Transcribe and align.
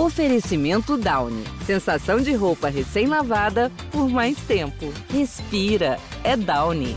Oferecimento 0.00 0.96
Downy. 0.96 1.44
Sensação 1.66 2.22
de 2.22 2.32
roupa 2.32 2.70
recém-lavada 2.70 3.70
por 3.92 4.08
mais 4.08 4.38
tempo. 4.38 4.90
Respira. 5.12 5.98
É 6.24 6.38
Downy. 6.38 6.96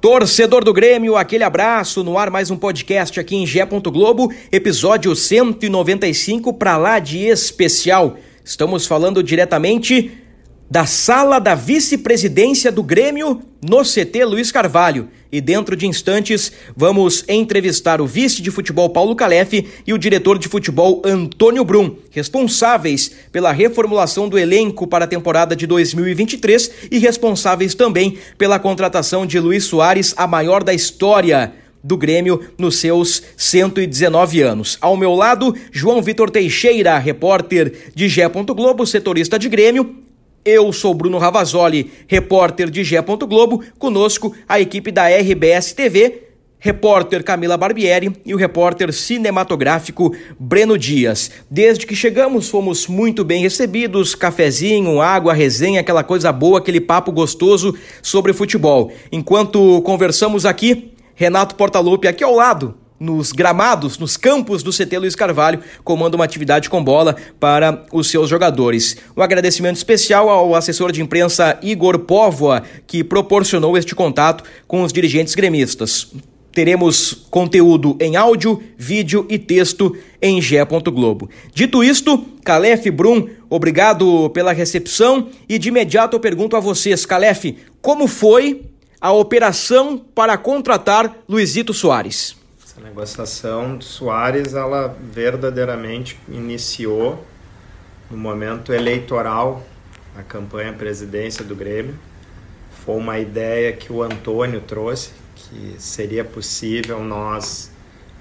Torcedor 0.00 0.62
do 0.62 0.72
Grêmio, 0.72 1.16
aquele 1.16 1.42
abraço 1.42 2.04
no 2.04 2.16
ar 2.16 2.30
mais 2.30 2.52
um 2.52 2.56
podcast 2.56 3.18
aqui 3.18 3.34
em 3.34 3.44
Gé. 3.44 3.66
Globo, 3.66 4.32
episódio 4.52 5.12
195 5.16 6.54
para 6.54 6.76
lá 6.76 7.00
de 7.00 7.26
especial. 7.26 8.16
Estamos 8.44 8.86
falando 8.86 9.24
diretamente 9.24 10.12
da 10.70 10.84
sala 10.84 11.38
da 11.38 11.54
vice-presidência 11.54 12.70
do 12.70 12.82
Grêmio 12.82 13.40
no 13.62 13.82
CT 13.82 14.24
Luiz 14.24 14.52
Carvalho. 14.52 15.08
E 15.32 15.40
dentro 15.40 15.74
de 15.76 15.86
instantes 15.86 16.52
vamos 16.76 17.24
entrevistar 17.28 18.00
o 18.00 18.06
vice 18.06 18.42
de 18.42 18.50
futebol 18.50 18.90
Paulo 18.90 19.16
Calef 19.16 19.66
e 19.86 19.92
o 19.92 19.98
diretor 19.98 20.38
de 20.38 20.48
futebol 20.48 21.02
Antônio 21.04 21.64
Brum, 21.64 21.96
responsáveis 22.10 23.12
pela 23.32 23.52
reformulação 23.52 24.28
do 24.28 24.38
elenco 24.38 24.86
para 24.86 25.04
a 25.04 25.08
temporada 25.08 25.56
de 25.56 25.66
2023 25.66 26.70
e 26.90 26.98
responsáveis 26.98 27.74
também 27.74 28.18
pela 28.36 28.58
contratação 28.58 29.26
de 29.26 29.38
Luiz 29.38 29.64
Soares, 29.64 30.14
a 30.16 30.26
maior 30.26 30.62
da 30.62 30.74
história 30.74 31.52
do 31.82 31.96
Grêmio 31.96 32.40
nos 32.58 32.78
seus 32.78 33.22
119 33.36 34.42
anos. 34.42 34.76
Ao 34.80 34.96
meu 34.96 35.14
lado, 35.14 35.54
João 35.70 36.02
Vitor 36.02 36.30
Teixeira, 36.30 36.98
repórter 36.98 37.90
de 37.94 38.08
Gé. 38.08 38.28
Globo, 38.28 38.86
setorista 38.86 39.38
de 39.38 39.48
Grêmio, 39.48 40.07
eu 40.48 40.72
sou 40.72 40.94
Bruno 40.94 41.18
Ravazoli, 41.18 41.90
repórter 42.06 42.70
de 42.70 42.82
Gé. 42.82 43.02
Globo, 43.02 43.62
conosco 43.78 44.34
a 44.48 44.58
equipe 44.58 44.90
da 44.90 45.06
RBS 45.06 45.74
TV, 45.74 46.22
repórter 46.58 47.22
Camila 47.22 47.56
Barbieri 47.56 48.12
e 48.24 48.32
o 48.32 48.36
repórter 48.38 48.92
cinematográfico 48.92 50.14
Breno 50.38 50.78
Dias. 50.78 51.30
Desde 51.50 51.86
que 51.86 51.94
chegamos, 51.94 52.48
fomos 52.48 52.86
muito 52.86 53.24
bem 53.24 53.42
recebidos, 53.42 54.14
cafezinho, 54.14 55.02
água, 55.02 55.34
resenha, 55.34 55.80
aquela 55.80 56.02
coisa 56.02 56.32
boa, 56.32 56.58
aquele 56.58 56.80
papo 56.80 57.12
gostoso 57.12 57.76
sobre 58.00 58.32
futebol. 58.32 58.90
Enquanto 59.12 59.82
conversamos 59.82 60.46
aqui, 60.46 60.92
Renato 61.14 61.56
Portaluppi 61.56 62.08
aqui 62.08 62.24
ao 62.24 62.34
lado 62.34 62.87
nos 62.98 63.32
gramados, 63.32 63.98
nos 63.98 64.16
campos 64.16 64.62
do 64.62 64.72
CT 64.72 64.98
Luiz 64.98 65.14
Carvalho, 65.14 65.60
comanda 65.84 66.16
uma 66.16 66.24
atividade 66.24 66.68
com 66.68 66.82
bola 66.82 67.16
para 67.38 67.84
os 67.92 68.10
seus 68.10 68.28
jogadores. 68.28 68.96
Um 69.16 69.22
agradecimento 69.22 69.76
especial 69.76 70.28
ao 70.28 70.54
assessor 70.54 70.92
de 70.92 71.02
imprensa 71.02 71.58
Igor 71.62 72.00
Póvoa, 72.00 72.62
que 72.86 73.04
proporcionou 73.04 73.76
este 73.76 73.94
contato 73.94 74.44
com 74.66 74.82
os 74.82 74.92
dirigentes 74.92 75.34
gremistas. 75.34 76.08
Teremos 76.52 77.26
conteúdo 77.30 77.96
em 78.00 78.16
áudio, 78.16 78.60
vídeo 78.76 79.24
e 79.28 79.38
texto 79.38 79.96
em 80.20 80.42
Gé. 80.42 80.64
Globo. 80.64 81.30
Dito 81.54 81.84
isto, 81.84 82.18
Calef 82.42 82.90
Brum, 82.90 83.28
obrigado 83.48 84.28
pela 84.30 84.52
recepção 84.52 85.28
e 85.48 85.58
de 85.58 85.68
imediato 85.68 86.16
eu 86.16 86.20
pergunto 86.20 86.56
a 86.56 86.60
vocês, 86.60 87.06
Calef, 87.06 87.56
como 87.80 88.08
foi 88.08 88.62
a 89.00 89.12
operação 89.12 89.98
para 89.98 90.36
contratar 90.36 91.18
Luizito 91.28 91.72
Soares? 91.72 92.37
A 92.78 92.80
negociação 92.80 93.76
do 93.76 93.82
Soares, 93.82 94.54
ela 94.54 94.96
verdadeiramente 95.12 96.16
iniciou 96.28 97.26
no 98.08 98.16
momento 98.16 98.72
eleitoral 98.72 99.66
a 100.16 100.22
campanha 100.22 100.72
presidência 100.72 101.44
do 101.44 101.56
Grêmio. 101.56 101.98
Foi 102.84 102.94
uma 102.94 103.18
ideia 103.18 103.72
que 103.72 103.92
o 103.92 104.00
Antônio 104.00 104.60
trouxe, 104.60 105.10
que 105.34 105.74
seria 105.76 106.24
possível 106.24 107.02
nós 107.02 107.72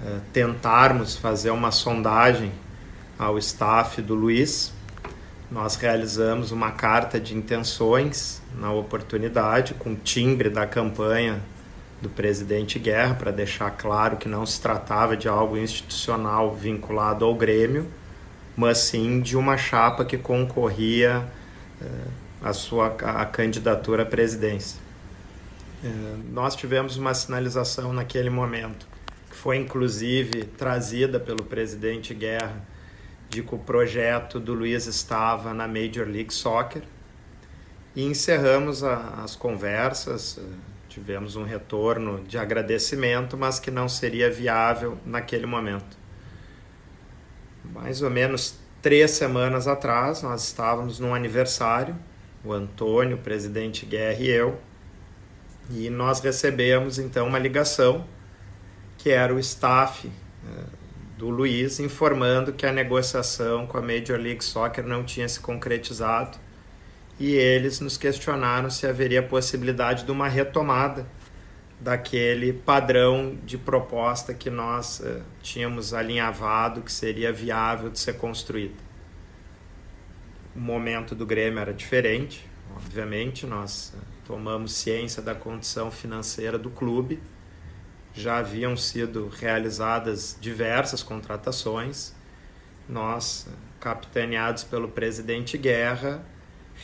uh, 0.01 0.22
tentarmos 0.34 1.16
fazer 1.16 1.51
uma 1.51 1.69
sondagem 1.69 2.51
ao 3.19 3.38
staff 3.38 4.01
do 4.01 4.16
Luiz. 4.16 4.73
Nós 5.51 5.75
realizamos 5.75 6.51
uma 6.51 6.72
carta 6.72 7.19
de 7.19 7.38
intenções 7.38 8.41
na 8.57 8.72
oportunidade, 8.72 9.75
com 9.75 9.94
timbre 9.94 10.50
da 10.50 10.66
campanha 10.66 11.44
do 12.02 12.09
presidente 12.09 12.78
Guerra 12.78 13.16
para 13.16 13.31
deixar 13.31 13.72
claro 13.72 14.18
que 14.18 14.30
não 14.30 14.46
se 14.46 14.62
tratava 14.62 15.18
de 15.18 15.28
algo 15.28 15.58
institucional 15.58 16.53
vinculado 16.53 17.25
ao 17.25 17.34
Grêmio, 17.34 17.88
mas 18.56 18.80
sim 18.80 19.19
de 19.19 19.35
uma 19.35 19.58
chapa 19.58 20.06
que 20.06 20.18
concorria 20.18 21.25
uh, 21.81 22.12
a 22.44 22.53
sua 22.53 22.88
a 22.88 23.25
candidatura 23.25 24.03
à 24.03 24.06
presidência. 24.06 24.80
Uh, 25.84 26.19
nós 26.31 26.56
tivemos 26.56 26.97
uma 26.97 27.13
sinalização 27.13 27.91
naquele 27.91 28.29
momento, 28.29 28.88
que 29.29 29.35
foi 29.35 29.58
inclusive 29.58 30.44
trazida 30.58 31.19
pelo 31.19 31.44
presidente 31.44 32.14
Guerra, 32.14 32.62
de 33.29 33.41
que 33.41 33.56
o 33.56 33.58
projeto 33.58 34.40
do 34.40 34.53
Luiz 34.53 34.85
estava 34.85 35.53
na 35.53 35.68
Major 35.68 36.08
League 36.08 36.34
Soccer, 36.34 36.84
e 37.96 38.03
encerramos 38.03 38.84
a, 38.84 39.24
as 39.24 39.35
conversas. 39.35 40.40
Tivemos 40.97 41.35
um 41.35 41.44
retorno 41.44 42.24
de 42.24 42.40
agradecimento, 42.40 43.38
mas 43.38 43.59
que 43.59 43.69
não 43.69 43.88
seria 43.88 44.31
viável 44.31 44.97
naquele 45.06 45.46
momento. 45.46 45.96
Mais 47.63 48.02
ou 48.02 48.09
menos 48.09 48.58
três 48.81 49.12
semanas 49.12 49.68
atrás, 49.68 50.24
nós 50.24 50.46
estávamos 50.46 51.00
num 51.00 51.13
aniversário, 51.13 51.96
o 52.44 52.52
Antônio, 52.52 53.16
o 53.16 53.19
presidente 53.19 53.85
Guerra 53.85 54.19
e 54.19 54.28
eu, 54.28 54.59
e 55.69 55.88
nós 55.91 56.19
recebemos 56.19 56.97
então 56.97 57.28
uma 57.28 57.38
ligação 57.38 58.03
que 58.97 59.12
era 59.12 59.31
o 59.31 59.38
staff 59.38 60.09
eh, 60.09 60.64
do 61.16 61.29
Luiz 61.29 61.79
informando 61.79 62.52
que 62.52 62.66
a 62.66 62.74
negociação 62.74 63.68
com 63.68 63.78
a 63.78 63.81
Major 63.81 64.19
League 64.19 64.44
Soccer 64.44 64.84
não 64.84 65.03
tinha 65.03 65.29
se 65.29 65.40
concretizado 65.40 66.40
e 67.19 67.33
eles 67.33 67.79
nos 67.79 67.97
questionaram 67.97 68.69
se 68.69 68.85
haveria 68.85 69.23
possibilidade 69.23 70.03
de 70.03 70.11
uma 70.11 70.28
retomada 70.28 71.07
daquele 71.79 72.53
padrão 72.53 73.38
de 73.44 73.57
proposta 73.57 74.33
que 74.33 74.50
nós 74.50 75.00
uh, 75.00 75.22
tínhamos 75.41 75.94
alinhavado 75.94 76.81
que 76.81 76.91
seria 76.91 77.31
viável 77.31 77.89
de 77.89 78.00
ser 78.00 78.13
construído. 78.13 78.75
O 80.55 80.59
momento 80.59 81.13
do 81.13 81.25
Grêmio 81.25 81.59
era 81.59 81.73
diferente, 81.73 82.47
obviamente, 82.75 83.45
nós 83.45 83.94
uh, 83.95 84.01
tomamos 84.25 84.73
ciência 84.73 85.22
da 85.22 85.35
condição 85.35 85.91
financeira 85.91 86.57
do 86.57 86.69
clube, 86.69 87.22
já 88.13 88.39
haviam 88.39 88.75
sido 88.75 89.28
realizadas 89.28 90.35
diversas 90.41 91.03
contratações, 91.03 92.13
nós, 92.89 93.47
uh, 93.47 93.51
capitaneados 93.79 94.63
pelo 94.63 94.88
presidente 94.88 95.59
Guerra, 95.59 96.25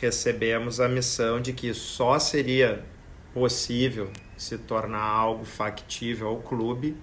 recebemos 0.00 0.80
a 0.80 0.88
missão 0.88 1.40
de 1.40 1.52
que 1.52 1.72
só 1.72 2.18
seria 2.18 2.84
possível 3.32 4.10
se 4.36 4.58
tornar 4.58 5.02
algo 5.02 5.44
factível 5.44 6.28
ao 6.28 6.38
clube 6.38 6.96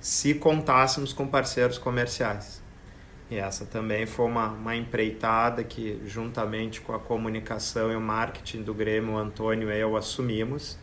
se 0.00 0.34
contássemos 0.34 1.12
com 1.12 1.26
parceiros 1.26 1.76
comerciais. 1.76 2.62
E 3.30 3.36
essa 3.36 3.64
também 3.64 4.06
foi 4.06 4.26
uma, 4.26 4.48
uma 4.48 4.74
empreitada 4.74 5.62
que, 5.62 6.00
juntamente 6.04 6.80
com 6.80 6.94
a 6.94 6.98
comunicação 6.98 7.92
e 7.92 7.96
o 7.96 8.00
marketing 8.00 8.62
do 8.62 8.74
Grêmio, 8.74 9.12
o 9.12 9.18
Antônio 9.18 9.70
e 9.70 9.78
eu 9.78 9.96
assumimos, 9.96 10.78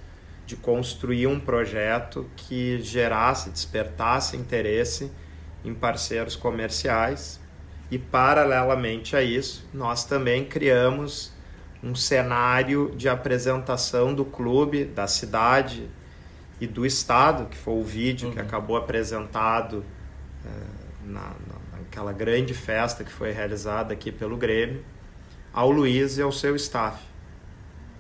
de 0.46 0.56
construir 0.56 1.28
um 1.28 1.40
projeto 1.40 2.30
que 2.38 2.80
gerasse, 2.80 3.50
despertasse 3.50 4.38
interesse 4.38 5.12
em 5.66 5.74
parceiros 5.74 6.38
comerciais 6.38 7.42
e, 7.90 7.98
paralelamente 7.98 9.16
a 9.16 9.22
isso, 9.22 9.68
nós 9.74 10.04
também 10.04 10.46
criamos 10.46 11.32
um 11.82 11.96
cenário 11.96 12.92
de 12.96 13.08
apresentação 13.08 14.14
do 14.14 14.26
clube, 14.26 14.86
da 14.86 15.08
cidade 15.08 15.90
e 16.60 16.68
do 16.68 16.86
estado, 16.86 17.46
que 17.46 17.58
foi 17.58 17.76
o 17.76 17.84
vídeo 17.84 18.28
uhum. 18.28 18.34
que 18.34 18.40
acabou 18.40 18.76
apresentado 18.76 19.86
uh, 20.44 21.06
na, 21.06 21.34
naquela 21.72 22.12
grande 22.12 22.54
festa 22.54 23.04
que 23.04 23.12
foi 23.12 23.32
realizada 23.32 23.94
aqui 23.94 24.12
pelo 24.12 24.36
Grêmio, 24.36 24.84
ao 25.54 25.72
Luiz 25.72 26.18
e 26.18 26.22
ao 26.22 26.32
seu 26.32 26.56
staff. 26.56 27.04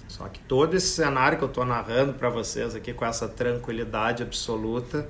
Só 0.07 0.27
que 0.27 0.39
todo 0.39 0.75
esse 0.75 0.87
cenário 0.87 1.37
que 1.37 1.43
eu 1.43 1.49
estou 1.49 1.65
narrando 1.65 2.13
para 2.13 2.29
vocês 2.29 2.75
aqui 2.75 2.93
com 2.93 3.05
essa 3.05 3.27
tranquilidade 3.27 4.23
absoluta, 4.23 5.07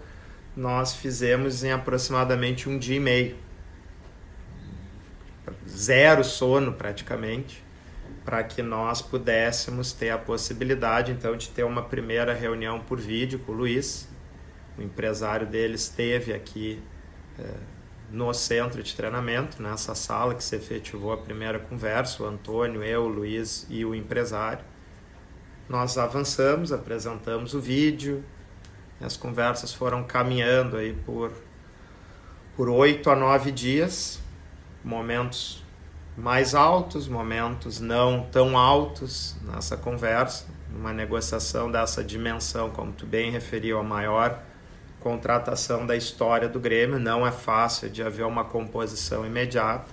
nós 0.55 0.95
fizemos 0.95 1.63
em 1.63 1.71
aproximadamente 1.71 2.67
um 2.67 2.77
dia 2.77 2.97
e 2.97 2.99
meio. 2.99 3.46
Zero 5.67 6.23
sono 6.23 6.73
praticamente, 6.73 7.63
para 8.25 8.43
que 8.43 8.61
nós 8.61 9.01
pudéssemos 9.01 9.93
ter 9.93 10.09
a 10.09 10.17
possibilidade 10.17 11.11
então 11.11 11.35
de 11.35 11.49
ter 11.49 11.63
uma 11.63 11.81
primeira 11.81 12.33
reunião 12.33 12.79
por 12.79 12.99
vídeo 12.99 13.39
com 13.39 13.51
o 13.51 13.55
Luiz. 13.55 14.07
O 14.77 14.81
empresário 14.81 15.47
dele 15.47 15.75
esteve 15.75 16.33
aqui 16.33 16.81
é, 17.39 17.45
no 18.11 18.33
centro 18.33 18.83
de 18.83 18.95
treinamento, 18.95 19.61
nessa 19.61 19.95
sala 19.95 20.35
que 20.35 20.43
se 20.43 20.55
efetivou 20.55 21.11
a 21.11 21.17
primeira 21.17 21.59
conversa, 21.59 22.23
o 22.23 22.25
Antônio, 22.25 22.83
eu, 22.83 23.03
o 23.03 23.07
Luiz 23.07 23.65
e 23.69 23.83
o 23.83 23.95
empresário. 23.95 24.63
Nós 25.67 25.97
avançamos, 25.97 26.71
apresentamos 26.71 27.53
o 27.53 27.59
vídeo, 27.59 28.23
as 29.01 29.17
conversas 29.17 29.73
foram 29.73 30.03
caminhando 30.03 30.77
aí 30.77 30.93
por 31.05 31.31
por 32.57 32.69
oito 32.69 33.11
a 33.11 33.15
nove 33.15 33.51
dias, 33.51 34.19
momentos 34.87 35.63
mais 36.17 36.55
altos, 36.55 37.07
momentos 37.07 37.79
não 37.79 38.25
tão 38.31 38.57
altos 38.57 39.35
nessa 39.43 39.77
conversa, 39.77 40.47
uma 40.73 40.93
negociação 40.93 41.69
dessa 41.69 42.03
dimensão, 42.03 42.71
como 42.71 42.91
tu 42.93 43.05
bem 43.05 43.29
referiu, 43.29 43.77
a 43.77 43.83
maior 43.83 44.41
contratação 44.99 45.85
da 45.85 45.95
história 45.95 46.47
do 46.47 46.59
Grêmio. 46.59 46.99
Não 46.99 47.27
é 47.27 47.31
fácil 47.31 47.89
de 47.89 48.01
haver 48.01 48.25
uma 48.25 48.45
composição 48.45 49.25
imediata, 49.25 49.91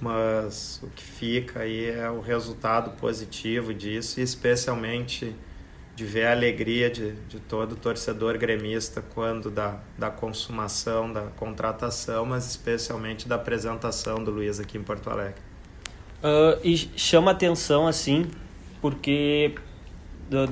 mas 0.00 0.80
o 0.82 0.88
que 0.88 1.02
fica 1.02 1.60
aí 1.60 1.90
é 1.90 2.08
o 2.10 2.20
resultado 2.20 2.90
positivo 2.92 3.72
disso, 3.74 4.20
especialmente 4.20 5.34
de 5.96 6.04
ver 6.04 6.26
a 6.26 6.32
alegria 6.32 6.90
de, 6.90 7.12
de 7.12 7.40
todo 7.40 7.74
torcedor 7.74 8.36
gremista 8.36 9.02
quando 9.14 9.50
da, 9.50 9.80
da 9.96 10.10
consumação, 10.10 11.10
da 11.10 11.22
contratação, 11.22 12.26
mas 12.26 12.46
especialmente 12.46 13.26
da 13.26 13.36
apresentação 13.36 14.22
do 14.22 14.30
Luiz 14.30 14.60
aqui 14.60 14.76
em 14.76 14.82
Porto 14.82 15.08
Alegre. 15.08 15.40
Uh, 16.22 16.60
e 16.62 16.76
chama 16.76 17.30
atenção 17.30 17.86
assim, 17.86 18.26
porque 18.82 19.54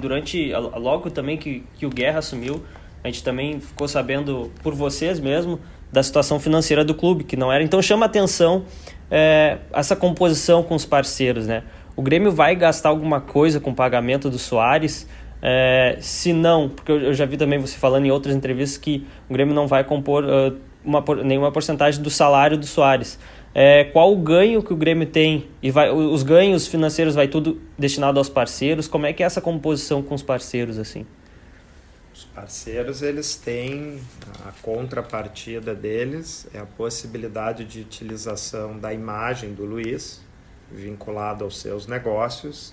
durante, 0.01 0.51
logo 0.55 1.11
também 1.11 1.37
que, 1.37 1.63
que 1.75 1.85
o 1.85 1.91
Guerra 1.91 2.21
assumiu, 2.21 2.65
a 3.03 3.09
gente 3.09 3.23
também 3.23 3.61
ficou 3.61 3.87
sabendo 3.87 4.51
por 4.63 4.75
vocês 4.75 5.21
mesmo 5.21 5.61
da 5.93 6.03
situação 6.03 6.41
financeira 6.41 6.83
do 6.83 6.95
clube, 6.95 7.23
que 7.23 7.37
não 7.37 7.53
era. 7.53 7.63
Então 7.63 7.83
chama 7.83 8.07
atenção 8.07 8.65
é, 9.11 9.59
essa 9.75 9.95
composição 9.95 10.63
com 10.63 10.75
os 10.75 10.87
parceiros, 10.87 11.47
né? 11.47 11.65
O 11.97 12.03
Grêmio 12.03 12.33
vai 12.33 12.57
gastar 12.57 12.89
alguma 12.89 13.21
coisa 13.21 13.61
com 13.61 13.71
o 13.71 13.75
pagamento 13.75 14.29
do 14.29 14.39
Soares, 14.39 15.07
é, 15.47 15.99
se 16.01 16.33
não, 16.33 16.71
porque 16.71 16.91
eu, 16.91 17.13
já 17.13 17.27
vi 17.27 17.37
também 17.37 17.59
você 17.59 17.77
falando 17.77 18.07
em 18.07 18.11
outras 18.11 18.35
entrevistas 18.35 18.79
que 18.79 19.07
o 19.29 19.35
Grêmio 19.35 19.55
não 19.55 19.67
vai 19.67 19.85
compor 19.85 20.25
uh, 20.25 20.57
uma, 20.83 21.05
nenhuma 21.23 21.53
porcentagem 21.53 22.03
do 22.03 22.09
salário 22.09 22.57
do 22.57 22.65
Soares. 22.65 23.19
É, 23.55 23.85
qual 23.85 24.11
o 24.11 24.17
ganho 24.17 24.63
que 24.63 24.73
o 24.73 24.77
Grêmio 24.77 25.07
tem? 25.07 25.47
E 25.63 25.71
vai, 25.71 25.91
os 25.91 26.23
ganhos 26.23 26.67
financeiros 26.67 27.15
vai 27.15 27.29
tudo 27.29 27.61
destinado 27.79 28.19
aos 28.19 28.31
parceiros? 28.31 28.89
Como 28.89 29.05
é 29.05 29.13
que 29.13 29.23
é 29.23 29.27
essa 29.27 29.43
composição 29.43 30.03
com 30.03 30.15
os 30.15 30.23
parceiros 30.23 30.79
assim? 30.79 31.05
Os 32.15 32.25
parceiros 32.25 33.03
eles 33.03 33.37
têm 33.37 34.01
a 34.47 34.53
contrapartida 34.63 35.75
deles 35.75 36.49
é 36.55 36.59
a 36.59 36.65
possibilidade 36.65 37.67
de 37.67 37.81
utilização 37.81 38.79
da 38.79 38.95
imagem 38.95 39.53
do 39.53 39.67
Luiz 39.67 40.23
vinculado 40.73 41.45
aos 41.45 41.61
seus 41.61 41.87
negócios 41.87 42.73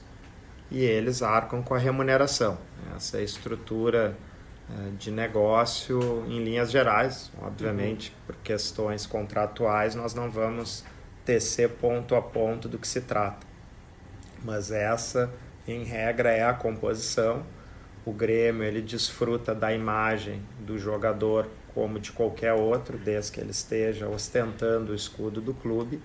e 0.72 0.84
eles 0.84 1.22
arcam 1.22 1.62
com 1.62 1.76
a 1.76 1.78
remuneração. 1.78 2.58
Essa 2.96 3.18
é 3.18 3.20
a 3.20 3.24
estrutura 3.24 4.18
eh, 4.70 4.92
de 4.98 5.12
negócio 5.12 6.26
em 6.28 6.42
linhas 6.42 6.72
gerais. 6.72 7.30
Obviamente, 7.42 8.10
uhum. 8.10 8.16
por 8.26 8.36
questões 8.38 9.06
contratuais, 9.06 9.94
nós 9.94 10.14
não 10.14 10.32
vamos 10.32 10.86
tecer 11.26 11.70
ponto 11.70 12.16
a 12.16 12.22
ponto 12.22 12.70
do 12.70 12.78
que 12.78 12.88
se 12.88 13.02
trata. 13.02 13.46
Mas 14.44 14.72
essa, 14.72 15.30
em 15.68 15.84
regra, 15.84 16.32
é 16.32 16.44
a 16.44 16.54
composição. 16.54 17.44
O 18.06 18.14
Grêmio 18.14 18.64
ele 18.64 18.82
desfruta 18.82 19.54
da 19.54 19.74
imagem 19.74 20.42
do 20.60 20.80
jogador 20.80 21.48
como 21.76 22.00
de 22.00 22.12
qualquer 22.12 22.54
outro, 22.54 22.98
desde 22.98 23.34
que 23.34 23.40
ele 23.40 23.52
esteja 23.52 24.08
ostentando 24.08 24.94
o 24.94 24.96
escudo 24.96 25.40
do 25.40 25.54
clube 25.54 26.02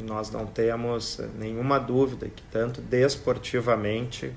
nós 0.00 0.30
não 0.30 0.46
temos 0.46 1.20
nenhuma 1.38 1.78
dúvida 1.78 2.28
que 2.28 2.42
tanto 2.50 2.80
desportivamente 2.80 4.32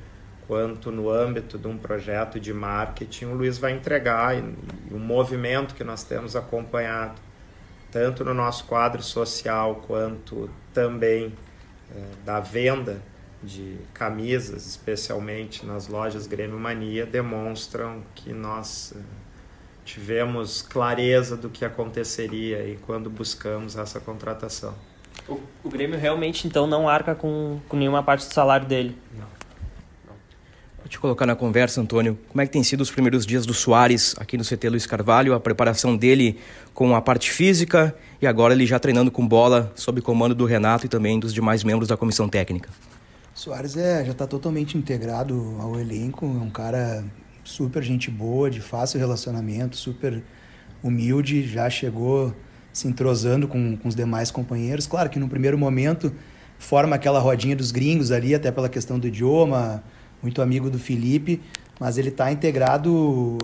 quanto 0.48 0.92
no 0.92 1.09
âmbito 1.09 1.57
de 1.57 1.68
um 1.68 1.77
projeto 1.77 2.39
de 2.39 2.54
marketing 2.54 3.25
o 3.25 3.33
Luiz 3.33 3.57
vai 3.57 3.74
entregar 3.74 4.36
e, 4.36 4.39
e 4.89 4.94
o 4.94 5.00
movimento 5.00 5.75
que 5.75 5.83
nós 5.83 6.04
temos 6.04 6.36
acompanhado 6.36 7.19
tanto 7.92 8.24
no 8.24 8.33
nosso 8.33 8.65
quadro 8.65 9.01
social 9.01 9.83
quanto 9.88 10.50
também 10.74 11.33
eh, 11.89 12.03
da 12.25 12.39
venda 12.39 13.01
de 13.42 13.77
camisas, 13.94 14.65
especialmente 14.65 15.65
nas 15.65 15.88
lojas 15.88 16.27
Grêmio 16.27 16.60
Mania, 16.60 17.06
demonstram 17.06 18.03
que 18.13 18.33
nós 18.33 18.94
eh, 18.95 19.00
tivemos 19.86 20.62
clareza 20.62 21.38
do 21.38 21.50
que 21.50 21.63
aconteceria 21.63 22.68
e 22.68 22.77
quando 22.77 23.10
buscamos 23.10 23.77
essa 23.77 24.00
contratação. 24.00 24.75
O, 25.28 25.40
o 25.64 25.69
Grêmio 25.69 26.00
realmente, 26.00 26.48
então, 26.48 26.68
não 26.68 26.88
arca 26.88 27.16
com, 27.16 27.60
com 27.68 27.78
nenhuma 27.78 28.04
parte 28.04 28.28
do 28.28 28.34
salário 28.34 28.68
dele. 28.68 28.98
Não. 29.18 29.38
Vou 30.88 30.90
te 30.90 31.00
colocar 31.00 31.25
na 31.25 31.36
conversa, 31.36 31.81
Antônio. 31.81 32.18
Como 32.30 32.42
é 32.42 32.46
que 32.46 32.52
tem 32.54 32.64
sido 32.64 32.80
os 32.80 32.90
primeiros 32.90 33.25
dias 33.25 33.46
do 33.46 33.54
Soares 33.54 34.16
aqui 34.18 34.38
no 34.38 34.44
CT 34.46 34.69
Luiz 34.69 34.86
Carvalho, 34.86 35.34
a 35.34 35.40
preparação 35.40 35.98
dele 35.98 36.40
com 36.74 36.96
a 36.96 37.02
parte 37.02 37.30
física 37.30 37.94
e 38.22 38.25
agora 38.25 38.54
ele 38.54 38.66
já 38.66 38.80
treinando 38.80 39.12
com 39.12 39.28
bola 39.28 39.69
sob 39.75 40.02
comando 40.02 40.34
do 40.34 40.46
Renato 40.46 40.86
e 40.86 40.90
também 40.90 41.20
dos 41.20 41.34
demais 41.34 41.62
membros 41.62 41.90
da 41.90 41.98
comissão 41.98 42.30
técnica? 42.30 42.70
Soares 43.34 43.75
é, 43.75 44.06
já 44.06 44.13
está 44.13 44.25
totalmente 44.25 44.78
integrado 44.78 45.58
ao 45.60 45.78
elenco, 45.78 46.25
é 46.25 46.44
um 46.44 46.50
cara 46.50 47.04
super 47.44 47.84
gente 47.84 48.10
boa, 48.10 48.50
de 48.50 48.62
fácil 48.62 48.98
relacionamento, 48.98 49.75
super 49.75 50.24
humilde, 50.81 51.48
já 51.48 51.70
chegou 51.70 52.34
se 52.77 52.88
entrosando 52.88 53.47
com, 53.47 53.75
com 53.75 53.88
os 53.88 53.95
demais 53.95 54.29
companheiros. 54.29 54.85
Claro 54.85 55.09
que 55.09 55.18
no 55.18 55.27
primeiro 55.27 55.57
momento 55.57 56.13
forma 56.59 56.95
aquela 56.95 57.19
rodinha 57.19 57.56
dos 57.56 57.71
gringos 57.71 58.12
ali, 58.12 58.35
até 58.35 58.51
pela 58.51 58.69
questão 58.69 59.00
do 59.00 59.07
idioma, 59.07 59.83
muito 60.22 60.41
amigo 60.41 60.69
do 60.69 60.77
Felipe, 60.77 61.41
mas 61.79 61.98
ele 61.98 62.10
está 62.10 62.31
integrado 62.31 62.91
uh, 62.93 63.38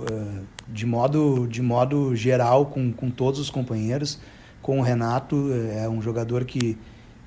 de, 0.68 0.86
modo, 0.86 1.48
de 1.48 1.62
modo 1.62 2.16
geral 2.16 2.68
com, 2.68 2.92
com 2.92 3.10
todos 3.10 3.40
os 3.40 3.50
companheiros. 3.50 4.20
Com 4.62 4.80
o 4.80 4.82
Renato, 4.82 5.50
é 5.76 5.90
um 5.90 6.02
jogador 6.02 6.46
que, 6.46 6.78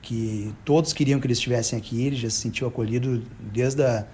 que 0.01 0.53
todos 0.65 0.93
queriam 0.93 1.21
que 1.21 1.27
ele 1.27 1.35
estivesse 1.35 1.77
aqui, 1.77 2.07
ele 2.07 2.17
já 2.17 2.31
se 2.31 2.37
sentiu 2.37 2.67
acolhido 2.67 3.23
desde 3.53 3.83
a 3.83 4.07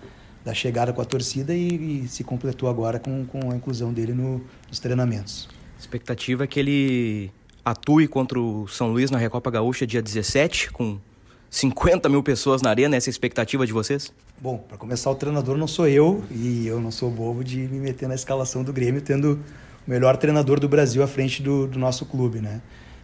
da 0.44 0.52
chegada 0.52 0.92
com 0.92 1.00
a 1.00 1.04
torcida 1.04 1.54
e, 1.54 2.02
e 2.02 2.08
se 2.08 2.25
completou 2.25 2.68
agora 2.68 2.99
com, 2.99 3.25
com 3.26 3.52
a 3.52 3.56
inclusão 3.56 3.92
dele 3.92 4.12
no, 4.12 4.40
nos 4.68 4.80
treinamentos. 4.80 5.49
A 5.76 5.80
expectativa 5.80 6.42
é 6.42 6.46
que 6.49 6.58
ele 6.58 7.30
atue 7.64 8.09
contra 8.09 8.38
o 8.40 8.66
São 8.69 8.90
Luís 8.92 9.11
na 9.11 9.19
Recopa 9.19 9.50
Gaúcha 9.50 9.87
dia 9.87 10.02
17, 10.02 10.71
com 10.71 10.99
50 11.50 12.09
mil 12.09 12.23
pessoas 12.23 12.62
na 12.62 12.71
arena. 12.71 12.97
Essa 12.97 13.09
é 13.09 13.11
a 13.11 13.12
expectativa 13.12 13.66
de 13.66 13.73
vocês? 13.73 14.12
Bom, 14.40 14.59
para 14.59 14.76
começar, 14.76 15.11
o 15.11 15.14
treinador 15.14 15.57
não 15.57 15.66
sou 15.66 15.87
eu 15.87 16.25
e 16.31 16.66
eu 16.66 16.81
não 16.81 16.90
sou 16.90 17.11
bobo 17.11 17.45
de 17.45 17.59
me 17.59 17.78
meter 17.78 18.09
na 18.09 18.14
escalação 18.14 18.64
do 18.64 18.73
Grêmio, 18.73 19.00
tendo 19.00 19.38
o 19.87 19.90
melhor 19.90 20.16
treinador 20.16 20.59
do 20.59 20.69
Brasil 20.69 21.02
à 21.02 21.07
frente 21.07 21.42
do, 21.42 21.66
do 21.66 21.78
nosso 21.78 22.07
clube, 22.07 22.40
né? 22.40 22.61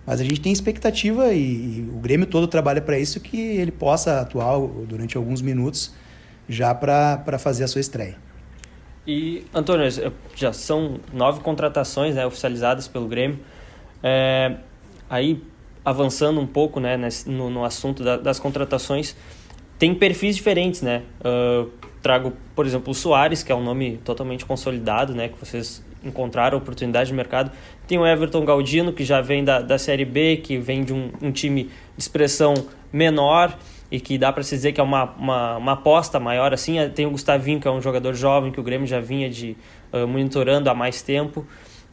Mas 0.07 0.21
a 0.21 0.25
gente 0.25 0.41
tem 0.41 0.51
expectativa 0.53 1.33
e, 1.35 1.39
e 1.39 1.91
o 1.95 1.99
Grêmio 1.99 2.27
todo 2.27 2.47
trabalha 2.47 2.81
para 2.81 2.99
isso, 2.99 3.21
que 3.21 3.39
ele 3.39 3.71
possa 3.71 4.21
atuar 4.21 4.59
durante 4.89 5.17
alguns 5.17 5.43
minutos 5.43 5.93
já 6.49 6.75
para 6.75 7.39
fazer 7.39 7.65
a 7.65 7.69
sua 7.69 7.81
estreia. 7.81 8.17
E, 9.07 9.47
Antônio, 9.55 9.87
já 10.35 10.53
são 10.53 10.99
nove 11.13 11.41
contratações 11.41 12.15
né, 12.15 12.27
oficializadas 12.27 12.89
pelo 12.89 13.07
Grêmio. 13.07 13.39
É, 14.03 14.57
aí, 15.09 15.43
avançando 15.85 16.41
um 16.41 16.47
pouco 16.47 16.81
né, 16.81 16.97
nesse, 16.97 17.29
no, 17.29 17.51
no 17.51 17.65
assunto 17.65 18.03
da, 18.03 18.17
das 18.17 18.39
contratações, 18.39 19.17
tem 19.79 19.95
perfis 19.95 20.37
diferentes, 20.37 20.83
né? 20.83 21.03
Uh, 21.21 21.71
trago, 22.03 22.33
por 22.55 22.67
exemplo, 22.67 22.91
o 22.91 22.95
Soares, 22.95 23.43
que 23.43 23.53
é 23.53 23.55
um 23.55 23.63
nome 23.63 23.99
totalmente 24.05 24.45
consolidado, 24.45 25.15
né? 25.15 25.29
Que 25.29 25.39
vocês 25.39 25.85
encontraram 26.05 26.59
oportunidade 26.59 27.11
de 27.11 27.15
mercado. 27.15 27.51
Tem 27.87 27.99
o 27.99 28.07
Everton 28.07 28.45
Galdino, 28.45 28.93
que 28.93 29.05
já 29.05 29.21
vem 29.21 29.45
da, 29.45 29.61
da 29.61 29.79
Série 29.79 30.05
B, 30.05 30.39
que 30.39 30.59
vem 30.59 30.85
de 30.85 30.93
um, 30.93 31.11
um 31.23 31.31
time 31.31 31.65
de 31.65 31.71
expressão 31.97 32.55
menor 32.93 33.57
e 33.91 33.99
que 34.01 34.19
dá 34.19 34.33
para 34.33 34.43
se 34.43 34.55
dizer 34.55 34.73
que 34.73 34.81
é 34.81 34.85
uma, 34.85 35.05
uma, 35.13 35.57
uma 35.57 35.73
aposta 35.73 36.21
maior 36.21 36.53
assim. 36.53 36.77
Tem 36.95 37.07
o 37.07 37.11
Gustavinho, 37.11 37.61
que 37.61 37.69
é 37.69 37.71
um 37.71 37.81
jogador 37.81 38.15
jovem, 38.15 38.53
que 38.53 38.61
o 38.61 38.63
Grêmio 38.63 38.87
já 38.87 39.01
vinha 39.01 39.31
de 39.31 39.57
uh, 39.93 40.07
monitorando 40.07 40.69
há 40.69 40.75
mais 40.75 41.03
tempo. 41.03 41.47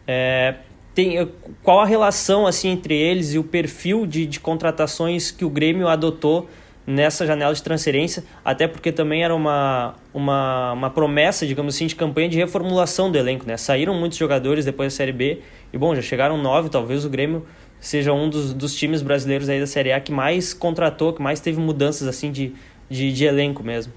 É, 0.08 0.56
tem, 0.96 1.20
eh, 1.20 1.28
qual 1.62 1.82
a 1.82 1.86
relação 1.86 2.48
assim 2.48 2.70
entre 2.70 2.96
eles 2.96 3.34
e 3.34 3.38
o 3.38 3.44
perfil 3.44 4.08
de, 4.08 4.26
de 4.26 4.40
contratações 4.40 5.30
que 5.30 5.44
o 5.44 5.50
Grêmio 5.50 5.88
adotou 5.90 6.50
nessa 6.88 7.26
janela 7.26 7.54
de 7.54 7.62
transferência, 7.62 8.24
até 8.44 8.68
porque 8.68 8.92
também 8.92 9.24
era 9.24 9.36
uma, 9.36 9.96
uma, 10.14 10.72
uma 10.74 10.90
promessa, 10.90 11.46
digamos 11.46 11.76
assim, 11.76 11.88
de 11.88 11.96
campanha 11.96 12.30
de 12.30 12.38
reformulação 12.38 13.12
do 13.12 13.18
elenco. 13.18 13.46
Né? 13.46 13.58
Saíram 13.58 13.94
muitos 13.94 14.18
jogadores 14.18 14.64
depois 14.64 14.94
da 14.94 14.98
Série 14.98 15.12
B 15.12 15.42
e, 15.74 15.78
bom, 15.78 15.96
já 15.96 16.02
chegaram 16.02 16.38
nove, 16.38 16.70
talvez 16.70 17.04
o 17.04 17.10
Grêmio 17.10 17.46
seja 17.80 18.14
um 18.14 18.30
dos, 18.30 18.54
dos 18.54 18.74
times 18.74 19.02
brasileiros 19.02 19.50
aí 19.50 19.60
da 19.60 19.68
Série 19.68 19.92
A 19.92 20.00
que 20.00 20.12
mais 20.12 20.54
contratou, 20.54 21.12
que 21.12 21.22
mais 21.22 21.40
teve 21.40 21.60
mudanças 21.60 22.08
assim 22.08 22.32
de, 22.32 22.54
de, 22.90 23.12
de 23.12 23.26
elenco 23.26 23.64
mesmo. 23.64 23.92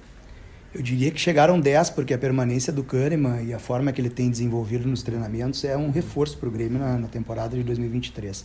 Eu 0.75 0.83
diria 0.83 1.11
que 1.11 1.19
chegaram 1.19 1.59
10, 1.59 1.91
porque 1.91 2.13
a 2.13 2.19
permanência 2.19 2.71
do 2.71 2.85
Kahneman 2.85 3.43
e 3.43 3.55
a 3.55 3.59
forma 3.59 3.91
que 3.91 4.03
ele 4.03 4.11
tem 4.11 4.31
desenvolvido 4.31 4.87
nos 4.87 5.03
treinamentos 5.03 5.65
é 5.65 5.75
um 5.79 5.91
reforço 5.91 6.37
para 6.37 6.47
o 6.47 6.53
Grêmio 6.53 6.79
na, 6.79 6.99
na, 6.99 7.09
temporada 7.09 7.57
de 7.57 7.63
2023. 7.63 8.45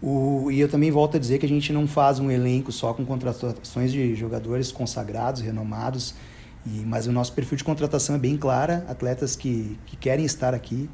O, 0.00 0.52
e 0.52 0.60
eu 0.60 0.68
também 0.68 0.92
volto 0.92 1.16
a 1.16 1.20
dizer 1.20 1.38
que 1.38 1.46
a 1.46 1.48
gente 1.48 1.72
não 1.72 1.88
faz 1.88 2.20
um 2.20 2.30
elenco 2.30 2.70
só 2.70 2.94
com 2.94 3.04
contratações 3.04 3.90
de 3.90 4.14
jogadores 4.14 4.70
consagrados, 4.70 5.42
renomados, 5.42 6.14
e, 6.64 6.84
mas 6.86 7.08
o 7.08 7.12
nosso 7.12 7.32
perfil 7.32 7.58
de 7.58 7.64
contratação 7.64 8.14
é 8.14 8.18
bem 8.18 8.36
clara, 8.36 8.86
atletas 8.88 9.34
que, 9.34 9.76
que 9.84 9.96
querem 9.96 10.24
estar 10.24 10.54
aqui, 10.54 10.88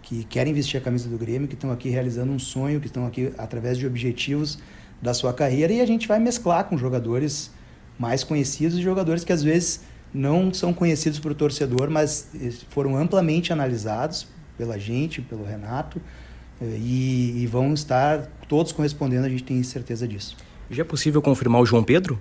que 0.00 0.22
querem 0.22 0.54
vestir 0.54 0.76
a 0.76 0.80
camisa 0.80 1.08
do 1.08 1.18
Grêmio, 1.18 1.48
que 1.48 1.54
estão 1.54 1.72
aqui 1.72 1.88
realizando 1.88 2.30
um 2.30 2.38
sonho, 2.38 2.80
que 2.80 2.86
estão 2.86 3.04
aqui 3.04 3.32
através 3.36 3.76
de 3.78 3.84
objetivos 3.84 4.60
da 5.02 5.12
sua 5.12 5.32
carreira, 5.32 5.72
e 5.72 5.80
a 5.80 5.86
gente 5.86 6.06
vai 6.06 6.20
mesclar 6.20 6.66
com 6.66 6.78
jogadores 6.78 7.50
mais 7.98 8.22
conhecidos 8.22 8.78
e 8.78 8.82
jogadores 8.82 9.24
que 9.24 9.32
às 9.32 9.42
vezes 9.42 9.80
não 10.14 10.54
são 10.54 10.72
conhecidos 10.72 11.18
para 11.18 11.32
o 11.32 11.34
torcedor, 11.34 11.90
mas 11.90 12.30
foram 12.70 12.96
amplamente 12.96 13.52
analisados 13.52 14.28
pela 14.56 14.78
gente, 14.78 15.20
pelo 15.20 15.44
Renato, 15.44 16.00
eh, 16.60 16.78
e, 16.78 17.42
e, 17.42 17.46
vão 17.48 17.74
estar 17.74 18.28
todos 18.48 18.70
correspondendo, 18.70 19.26
a 19.26 19.28
gente 19.28 19.42
tem 19.42 19.60
certeza 19.64 20.06
disso. 20.06 20.36
Já 20.70 20.82
é 20.82 20.84
possível 20.84 21.20
confirmar 21.20 21.60
o 21.60 21.66
João 21.66 21.82
Pedro? 21.82 22.20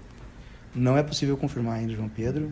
Não 0.75 0.97
é 0.97 1.03
possível 1.03 1.37
confirmar 1.37 1.75
ainda 1.75 1.93
o 1.93 1.95
João 1.95 2.09
Pedro. 2.09 2.49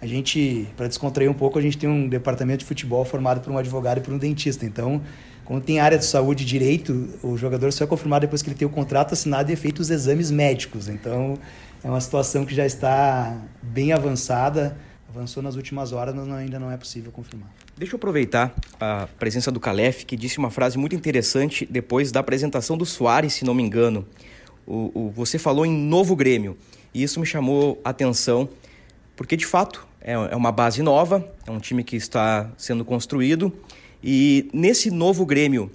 A 0.00 0.06
gente, 0.06 0.68
para 0.76 0.86
descontrair 0.86 1.28
um 1.28 1.34
pouco, 1.34 1.58
a 1.58 1.62
gente 1.62 1.76
tem 1.76 1.88
um 1.88 2.08
departamento 2.08 2.60
de 2.60 2.64
futebol 2.66 3.04
formado 3.04 3.40
por 3.40 3.52
um 3.52 3.58
advogado 3.58 3.98
e 3.98 4.00
por 4.00 4.14
um 4.14 4.18
dentista. 4.18 4.64
Então, 4.64 5.02
quando 5.46 5.62
tem 5.62 5.78
área 5.78 5.96
de 5.96 6.04
saúde 6.04 6.42
e 6.42 6.46
direito, 6.46 7.08
o 7.22 7.36
jogador 7.36 7.72
só 7.72 7.84
é 7.84 7.86
confirmado 7.86 8.22
depois 8.22 8.42
que 8.42 8.48
ele 8.48 8.56
tem 8.56 8.66
o 8.66 8.70
contrato 8.70 9.12
assinado 9.12 9.50
e 9.50 9.56
feito 9.56 9.78
os 9.78 9.90
exames 9.90 10.30
médicos. 10.30 10.88
Então, 10.88 11.38
é 11.84 11.88
uma 11.88 12.00
situação 12.00 12.44
que 12.44 12.52
já 12.52 12.66
está 12.66 13.40
bem 13.62 13.92
avançada, 13.92 14.76
avançou 15.08 15.40
nas 15.40 15.54
últimas 15.54 15.92
horas, 15.92 16.14
mas 16.16 16.28
ainda 16.30 16.58
não 16.58 16.68
é 16.70 16.76
possível 16.76 17.12
confirmar. 17.12 17.48
Deixa 17.76 17.94
eu 17.94 17.96
aproveitar 17.96 18.52
a 18.80 19.06
presença 19.18 19.52
do 19.52 19.60
Calef, 19.60 20.04
que 20.04 20.16
disse 20.16 20.36
uma 20.38 20.50
frase 20.50 20.76
muito 20.76 20.96
interessante 20.96 21.64
depois 21.70 22.10
da 22.10 22.18
apresentação 22.18 22.76
do 22.76 22.84
Soares, 22.84 23.34
se 23.34 23.44
não 23.44 23.54
me 23.54 23.62
engano. 23.62 24.04
O, 24.66 24.90
o, 24.92 25.10
você 25.10 25.38
falou 25.38 25.64
em 25.64 25.72
novo 25.72 26.16
Grêmio, 26.16 26.56
e 26.92 27.04
isso 27.04 27.20
me 27.20 27.26
chamou 27.26 27.80
a 27.84 27.90
atenção, 27.90 28.48
porque 29.14 29.36
de 29.36 29.46
fato 29.46 29.86
é, 30.00 30.12
é 30.12 30.34
uma 30.34 30.50
base 30.50 30.82
nova, 30.82 31.24
é 31.46 31.50
um 31.52 31.60
time 31.60 31.84
que 31.84 31.94
está 31.94 32.50
sendo 32.56 32.84
construído, 32.84 33.52
e 34.08 34.48
nesse 34.52 34.88
novo 34.88 35.26
Grêmio, 35.26 35.68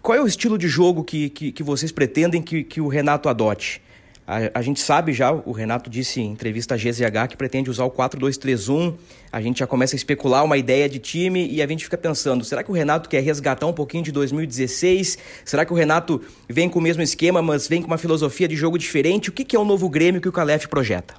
qual 0.00 0.16
é 0.16 0.22
o 0.22 0.26
estilo 0.26 0.56
de 0.56 0.66
jogo 0.66 1.04
que, 1.04 1.28
que, 1.28 1.52
que 1.52 1.62
vocês 1.62 1.92
pretendem 1.92 2.40
que, 2.40 2.64
que 2.64 2.80
o 2.80 2.88
Renato 2.88 3.28
adote? 3.28 3.82
A, 4.26 4.58
a, 4.58 4.62
gente 4.62 4.80
sabe 4.80 5.12
já, 5.12 5.30
o 5.30 5.52
Renato 5.52 5.90
disse 5.90 6.22
em 6.22 6.30
entrevista 6.30 6.74
à 6.74 6.78
GZH 6.78 7.28
que 7.28 7.36
pretende 7.36 7.68
usar 7.68 7.84
o 7.84 7.90
4-2-3-1. 7.90 8.94
A 9.30 9.42
gente 9.42 9.58
já 9.58 9.66
começa 9.66 9.94
a 9.94 9.98
especular 9.98 10.42
uma 10.42 10.56
ideia 10.56 10.88
de 10.88 10.98
time 10.98 11.46
e 11.46 11.60
a 11.60 11.66
gente 11.66 11.84
fica 11.84 11.98
pensando: 11.98 12.42
será 12.46 12.64
que 12.64 12.70
o 12.70 12.74
Renato 12.74 13.10
quer 13.10 13.22
resgatar 13.22 13.66
um 13.66 13.74
pouquinho 13.74 14.04
de 14.04 14.10
2016? 14.10 15.18
Será 15.44 15.66
que 15.66 15.72
o 15.74 15.76
Renato 15.76 16.22
vem 16.48 16.66
com 16.66 16.78
o 16.78 16.82
mesmo 16.82 17.02
esquema, 17.02 17.42
mas 17.42 17.68
vem 17.68 17.82
com 17.82 17.88
uma 17.88 17.98
filosofia 17.98 18.48
de 18.48 18.56
jogo 18.56 18.78
diferente? 18.78 19.28
O 19.28 19.32
que, 19.32 19.44
que 19.44 19.54
é 19.54 19.58
o 19.58 19.66
novo 19.66 19.86
Grêmio 19.90 20.18
que 20.18 20.30
o 20.30 20.32
Calef 20.32 20.66
projeta? 20.66 21.14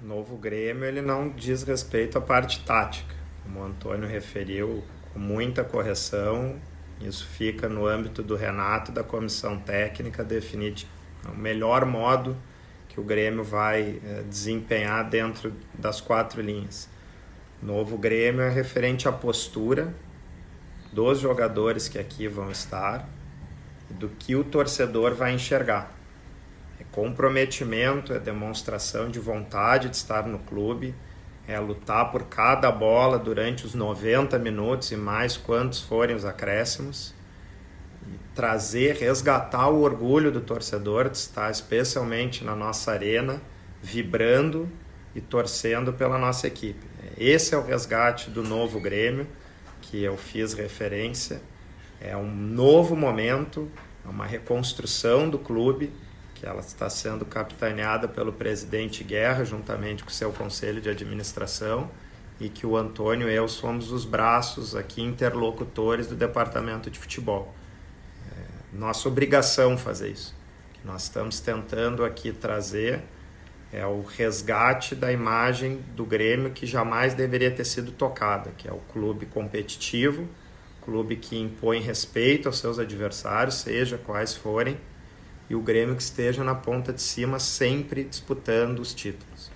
Novo 0.00 0.36
Grêmio 0.36 0.84
ele 0.84 1.02
não 1.02 1.28
diz 1.28 1.64
respeito 1.64 2.16
à 2.18 2.20
parte 2.20 2.64
tática. 2.64 3.15
Como 3.46 3.60
o 3.60 3.64
Antônio 3.64 4.08
referiu, 4.08 4.82
com 5.12 5.20
muita 5.20 5.62
correção, 5.62 6.56
isso 7.00 7.24
fica 7.24 7.68
no 7.68 7.86
âmbito 7.86 8.20
do 8.20 8.34
Renato 8.34 8.90
da 8.90 9.04
comissão 9.04 9.56
técnica 9.56 10.24
definir 10.24 10.84
o 11.32 11.36
melhor 11.36 11.86
modo 11.86 12.36
que 12.88 12.98
o 12.98 13.04
Grêmio 13.04 13.44
vai 13.44 14.00
é, 14.04 14.22
desempenhar 14.22 15.08
dentro 15.08 15.52
das 15.74 16.00
quatro 16.00 16.42
linhas. 16.42 16.88
Novo 17.62 17.96
Grêmio 17.96 18.42
é 18.42 18.50
referente 18.50 19.06
à 19.06 19.12
postura 19.12 19.94
dos 20.92 21.20
jogadores 21.20 21.88
que 21.88 22.00
aqui 22.00 22.26
vão 22.26 22.50
estar 22.50 23.08
e 23.88 23.94
do 23.94 24.08
que 24.08 24.34
o 24.34 24.42
torcedor 24.42 25.14
vai 25.14 25.34
enxergar. 25.34 25.94
É 26.80 26.84
comprometimento, 26.90 28.12
é 28.12 28.18
demonstração 28.18 29.08
de 29.08 29.20
vontade 29.20 29.88
de 29.88 29.96
estar 29.96 30.26
no 30.26 30.40
clube, 30.40 30.94
é 31.46 31.58
lutar 31.58 32.10
por 32.10 32.24
cada 32.24 32.70
bola 32.70 33.18
durante 33.18 33.64
os 33.64 33.74
90 33.74 34.38
minutos 34.38 34.90
e 34.90 34.96
mais 34.96 35.36
quantos 35.36 35.80
forem 35.80 36.14
os 36.14 36.24
acréscimos 36.24 37.14
trazer, 38.36 38.96
resgatar 38.96 39.68
o 39.70 39.80
orgulho 39.80 40.30
do 40.30 40.42
torcedor 40.42 41.08
de 41.08 41.16
estar 41.16 41.50
especialmente 41.50 42.44
na 42.44 42.54
nossa 42.54 42.92
arena, 42.92 43.40
vibrando 43.82 44.68
e 45.14 45.22
torcendo 45.22 45.90
pela 45.90 46.18
nossa 46.18 46.46
equipe. 46.46 46.86
Esse 47.16 47.54
é 47.54 47.58
o 47.58 47.64
resgate 47.64 48.28
do 48.28 48.42
novo 48.42 48.78
Grêmio, 48.78 49.26
que 49.80 50.02
eu 50.02 50.18
fiz 50.18 50.52
referência. 50.52 51.40
É 51.98 52.14
um 52.14 52.30
novo 52.30 52.94
momento, 52.94 53.70
é 54.04 54.08
uma 54.08 54.26
reconstrução 54.26 55.30
do 55.30 55.38
clube, 55.38 55.90
que 56.36 56.46
ela 56.46 56.60
está 56.60 56.88
sendo 56.88 57.24
capitaneada 57.24 58.06
pelo 58.06 58.32
presidente 58.32 59.02
Guerra, 59.02 59.44
juntamente 59.44 60.04
com 60.04 60.10
seu 60.10 60.32
conselho 60.32 60.80
de 60.80 60.88
administração, 60.88 61.90
e 62.38 62.48
que 62.48 62.66
o 62.66 62.76
Antônio 62.76 63.28
e 63.28 63.34
eu 63.34 63.48
somos 63.48 63.90
os 63.90 64.04
braços 64.04 64.76
aqui 64.76 65.02
interlocutores 65.02 66.06
do 66.06 66.14
departamento 66.14 66.88
de 66.90 66.98
futebol 66.98 67.54
nossa 68.76 69.08
obrigação 69.08 69.76
fazer 69.76 70.10
isso. 70.10 70.34
O 70.70 70.80
que 70.80 70.86
nós 70.86 71.04
estamos 71.04 71.40
tentando 71.40 72.04
aqui 72.04 72.32
trazer 72.32 73.02
é 73.72 73.84
o 73.86 74.02
resgate 74.02 74.94
da 74.94 75.10
imagem 75.10 75.80
do 75.94 76.04
Grêmio 76.04 76.50
que 76.50 76.66
jamais 76.66 77.14
deveria 77.14 77.50
ter 77.50 77.64
sido 77.64 77.90
tocada, 77.90 78.52
que 78.56 78.68
é 78.68 78.72
o 78.72 78.78
clube 78.92 79.26
competitivo, 79.26 80.28
clube 80.82 81.16
que 81.16 81.36
impõe 81.36 81.80
respeito 81.80 82.48
aos 82.48 82.58
seus 82.58 82.78
adversários, 82.78 83.56
seja 83.56 83.98
quais 83.98 84.34
forem, 84.34 84.78
e 85.48 85.54
o 85.54 85.60
Grêmio 85.60 85.94
que 85.94 86.02
esteja 86.02 86.42
na 86.42 86.54
ponta 86.54 86.92
de 86.92 87.02
cima 87.02 87.38
sempre 87.38 88.04
disputando 88.04 88.78
os 88.80 88.94
títulos. 88.94 89.50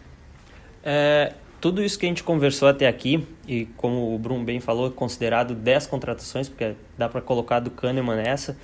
É, 0.83 1.35
tudo 1.61 1.83
isso 1.83 1.99
que 1.99 2.07
a 2.07 2.09
gente 2.09 2.23
conversou 2.23 2.69
até 2.69 2.87
aqui, 2.87 3.27
e 3.47 3.67
como 3.77 4.15
o 4.15 4.19
Bruno 4.19 4.45
bem 4.45 4.61
falou, 4.61 4.89
é 4.89 4.91
considerado 4.91 5.55
10 5.55 5.87
contratações, 5.87 6.49
porque 6.49 6.75
dá 6.97 7.09
para 7.09 7.21
colocar 7.21 7.61
do 7.61 7.71
Kahneman 7.71 8.17
nessa, 8.17 8.57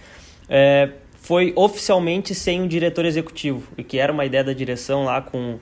é, 0.49 0.93
foi 1.17 1.53
oficialmente 1.57 2.35
sem 2.35 2.63
um 2.63 2.69
diretor 2.69 3.05
executivo, 3.05 3.69
e 3.77 3.85
que 3.85 3.99
era 3.99 4.13
uma 4.13 4.25
ideia 4.25 4.45
da 4.45 4.53
direção 4.53 5.05
lá 5.05 5.21
com 5.21 5.59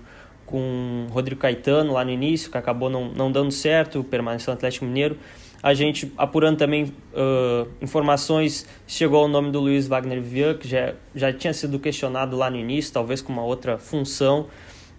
com 0.47 1.06
Rodrigo 1.11 1.40
Caetano 1.40 1.92
lá 1.92 2.04
no 2.04 2.11
início, 2.11 2.50
que 2.50 2.59
acabou 2.59 2.90
não, 2.90 3.09
não 3.09 3.33
dando 3.33 3.50
certo, 3.50 4.04
permaneceu 4.04 4.52
no 4.52 4.56
Atlético 4.56 4.85
Mineiro. 4.85 5.16
A 5.64 5.73
gente, 5.73 6.12
apurando 6.18 6.59
também 6.59 6.92
uh, 7.14 7.66
informações, 7.80 8.66
chegou 8.87 9.23
ao 9.23 9.28
nome 9.28 9.50
do 9.50 9.59
Luiz 9.61 9.87
Wagner 9.88 10.21
Vian, 10.21 10.52
que 10.52 10.68
já, 10.68 10.92
já 11.14 11.33
tinha 11.33 11.54
sido 11.54 11.78
questionado 11.78 12.37
lá 12.37 12.50
no 12.50 12.59
início, 12.59 12.92
talvez 12.92 13.23
com 13.23 13.33
uma 13.33 13.42
outra 13.42 13.78
função. 13.78 14.47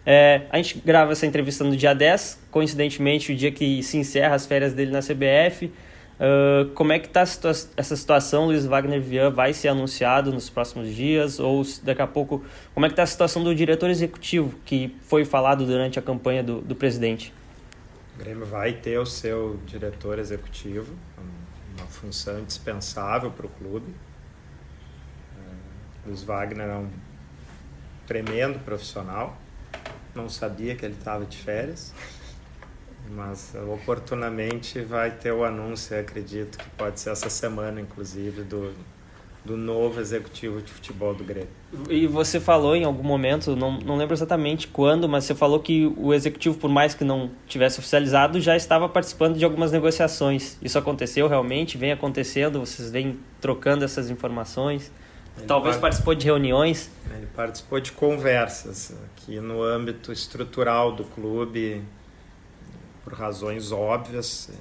É, 0.03 0.41
a 0.49 0.57
gente 0.57 0.81
grava 0.83 1.11
essa 1.11 1.27
entrevista 1.27 1.63
no 1.63 1.77
dia 1.77 1.93
10, 1.93 2.47
coincidentemente 2.49 3.31
o 3.31 3.35
dia 3.35 3.51
que 3.51 3.83
se 3.83 3.95
encerra 3.97 4.33
as 4.33 4.47
férias 4.47 4.73
dele 4.73 4.89
na 4.89 5.01
CBF. 5.01 5.65
Uh, 5.67 6.71
como 6.73 6.93
é 6.93 6.97
que 6.97 7.05
está 7.05 7.21
essa 7.21 7.95
situação, 7.95 8.47
Luiz 8.47 8.65
Wagner 8.65 8.99
Vian 8.99 9.29
vai 9.29 9.53
ser 9.53 9.67
anunciado 9.67 10.33
nos 10.33 10.49
próximos 10.49 10.95
dias 10.95 11.39
ou 11.39 11.61
daqui 11.83 12.01
a 12.01 12.07
pouco, 12.07 12.43
como 12.73 12.87
é 12.87 12.89
que 12.89 12.93
está 12.93 13.03
a 13.03 13.05
situação 13.05 13.43
do 13.43 13.53
diretor 13.53 13.91
executivo 13.91 14.55
que 14.65 14.95
foi 15.03 15.25
falado 15.25 15.63
durante 15.63 15.99
a 15.99 16.01
campanha 16.01 16.41
do, 16.41 16.59
do 16.59 16.73
presidente? 16.73 17.31
O 18.15 18.17
Grêmio 18.17 18.45
vai 18.45 18.73
ter 18.73 18.97
o 18.97 19.05
seu 19.05 19.59
diretor 19.65 20.17
executivo, 20.19 20.95
uma 21.77 21.87
função 21.87 22.39
indispensável 22.39 23.29
para 23.29 23.45
o 23.45 23.49
clube. 23.49 23.93
Uh, 25.37 26.07
Luiz 26.07 26.23
Wagner 26.23 26.69
é 26.69 26.75
um 26.75 26.89
tremendo 28.07 28.59
profissional, 28.63 29.37
não 30.13 30.29
sabia 30.29 30.75
que 30.75 30.85
ele 30.85 30.95
estava 30.95 31.25
de 31.25 31.37
férias 31.37 31.93
mas 33.09 33.53
oportunamente 33.71 34.81
vai 34.81 35.11
ter 35.11 35.31
o 35.31 35.43
anúncio, 35.43 35.99
acredito 35.99 36.57
que 36.57 36.69
pode 36.71 36.99
ser 36.99 37.11
essa 37.11 37.29
semana, 37.29 37.79
inclusive, 37.79 38.43
do, 38.43 38.73
do 39.45 39.55
novo 39.55 40.01
executivo 40.01 40.59
de 40.59 40.71
futebol 40.71 41.13
do 41.13 41.23
Grêmio. 41.23 41.49
E 41.87 42.07
você 42.07 42.39
falou 42.39 42.75
em 42.75 42.83
algum 42.83 43.03
momento, 43.03 43.55
não, 43.55 43.79
não 43.79 43.95
lembro 43.95 44.15
exatamente 44.15 44.67
quando, 44.67 45.07
mas 45.07 45.25
você 45.25 45.35
falou 45.35 45.59
que 45.59 45.93
o 45.97 46.13
executivo, 46.13 46.57
por 46.57 46.69
mais 46.69 46.95
que 46.95 47.03
não 47.03 47.29
tivesse 47.47 47.79
oficializado, 47.79 48.41
já 48.41 48.55
estava 48.55 48.89
participando 48.89 49.37
de 49.37 49.45
algumas 49.45 49.71
negociações. 49.71 50.57
Isso 50.63 50.79
aconteceu 50.79 51.27
realmente? 51.27 51.77
Vem 51.77 51.91
acontecendo? 51.91 52.59
Vocês 52.59 52.89
vêm 52.89 53.19
trocando 53.39 53.85
essas 53.85 54.09
informações? 54.09 54.91
Ele 55.37 55.45
Talvez 55.45 55.77
participou 55.77 56.15
de 56.15 56.25
reuniões? 56.25 56.89
Ele 57.13 57.27
participou 57.35 57.79
de 57.79 57.91
conversas 57.91 58.95
aqui 59.05 59.39
no 59.39 59.61
âmbito 59.61 60.11
estrutural 60.11 60.93
do 60.93 61.03
clube, 61.03 61.83
por 63.03 63.13
razões 63.13 63.71
óbvias, 63.71 64.49
eh, 64.49 64.53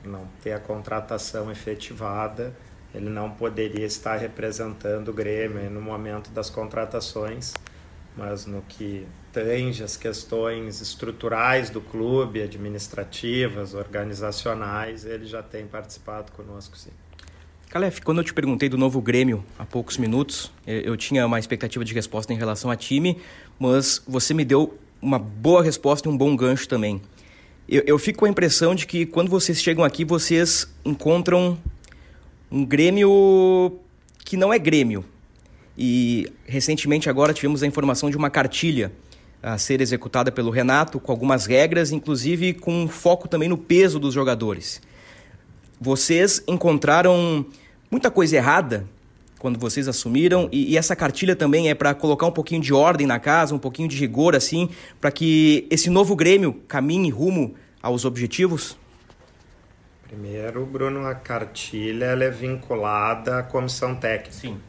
por 0.00 0.10
não 0.10 0.26
ter 0.42 0.52
a 0.52 0.60
contratação 0.60 1.50
efetivada, 1.50 2.54
ele 2.94 3.08
não 3.08 3.30
poderia 3.30 3.86
estar 3.86 4.16
representando 4.16 5.08
o 5.08 5.12
Grêmio 5.12 5.70
no 5.70 5.80
momento 5.80 6.30
das 6.30 6.50
contratações, 6.50 7.54
mas 8.16 8.44
no 8.44 8.62
que 8.62 9.06
tange 9.32 9.82
as 9.82 9.96
questões 9.96 10.80
estruturais 10.80 11.70
do 11.70 11.80
clube, 11.80 12.42
administrativas, 12.42 13.72
organizacionais, 13.72 15.06
ele 15.06 15.24
já 15.24 15.42
tem 15.42 15.66
participado 15.66 16.32
conosco, 16.32 16.76
sim. 16.76 16.90
Calef, 17.70 18.00
quando 18.02 18.18
eu 18.18 18.24
te 18.24 18.34
perguntei 18.34 18.68
do 18.68 18.76
novo 18.76 19.00
Grêmio 19.00 19.42
há 19.58 19.64
poucos 19.64 19.96
minutos, 19.96 20.52
eu 20.66 20.94
tinha 20.94 21.24
uma 21.24 21.38
expectativa 21.38 21.82
de 21.82 21.94
resposta 21.94 22.30
em 22.30 22.36
relação 22.36 22.70
a 22.70 22.76
time, 22.76 23.18
mas 23.58 24.02
você 24.06 24.34
me 24.34 24.44
deu 24.44 24.78
uma 25.00 25.18
boa 25.18 25.62
resposta 25.62 26.06
e 26.06 26.12
um 26.12 26.16
bom 26.16 26.36
gancho 26.36 26.68
também. 26.68 27.00
Eu, 27.66 27.82
eu 27.86 27.98
fico 27.98 28.18
com 28.18 28.24
a 28.26 28.28
impressão 28.28 28.74
de 28.74 28.86
que 28.86 29.06
quando 29.06 29.30
vocês 29.30 29.62
chegam 29.62 29.82
aqui, 29.82 30.04
vocês 30.04 30.68
encontram 30.84 31.58
um 32.52 32.66
Grêmio 32.66 33.80
que 34.24 34.36
não 34.36 34.52
é 34.52 34.58
Grêmio. 34.58 35.02
E 35.76 36.30
recentemente 36.44 37.08
agora 37.08 37.32
tivemos 37.32 37.62
a 37.62 37.66
informação 37.66 38.10
de 38.10 38.16
uma 38.16 38.28
cartilha 38.28 38.92
a 39.42 39.56
ser 39.56 39.80
executada 39.80 40.30
pelo 40.30 40.50
Renato 40.50 41.00
com 41.00 41.10
algumas 41.10 41.46
regras, 41.46 41.90
inclusive 41.90 42.52
com 42.52 42.86
foco 42.86 43.26
também 43.26 43.48
no 43.48 43.56
peso 43.56 43.98
dos 43.98 44.12
jogadores. 44.12 44.82
Vocês 45.80 46.44
encontraram 46.46 47.44
muita 47.90 48.10
coisa 48.10 48.36
errada 48.36 48.86
quando 49.38 49.58
vocês 49.58 49.88
assumiram 49.88 50.48
e, 50.52 50.72
e 50.72 50.76
essa 50.76 50.94
cartilha 50.94 51.34
também 51.34 51.70
é 51.70 51.74
para 51.74 51.94
colocar 51.94 52.26
um 52.26 52.30
pouquinho 52.30 52.60
de 52.60 52.72
ordem 52.72 53.06
na 53.06 53.18
casa, 53.18 53.54
um 53.54 53.58
pouquinho 53.58 53.88
de 53.88 53.96
rigor 53.96 54.36
assim, 54.36 54.68
para 55.00 55.10
que 55.10 55.66
esse 55.70 55.88
novo 55.90 56.14
Grêmio 56.14 56.62
caminhe 56.68 57.10
rumo 57.10 57.54
aos 57.82 58.04
objetivos? 58.04 58.76
Primeiro, 60.12 60.66
Bruno, 60.66 61.06
a 61.06 61.14
cartilha 61.14 62.04
é 62.04 62.30
vinculada 62.30 63.38
à 63.38 63.42
comissão 63.42 63.94
técnica. 63.94 64.32
Sim. 64.32 64.60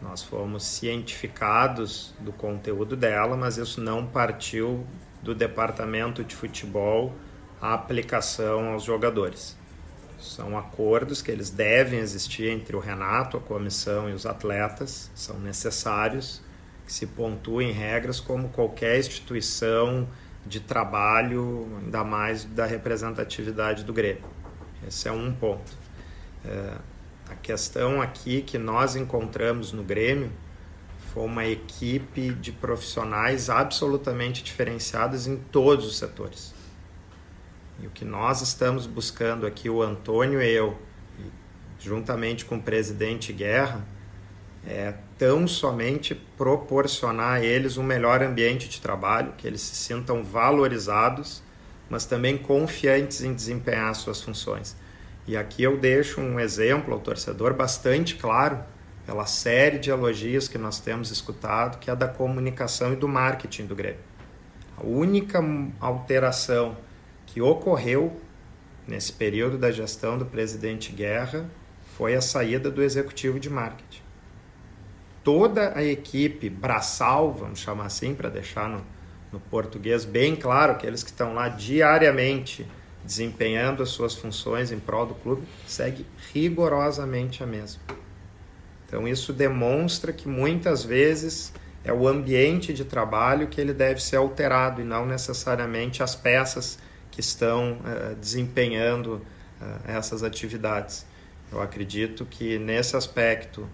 Nós 0.00 0.22
fomos 0.22 0.64
cientificados 0.64 2.14
do 2.18 2.32
conteúdo 2.32 2.96
dela, 2.96 3.36
mas 3.36 3.58
isso 3.58 3.78
não 3.78 4.06
partiu 4.06 4.86
do 5.22 5.34
departamento 5.34 6.24
de 6.24 6.34
futebol 6.34 7.14
a 7.60 7.74
aplicação 7.74 8.70
aos 8.70 8.82
jogadores. 8.82 9.54
São 10.18 10.56
acordos 10.56 11.20
que 11.20 11.30
eles 11.30 11.50
devem 11.50 12.00
existir 12.00 12.48
entre 12.48 12.74
o 12.74 12.80
Renato, 12.80 13.36
a 13.36 13.40
comissão 13.40 14.08
e 14.08 14.14
os 14.14 14.24
atletas, 14.24 15.10
são 15.14 15.38
necessários 15.38 16.40
que 16.86 16.92
se 16.92 17.06
pontuem 17.06 17.70
regras 17.70 18.18
como 18.18 18.48
qualquer 18.48 18.98
instituição 18.98 20.08
de 20.46 20.58
trabalho, 20.58 21.68
ainda 21.82 22.02
mais 22.02 22.46
da 22.46 22.64
representatividade 22.64 23.84
do 23.84 23.92
Grêmio. 23.92 24.39
Esse 24.86 25.08
é 25.08 25.12
um 25.12 25.32
ponto. 25.32 25.72
É, 26.44 26.76
a 27.28 27.34
questão 27.36 28.00
aqui 28.00 28.42
que 28.42 28.58
nós 28.58 28.96
encontramos 28.96 29.72
no 29.72 29.82
Grêmio 29.82 30.30
foi 31.12 31.24
uma 31.24 31.44
equipe 31.44 32.30
de 32.34 32.52
profissionais 32.52 33.50
absolutamente 33.50 34.42
diferenciadas 34.42 35.26
em 35.26 35.36
todos 35.36 35.86
os 35.86 35.98
setores. 35.98 36.54
E 37.80 37.86
o 37.86 37.90
que 37.90 38.04
nós 38.04 38.42
estamos 38.42 38.86
buscando 38.86 39.46
aqui, 39.46 39.68
o 39.68 39.82
Antônio 39.82 40.40
e 40.42 40.48
eu, 40.48 40.78
juntamente 41.78 42.44
com 42.44 42.56
o 42.56 42.62
presidente 42.62 43.32
Guerra, 43.32 43.86
é 44.66 44.94
tão 45.18 45.48
somente 45.48 46.14
proporcionar 46.14 47.36
a 47.36 47.44
eles 47.44 47.76
um 47.76 47.82
melhor 47.82 48.22
ambiente 48.22 48.68
de 48.68 48.80
trabalho, 48.80 49.32
que 49.36 49.46
eles 49.46 49.60
se 49.60 49.74
sintam 49.74 50.22
valorizados, 50.22 51.42
mas 51.90 52.06
também 52.06 52.38
confiantes 52.38 53.20
em 53.22 53.34
desempenhar 53.34 53.92
suas 53.96 54.22
funções. 54.22 54.76
E 55.26 55.36
aqui 55.36 55.62
eu 55.62 55.76
deixo 55.76 56.20
um 56.20 56.38
exemplo 56.38 56.94
ao 56.94 57.00
torcedor 57.00 57.52
bastante 57.52 58.14
claro, 58.14 58.60
pela 59.04 59.26
série 59.26 59.78
de 59.78 59.90
elogios 59.90 60.46
que 60.46 60.56
nós 60.56 60.78
temos 60.78 61.10
escutado, 61.10 61.78
que 61.78 61.90
é 61.90 61.96
da 61.96 62.06
comunicação 62.06 62.92
e 62.92 62.96
do 62.96 63.08
marketing 63.08 63.66
do 63.66 63.74
Grêmio. 63.74 63.98
A 64.76 64.86
única 64.86 65.42
alteração 65.80 66.76
que 67.26 67.40
ocorreu 67.40 68.20
nesse 68.86 69.12
período 69.12 69.58
da 69.58 69.72
gestão 69.72 70.16
do 70.16 70.24
presidente 70.24 70.92
Guerra 70.92 71.50
foi 71.96 72.14
a 72.14 72.20
saída 72.20 72.70
do 72.70 72.82
executivo 72.82 73.40
de 73.40 73.50
marketing. 73.50 74.02
Toda 75.24 75.76
a 75.76 75.82
equipe 75.82 76.48
braçal, 76.48 77.32
vamos 77.32 77.58
chamar 77.58 77.86
assim, 77.86 78.14
para 78.14 78.28
deixar 78.28 78.68
no, 78.68 78.82
no 79.32 79.38
português 79.38 80.04
bem 80.04 80.34
claro, 80.34 80.72
aqueles 80.72 81.02
que 81.02 81.10
estão 81.10 81.34
lá 81.34 81.48
diariamente 81.48 82.66
desempenhando 83.04 83.82
as 83.82 83.90
suas 83.90 84.14
funções 84.14 84.70
em 84.70 84.78
prol 84.78 85.06
do 85.06 85.14
clube, 85.14 85.42
segue 85.66 86.06
rigorosamente 86.32 87.42
a 87.42 87.46
mesma. 87.46 87.80
Então 88.86 89.06
isso 89.06 89.32
demonstra 89.32 90.12
que 90.12 90.28
muitas 90.28 90.84
vezes 90.84 91.52
é 91.84 91.92
o 91.92 92.06
ambiente 92.06 92.72
de 92.72 92.84
trabalho 92.84 93.46
que 93.46 93.60
ele 93.60 93.72
deve 93.72 94.02
ser 94.02 94.16
alterado 94.16 94.80
e 94.80 94.84
não 94.84 95.06
necessariamente 95.06 96.02
as 96.02 96.14
peças 96.14 96.78
que 97.10 97.20
estão 97.20 97.78
uh, 97.78 98.14
desempenhando 98.16 99.14
uh, 99.60 99.80
essas 99.86 100.22
atividades. 100.22 101.06
Eu 101.50 101.60
acredito 101.60 102.26
que 102.26 102.58
nesse 102.58 102.96
aspecto, 102.96 103.66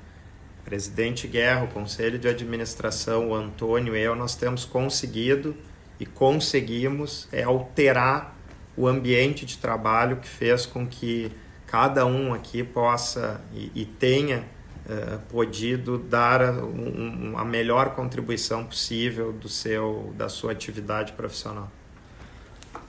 presidente 0.66 1.29
Guerra, 1.29 1.64
o 1.64 1.68
conselho 1.68 2.18
de 2.18 2.26
administração, 2.26 3.31
o 3.31 3.35
Antônio 3.35 3.96
e 3.96 4.02
eu, 4.02 4.16
nós 4.16 4.35
temos 4.35 4.64
conseguido 4.64 5.57
e 5.98 6.05
conseguimos 6.05 7.29
é, 7.33 7.44
alterar 7.44 8.37
o 8.76 8.88
ambiente 8.88 9.46
de 9.46 9.59
trabalho 9.59 10.16
que 10.16 10.29
fez 10.29 10.66
com 10.66 10.85
que 10.85 11.31
cada 11.68 12.05
um 12.05 12.35
aqui 12.35 12.64
possa 12.64 13.40
e, 13.55 13.70
e 13.74 13.85
tenha 13.85 14.44
uh, 14.87 15.18
podido 15.31 15.98
dar 15.98 16.42
a, 16.42 16.52
um, 16.52 17.38
a 17.38 17.44
melhor 17.44 17.94
contribuição 17.94 18.64
possível 18.64 19.33
do 19.33 19.48
seu 19.48 20.12
da 20.16 20.29
sua 20.29 20.52
atividade 20.52 21.12
profissional. 21.12 21.70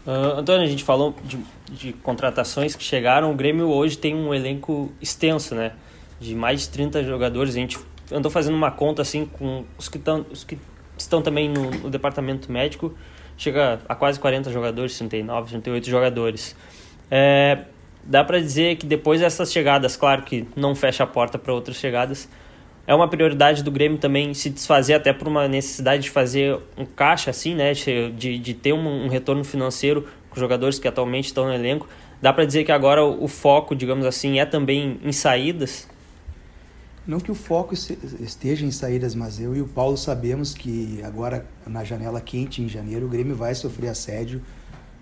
Uh, 0.06 0.40
Antônio, 0.40 0.64
a 0.64 0.70
gente 0.70 0.84
falou 0.84 1.16
de, 1.24 1.40
de, 1.70 1.94
contratações 1.94 2.76
que 2.76 2.84
chegaram. 2.84 3.32
O 3.32 3.36
Grêmio 3.36 3.68
hoje 3.68 3.98
tem 3.98 4.16
um 4.16 4.34
elenco 4.34 4.92
extenso, 5.02 5.54
né? 5.54 5.74
De 6.20 6.36
mais 6.36 6.62
de 6.62 6.70
30 6.70 7.04
jogadores. 7.04 7.56
A 7.56 7.60
gente 7.60 7.78
andou 8.12 8.32
fazendo 8.32 8.56
uma 8.56 8.72
conta 8.72 9.02
assim 9.02 9.26
com 9.26 9.66
os 9.78 9.90
que, 9.90 10.00
tão, 10.00 10.26
os 10.32 10.44
que 10.44 10.58
estão 10.98 11.22
também 11.22 11.50
no, 11.50 11.70
no 11.72 11.90
departamento 11.90 12.52
médico. 12.52 12.94
Chega 13.38 13.80
a 13.88 13.96
quase 13.96 14.20
40 14.20 14.52
jogadores, 14.52 14.98
39, 14.98 15.50
38 15.50 15.90
jogadores. 15.90 16.56
É, 17.12 17.66
dá 18.04 18.24
para 18.24 18.40
dizer 18.40 18.78
que 18.78 18.86
depois 18.86 19.22
dessas 19.22 19.52
chegadas, 19.52 19.96
claro 19.96 20.24
que 20.24 20.48
não 20.56 20.74
fecha 20.74 21.04
a 21.04 21.08
porta 21.08 21.38
para 21.38 21.54
outras 21.54 21.78
chegadas, 21.78 22.28
é 22.88 22.96
uma 22.96 23.08
prioridade 23.08 23.62
do 23.64 23.70
Grêmio 23.70 23.98
também 23.98 24.34
se 24.34 24.50
desfazer 24.50 24.94
até 24.94 25.12
por 25.12 25.28
uma 25.28 25.46
necessidade 25.48 26.04
de 26.04 26.10
fazer 26.10 26.58
um 26.78 26.86
caixa 26.86 27.30
assim, 27.30 27.54
né, 27.54 27.74
de, 27.74 28.40
de 28.40 28.54
ter 28.54 28.72
um, 28.72 29.06
um 29.06 29.08
retorno 29.10 29.44
financeiro 29.44 30.08
com 30.30 30.40
jogadores 30.40 30.80
que 30.80 30.88
atualmente 30.88 31.26
estão 31.26 31.46
no 31.46 31.54
elenco. 31.54 31.86
Dá 32.22 32.32
para 32.32 32.46
dizer 32.46 32.64
que 32.64 32.72
agora 32.72 33.04
o, 33.04 33.26
o 33.26 33.28
foco, 33.28 33.76
digamos 33.76 34.06
assim, 34.06 34.40
é 34.40 34.46
também 34.46 35.00
em 35.04 35.12
saídas? 35.12 35.88
Não 37.08 37.22
que 37.22 37.32
o 37.32 37.36
foco 37.36 37.74
esteja 37.74 38.66
em 38.66 38.72
saídas, 38.72 39.16
mas 39.16 39.40
eu 39.40 39.56
e 39.56 39.62
o 39.62 39.68
Paulo 39.68 39.96
sabemos 39.96 40.54
que 40.54 41.02
agora 41.04 41.46
na 41.66 41.82
janela 41.82 42.20
quente 42.20 42.62
em 42.62 42.68
janeiro 42.68 43.06
o 43.06 43.10
Grêmio 43.10 43.34
vai 43.34 43.56
sofrer 43.56 43.88
assédio 43.88 44.42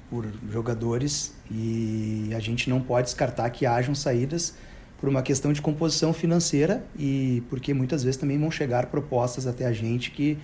por 0.07 0.23
jogadores 0.51 1.33
e 1.49 2.29
a 2.35 2.39
gente 2.39 2.69
não 2.69 2.79
pode 2.79 3.07
descartar 3.07 3.49
que 3.49 3.65
hajam 3.65 3.95
saídas 3.95 4.53
por 4.99 5.09
uma 5.09 5.23
questão 5.23 5.51
de 5.51 5.63
composição 5.63 6.13
financeira 6.13 6.85
e 6.95 7.41
porque 7.49 7.73
muitas 7.73 8.03
vezes 8.03 8.17
também 8.17 8.37
vão 8.37 8.51
chegar 8.51 8.85
propostas 8.85 9.47
até 9.47 9.65
a 9.65 9.73
gente 9.73 10.11
que, 10.11 10.37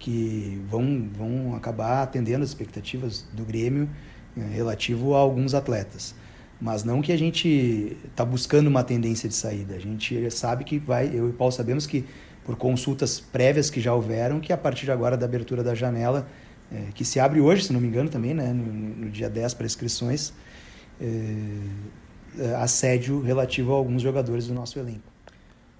que 0.00 0.60
vão, 0.68 1.08
vão 1.16 1.54
acabar 1.54 2.02
atendendo 2.02 2.42
as 2.42 2.48
expectativas 2.48 3.24
do 3.32 3.44
Grêmio 3.44 3.88
eh, 4.36 4.40
relativo 4.40 5.14
a 5.14 5.18
alguns 5.18 5.54
atletas. 5.54 6.16
Mas 6.60 6.84
não 6.84 7.02
que 7.02 7.12
a 7.12 7.18
gente 7.18 7.96
está 8.08 8.24
buscando 8.24 8.66
uma 8.66 8.82
tendência 8.82 9.28
de 9.28 9.34
saída. 9.34 9.74
A 9.74 9.78
gente 9.78 10.30
sabe 10.30 10.64
que 10.64 10.78
vai, 10.78 11.08
eu 11.08 11.26
e 11.26 11.30
o 11.30 11.32
Paulo 11.32 11.52
sabemos 11.52 11.86
que 11.86 12.04
por 12.44 12.56
consultas 12.56 13.20
prévias 13.20 13.68
que 13.68 13.80
já 13.80 13.92
houveram, 13.92 14.40
que 14.40 14.52
a 14.52 14.56
partir 14.56 14.84
de 14.84 14.92
agora 14.92 15.16
da 15.16 15.26
abertura 15.26 15.62
da 15.62 15.74
janela, 15.74 16.26
é, 16.72 16.92
que 16.94 17.04
se 17.04 17.20
abre 17.20 17.40
hoje, 17.40 17.64
se 17.64 17.72
não 17.72 17.80
me 17.80 17.88
engano 17.88 18.08
também, 18.08 18.32
né, 18.32 18.52
no, 18.52 18.72
no 18.72 19.10
dia 19.10 19.28
10 19.28 19.54
para 19.54 19.66
inscrições, 19.66 20.32
é, 21.00 21.06
eh, 22.38 22.54
assédio 22.56 23.20
relativo 23.22 23.72
a 23.72 23.76
alguns 23.76 24.02
jogadores 24.02 24.46
do 24.46 24.54
nosso 24.54 24.78
elenco. 24.78 25.12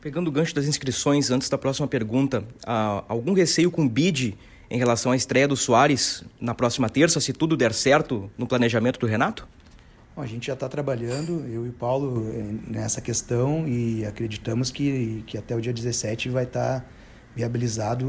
Pegando 0.00 0.28
o 0.28 0.30
gancho 0.30 0.54
das 0.54 0.66
inscrições, 0.66 1.30
antes 1.30 1.48
da 1.48 1.58
próxima 1.58 1.86
pergunta, 1.86 2.44
há 2.66 3.04
algum 3.08 3.32
receio 3.32 3.70
com 3.70 3.84
o 3.84 3.88
BID 3.88 4.34
em 4.70 4.78
relação 4.78 5.12
à 5.12 5.16
estreia 5.16 5.46
do 5.46 5.56
Soares 5.56 6.24
na 6.40 6.54
próxima 6.54 6.88
terça, 6.88 7.20
se 7.20 7.32
tudo 7.32 7.56
der 7.56 7.74
certo 7.74 8.30
no 8.38 8.46
planejamento 8.46 8.98
do 8.98 9.06
Renato? 9.06 9.46
Bom, 10.16 10.22
a 10.22 10.26
gente 10.26 10.46
já 10.46 10.54
está 10.54 10.66
trabalhando, 10.66 11.44
eu 11.46 11.66
e 11.66 11.68
o 11.68 11.72
Paulo, 11.74 12.26
eh, 12.32 12.54
nessa 12.66 13.02
questão 13.02 13.68
e 13.68 14.02
acreditamos 14.06 14.70
que, 14.70 15.22
que 15.26 15.36
até 15.36 15.54
o 15.54 15.60
dia 15.60 15.74
17 15.74 16.30
vai 16.30 16.44
estar 16.44 16.80
tá 16.80 16.86
viabilizado 17.34 18.06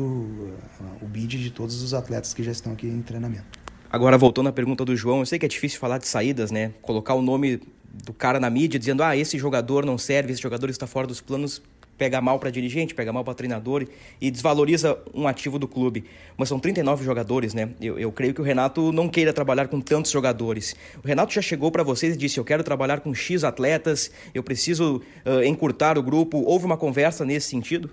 o 1.01 1.05
bid 1.05 1.37
de 1.37 1.51
todos 1.51 1.83
os 1.83 1.93
atletas 1.93 2.33
que 2.33 2.41
já 2.41 2.51
estão 2.53 2.71
aqui 2.71 2.87
em 2.87 3.01
treinamento. 3.01 3.43
Agora, 3.91 4.17
voltando 4.17 4.47
à 4.47 4.53
pergunta 4.53 4.85
do 4.85 4.95
João, 4.95 5.19
eu 5.19 5.25
sei 5.25 5.37
que 5.37 5.45
é 5.45 5.49
difícil 5.49 5.81
falar 5.81 5.97
de 5.97 6.07
saídas, 6.07 6.49
né? 6.49 6.71
Colocar 6.81 7.13
o 7.13 7.21
nome 7.21 7.59
do 8.05 8.13
cara 8.13 8.39
na 8.39 8.49
mídia 8.49 8.79
dizendo, 8.79 9.03
ah, 9.03 9.17
esse 9.17 9.37
jogador 9.37 9.85
não 9.85 9.97
serve, 9.97 10.31
esse 10.31 10.41
jogador 10.41 10.69
está 10.69 10.87
fora 10.87 11.07
dos 11.07 11.19
planos, 11.19 11.61
pega 11.97 12.21
mal 12.21 12.39
para 12.39 12.49
dirigente, 12.49 12.93
pega 12.93 13.11
mal 13.11 13.23
para 13.23 13.33
treinador 13.33 13.87
e 14.21 14.29
desvaloriza 14.29 14.97
um 15.13 15.27
ativo 15.27 15.57
do 15.57 15.67
clube. 15.67 16.05
Mas 16.37 16.47
são 16.47 16.59
39 16.59 17.03
jogadores, 17.03 17.53
né? 17.53 17.69
Eu, 17.81 17.97
eu 17.97 18.11
creio 18.11 18.33
que 18.33 18.41
o 18.41 18.43
Renato 18.43 18.91
não 18.91 19.09
queira 19.09 19.33
trabalhar 19.33 19.67
com 19.67 19.81
tantos 19.81 20.11
jogadores. 20.11 20.75
O 21.03 21.07
Renato 21.07 21.33
já 21.33 21.41
chegou 21.41 21.71
para 21.71 21.83
vocês 21.83 22.15
e 22.15 22.17
disse: 22.17 22.39
Eu 22.39 22.45
quero 22.45 22.63
trabalhar 22.63 22.99
com 22.99 23.13
X 23.13 23.43
atletas, 23.43 24.11
eu 24.33 24.43
preciso 24.43 25.01
uh, 25.25 25.43
encurtar 25.43 25.97
o 25.97 26.03
grupo. 26.03 26.43
Houve 26.45 26.65
uma 26.65 26.77
conversa 26.77 27.25
nesse 27.25 27.49
sentido? 27.49 27.89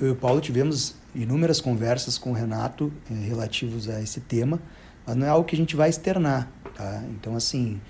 Eu 0.00 0.08
e 0.08 0.10
o 0.10 0.16
Paulo 0.16 0.40
tivemos 0.42 0.94
inúmeras 1.14 1.60
conversas 1.60 2.18
com 2.18 2.30
o 2.30 2.32
Renato 2.34 2.92
eh, 3.10 3.14
relativos 3.26 3.88
a 3.88 4.02
esse 4.02 4.20
tema, 4.20 4.60
mas 5.06 5.16
não 5.16 5.26
é 5.26 5.30
algo 5.30 5.48
que 5.48 5.56
a 5.56 5.58
gente 5.58 5.74
vai 5.74 5.88
externar, 5.88 6.50
tá? 6.74 7.02
Então, 7.08 7.34
assim, 7.34 7.80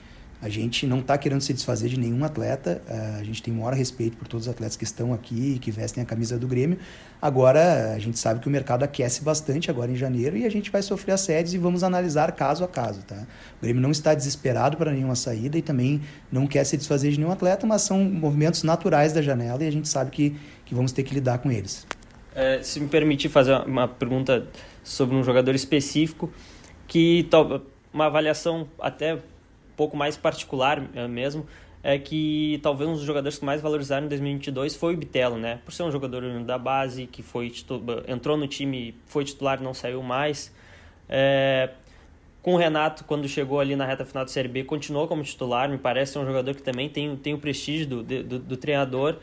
a 0.41 0.49
gente 0.49 0.87
não 0.87 1.01
está 1.01 1.17
querendo 1.17 1.41
se 1.41 1.53
desfazer 1.53 1.89
de 1.89 1.99
nenhum 1.99 2.25
atleta, 2.25 2.83
a 3.19 3.25
gente 3.25 3.43
tem 3.43 3.53
o 3.53 3.57
maior 3.57 3.73
respeito 3.73 4.17
por 4.17 4.29
todos 4.29 4.47
os 4.47 4.53
atletas 4.53 4.77
que 4.77 4.85
estão 4.85 5.15
aqui 5.15 5.55
e 5.55 5.59
que 5.59 5.71
vestem 5.71 6.03
a 6.03 6.07
camisa 6.07 6.39
do 6.39 6.47
Grêmio. 6.47 6.79
Agora, 7.21 7.95
a 7.95 7.99
gente 7.99 8.19
sabe 8.19 8.41
que 8.41 8.47
o 8.47 8.51
mercado 8.51 8.83
aquece 8.83 9.23
bastante 9.23 9.71
agora 9.71 9.91
em 9.91 9.97
janeiro 9.97 10.37
e 10.37 10.45
a 10.45 10.51
gente 10.51 10.71
vai 10.71 10.83
sofrer 10.83 11.13
assédios 11.13 11.55
e 11.55 11.59
vamos 11.59 11.83
analisar 11.83 12.31
caso 12.33 12.63
a 12.63 12.69
caso. 12.69 13.03
Tá? 13.03 13.27
O 13.59 13.63
Grêmio 13.63 13.81
não 13.81 13.91
está 13.91 14.15
desesperado 14.15 14.77
para 14.77 14.93
nenhuma 14.93 15.17
saída 15.17 15.57
e 15.57 15.63
também 15.63 16.03
não 16.31 16.47
quer 16.47 16.65
se 16.65 16.77
desfazer 16.77 17.11
de 17.11 17.19
nenhum 17.19 17.33
atleta, 17.33 17.67
mas 17.67 17.83
são 17.83 18.05
movimentos 18.05 18.63
naturais 18.63 19.13
da 19.13 19.23
janela 19.23 19.65
e 19.65 19.67
a 19.67 19.73
gente 19.73 19.89
sabe 19.89 20.11
que, 20.11 20.37
que 20.65 20.75
vamos 20.75 20.93
ter 20.93 21.03
que 21.03 21.15
lidar 21.15 21.39
com 21.39 21.51
eles. 21.51 21.87
É, 22.35 22.63
se 22.63 22.79
me 22.79 22.89
permitir 22.89 23.31
fazer 23.31 23.55
uma 23.67 23.89
pergunta 23.89 24.47
sobre 24.85 25.17
um 25.17 25.25
jogador 25.25 25.55
específico, 25.55 26.31
que 26.87 27.27
uma 27.93 28.07
avaliação 28.07 28.69
até 28.79 29.19
pouco 29.77 29.97
mais 29.97 30.17
particular 30.17 30.83
é, 30.95 31.07
mesmo, 31.07 31.47
é 31.83 31.99
que 31.99 32.59
talvez 32.63 32.89
um 32.91 32.95
dos 32.95 33.03
jogadores 33.03 33.39
que 33.39 33.45
mais 33.45 33.61
valorizaram 33.61 34.07
em 34.07 34.09
2022 34.09 34.75
foi 34.75 34.95
o 34.95 34.97
Bitelo, 34.97 35.39
né? 35.39 35.61
Por 35.65 35.73
ser 35.73 35.85
um 35.85 35.93
jogador 35.93 36.23
da 36.43 36.59
base, 36.59 37.07
que 37.07 37.23
foi 37.23 37.53
entrou 38.09 38.37
no 38.37 38.49
time, 38.49 38.95
foi 39.07 39.25
titular 39.25 39.63
não 39.63 39.73
saiu 39.73 40.03
mais. 40.03 40.53
É, 41.09 41.71
com 42.43 42.55
o 42.55 42.57
Renato, 42.57 43.05
quando 43.05 43.29
chegou 43.29 43.59
ali 43.59 43.75
na 43.75 43.85
reta 43.85 44.05
final 44.05 44.25
da 44.25 44.31
Série 44.31 44.49
B, 44.49 44.63
continuou 44.65 45.09
como 45.09 45.23
titular. 45.23 45.69
Me 45.69 45.79
parece 45.79 46.13
ser 46.13 46.21
um 46.21 46.27
jogador 46.27 46.55
que 46.55 46.63
também 46.63 46.89
tem, 46.89 47.17
tem 47.17 47.35
o 47.35 47.39
prestígio 47.39 47.87
do, 47.87 48.03
do, 48.03 48.39
do 48.39 48.57
treinador. 48.57 49.17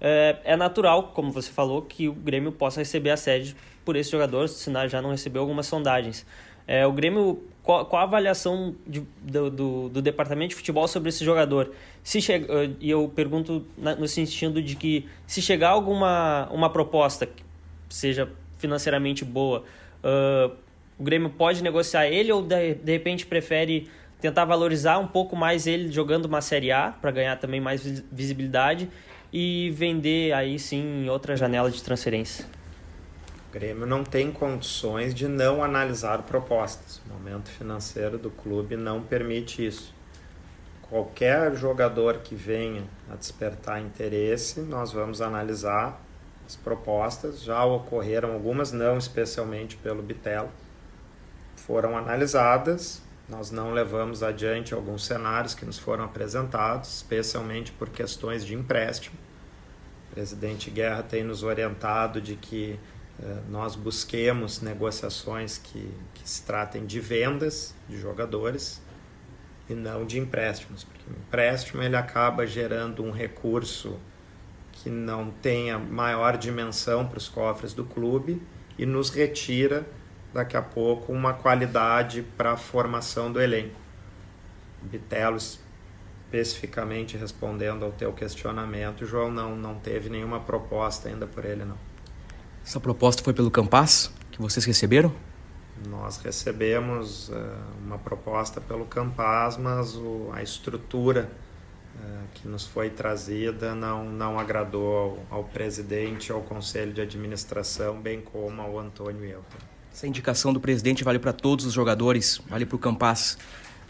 É, 0.00 0.38
é, 0.44 0.56
natural, 0.56 1.12
como 1.14 1.30
você 1.30 1.52
falou, 1.52 1.82
que 1.82 2.08
o 2.08 2.12
Grêmio 2.12 2.50
possa 2.50 2.80
receber 2.80 3.10
a 3.10 3.16
sede 3.16 3.54
por 3.84 3.94
esse 3.94 4.10
jogador, 4.10 4.48
se 4.48 4.72
já 4.88 5.02
não 5.02 5.10
recebeu 5.10 5.42
algumas 5.42 5.66
sondagens. 5.66 6.26
É, 6.66 6.86
o 6.86 6.92
Grêmio, 6.92 7.42
qual, 7.62 7.86
qual 7.86 8.00
a 8.00 8.04
avaliação 8.04 8.74
de, 8.86 9.02
do, 9.20 9.50
do, 9.50 9.88
do, 9.88 10.02
departamento 10.02 10.50
de 10.50 10.56
futebol 10.56 10.88
sobre 10.88 11.10
esse 11.10 11.24
jogador? 11.24 11.72
Se 12.02 12.20
chega, 12.20 12.46
e 12.80 12.90
eu 12.90 13.10
pergunto 13.14 13.64
no 13.76 14.08
sentido 14.08 14.60
de 14.60 14.74
que 14.74 15.08
se 15.26 15.40
chegar 15.40 15.70
alguma 15.70 16.48
uma 16.50 16.68
proposta 16.70 17.24
que 17.24 17.42
seja 17.88 18.28
financeiramente 18.58 19.24
boa, 19.24 19.64
uh, 20.02 20.52
o 20.98 21.04
Grêmio 21.04 21.30
pode 21.30 21.62
negociar 21.62 22.06
ele 22.06 22.32
ou 22.32 22.42
de, 22.42 22.74
de 22.74 22.92
repente 22.92 23.26
prefere 23.26 23.88
tentar 24.20 24.44
valorizar 24.44 24.98
um 24.98 25.06
pouco 25.06 25.36
mais 25.36 25.66
ele 25.66 25.90
jogando 25.90 26.26
uma 26.26 26.40
Série 26.40 26.70
A 26.70 26.90
para 26.90 27.10
ganhar 27.10 27.36
também 27.36 27.60
mais 27.60 28.02
visibilidade 28.10 28.88
e 29.32 29.70
vender 29.70 30.32
aí 30.32 30.58
sim 30.58 31.04
em 31.04 31.08
outra 31.08 31.36
janela 31.36 31.70
de 31.70 31.82
transferência? 31.82 32.44
Grêmio 33.52 33.86
não 33.86 34.02
tem 34.02 34.32
condições 34.32 35.14
de 35.14 35.28
não 35.28 35.62
analisar 35.62 36.22
propostas. 36.22 37.02
O 37.04 37.12
momento 37.12 37.50
financeiro 37.50 38.16
do 38.16 38.30
clube 38.30 38.76
não 38.78 39.02
permite 39.02 39.66
isso. 39.66 39.94
Qualquer 40.88 41.54
jogador 41.54 42.18
que 42.18 42.34
venha 42.34 42.84
a 43.10 43.14
despertar 43.14 43.78
interesse, 43.78 44.60
nós 44.60 44.90
vamos 44.90 45.20
analisar 45.20 46.00
as 46.46 46.56
propostas. 46.56 47.42
Já 47.42 47.62
ocorreram 47.62 48.32
algumas, 48.32 48.72
não 48.72 48.96
especialmente 48.96 49.76
pelo 49.76 50.02
Bitelo. 50.02 50.48
Foram 51.54 51.94
analisadas, 51.94 53.02
nós 53.28 53.50
não 53.50 53.74
levamos 53.74 54.22
adiante 54.22 54.72
alguns 54.72 55.04
cenários 55.04 55.54
que 55.54 55.66
nos 55.66 55.78
foram 55.78 56.04
apresentados, 56.04 56.96
especialmente 56.96 57.70
por 57.70 57.90
questões 57.90 58.46
de 58.46 58.54
empréstimo. 58.54 59.16
O 60.10 60.14
presidente 60.14 60.70
Guerra 60.70 61.02
tem 61.02 61.22
nos 61.22 61.42
orientado 61.42 62.18
de 62.18 62.34
que 62.34 62.80
nós 63.48 63.76
busquemos 63.76 64.60
negociações 64.60 65.58
que, 65.58 65.88
que 66.14 66.28
se 66.28 66.42
tratem 66.42 66.84
de 66.84 66.98
vendas 67.00 67.74
de 67.88 67.98
jogadores 67.98 68.82
e 69.68 69.74
não 69.74 70.04
de 70.04 70.18
empréstimos, 70.18 70.84
porque 70.84 71.04
o 71.08 71.12
empréstimo 71.12 71.82
ele 71.82 71.96
acaba 71.96 72.46
gerando 72.46 73.04
um 73.04 73.10
recurso 73.10 73.98
que 74.72 74.90
não 74.90 75.30
tenha 75.30 75.78
maior 75.78 76.36
dimensão 76.36 77.06
para 77.06 77.18
os 77.18 77.28
cofres 77.28 77.72
do 77.72 77.84
clube 77.84 78.42
e 78.76 78.84
nos 78.84 79.10
retira 79.10 79.86
daqui 80.32 80.56
a 80.56 80.62
pouco 80.62 81.12
uma 81.12 81.34
qualidade 81.34 82.22
para 82.36 82.52
a 82.52 82.56
formação 82.56 83.30
do 83.30 83.40
elenco. 83.40 83.80
Bitelo 84.82 85.36
especificamente 85.36 87.16
respondendo 87.16 87.84
ao 87.84 87.92
teu 87.92 88.12
questionamento, 88.12 89.04
João 89.04 89.30
não 89.30 89.54
não 89.54 89.74
teve 89.74 90.08
nenhuma 90.08 90.40
proposta 90.40 91.08
ainda 91.08 91.26
por 91.26 91.44
ele 91.44 91.64
não. 91.64 91.91
Essa 92.64 92.80
proposta 92.80 93.22
foi 93.22 93.32
pelo 93.34 93.50
Campas 93.50 94.12
que 94.30 94.40
vocês 94.40 94.64
receberam? 94.64 95.12
Nós 95.88 96.18
recebemos 96.18 97.28
uh, 97.28 97.34
uma 97.84 97.98
proposta 97.98 98.60
pelo 98.60 98.84
Campas, 98.84 99.56
mas 99.56 99.96
o, 99.96 100.30
a 100.32 100.42
estrutura 100.42 101.30
uh, 101.96 102.24
que 102.34 102.46
nos 102.46 102.64
foi 102.64 102.88
trazida 102.88 103.74
não, 103.74 104.04
não 104.04 104.38
agradou 104.38 105.26
ao, 105.30 105.38
ao 105.38 105.44
presidente, 105.44 106.30
ao 106.30 106.40
conselho 106.40 106.92
de 106.92 107.00
administração, 107.00 108.00
bem 108.00 108.20
como 108.20 108.62
ao 108.62 108.78
Antônio 108.78 109.24
Elton. 109.24 109.58
Essa 109.92 110.06
indicação 110.06 110.52
do 110.52 110.60
presidente 110.60 111.04
vale 111.04 111.18
para 111.18 111.32
todos 111.32 111.66
os 111.66 111.72
jogadores, 111.72 112.40
vale 112.48 112.64
para 112.64 112.76
o 112.76 112.78
Campas. 112.78 113.36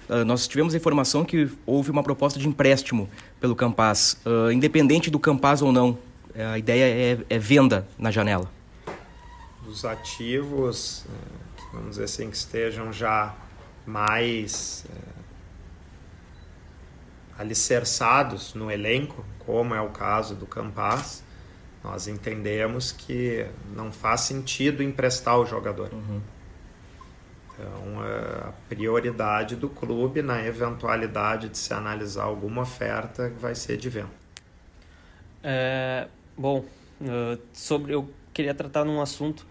Uh, 0.09 0.25
nós 0.25 0.49
tivemos 0.49 0.75
a 0.75 0.79
informação 0.79 1.25
que 1.25 1.49
houve 1.67 1.91
uma 1.91 2.03
proposta 2.03 2.39
de 2.39 2.49
empréstimo 2.49 3.09
pelo 3.39 3.55
Campas. 3.55 4.17
Uh, 4.25 4.51
independente 4.51 5.11
do 5.11 5.19
Campas 5.19 5.61
ou 5.61 5.71
não, 5.71 5.99
a 6.35 6.57
ideia 6.57 6.85
é, 6.85 7.19
é 7.29 7.39
venda 7.39 7.87
na 7.99 8.11
janela 8.11 8.51
dos 9.64 9.85
ativos, 9.85 11.05
é, 11.07 11.72
vamos 11.72 11.90
dizer 11.90 12.05
assim, 12.05 12.31
que 12.31 12.37
estejam 12.37 12.92
já 12.92 13.35
mais 13.87 14.85
é, 14.90 15.12
alicerçados 17.40 18.55
no 18.55 18.70
elenco, 18.70 19.25
como 19.40 19.75
é 19.75 19.81
o 19.81 19.90
caso 19.90 20.35
do 20.35 20.46
Campas, 20.46 21.22
nós 21.83 22.07
entendemos 22.07 22.92
que 22.92 23.46
não 23.75 23.90
faz 23.90 24.22
sentido 24.22 24.83
emprestar 24.83 25.38
o 25.38 25.46
jogador. 25.46 25.92
Uhum. 25.92 26.20
Então, 27.55 28.05
é, 28.05 28.48
a 28.48 28.53
prioridade 28.68 29.57
do 29.57 29.68
clube, 29.68 30.22
na 30.22 30.44
eventualidade 30.44 31.48
de 31.48 31.59
se 31.59 31.75
analisar 31.75 32.25
alguma 32.25 32.62
oferta, 32.62 33.33
vai 33.38 33.55
ser 33.55 33.77
de 33.77 33.88
venda. 33.88 34.22
É, 35.42 36.07
bom, 36.38 36.64
sobre 37.53 37.92
eu 37.92 38.09
queria 38.33 38.55
tratar 38.55 38.85
num 38.85 39.01
assunto 39.01 39.44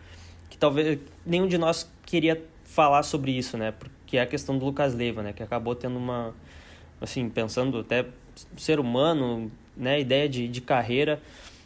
talvez 0.62 1.00
nenhum 1.26 1.47
de 1.47 1.58
nós 1.58 1.91
queria 2.06 2.39
falar 2.63 3.02
sobre 3.02 3.32
isso, 3.32 3.58
né? 3.58 3.71
Porque 3.71 4.15
é 4.15 4.21
a 4.21 4.28
questão 4.28 4.58
do 4.58 4.63
Lucas 4.63 4.93
Leiva, 4.93 5.24
né? 5.24 5.34
Que 5.34 5.41
acabou 5.41 5.74
tendo 5.74 5.97
uma, 5.97 6.36
assim, 7.02 7.28
pensando 7.28 7.80
até 7.80 8.06
ser 8.56 8.80
humano, 8.80 9.52
né? 9.76 10.00
Ideia 10.00 10.30
de, 10.30 10.47
de 10.47 10.62
carreira, 10.62 11.19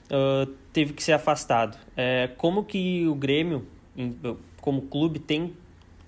uh, 0.06 0.50
teve 0.72 0.94
que 0.94 1.04
ser 1.04 1.12
afastado. 1.12 1.78
É, 1.98 2.30
como 2.38 2.64
que 2.64 3.06
o 3.06 3.14
Grêmio, 3.14 3.68
como 4.62 4.84
clube, 4.84 5.20
tem 5.20 5.54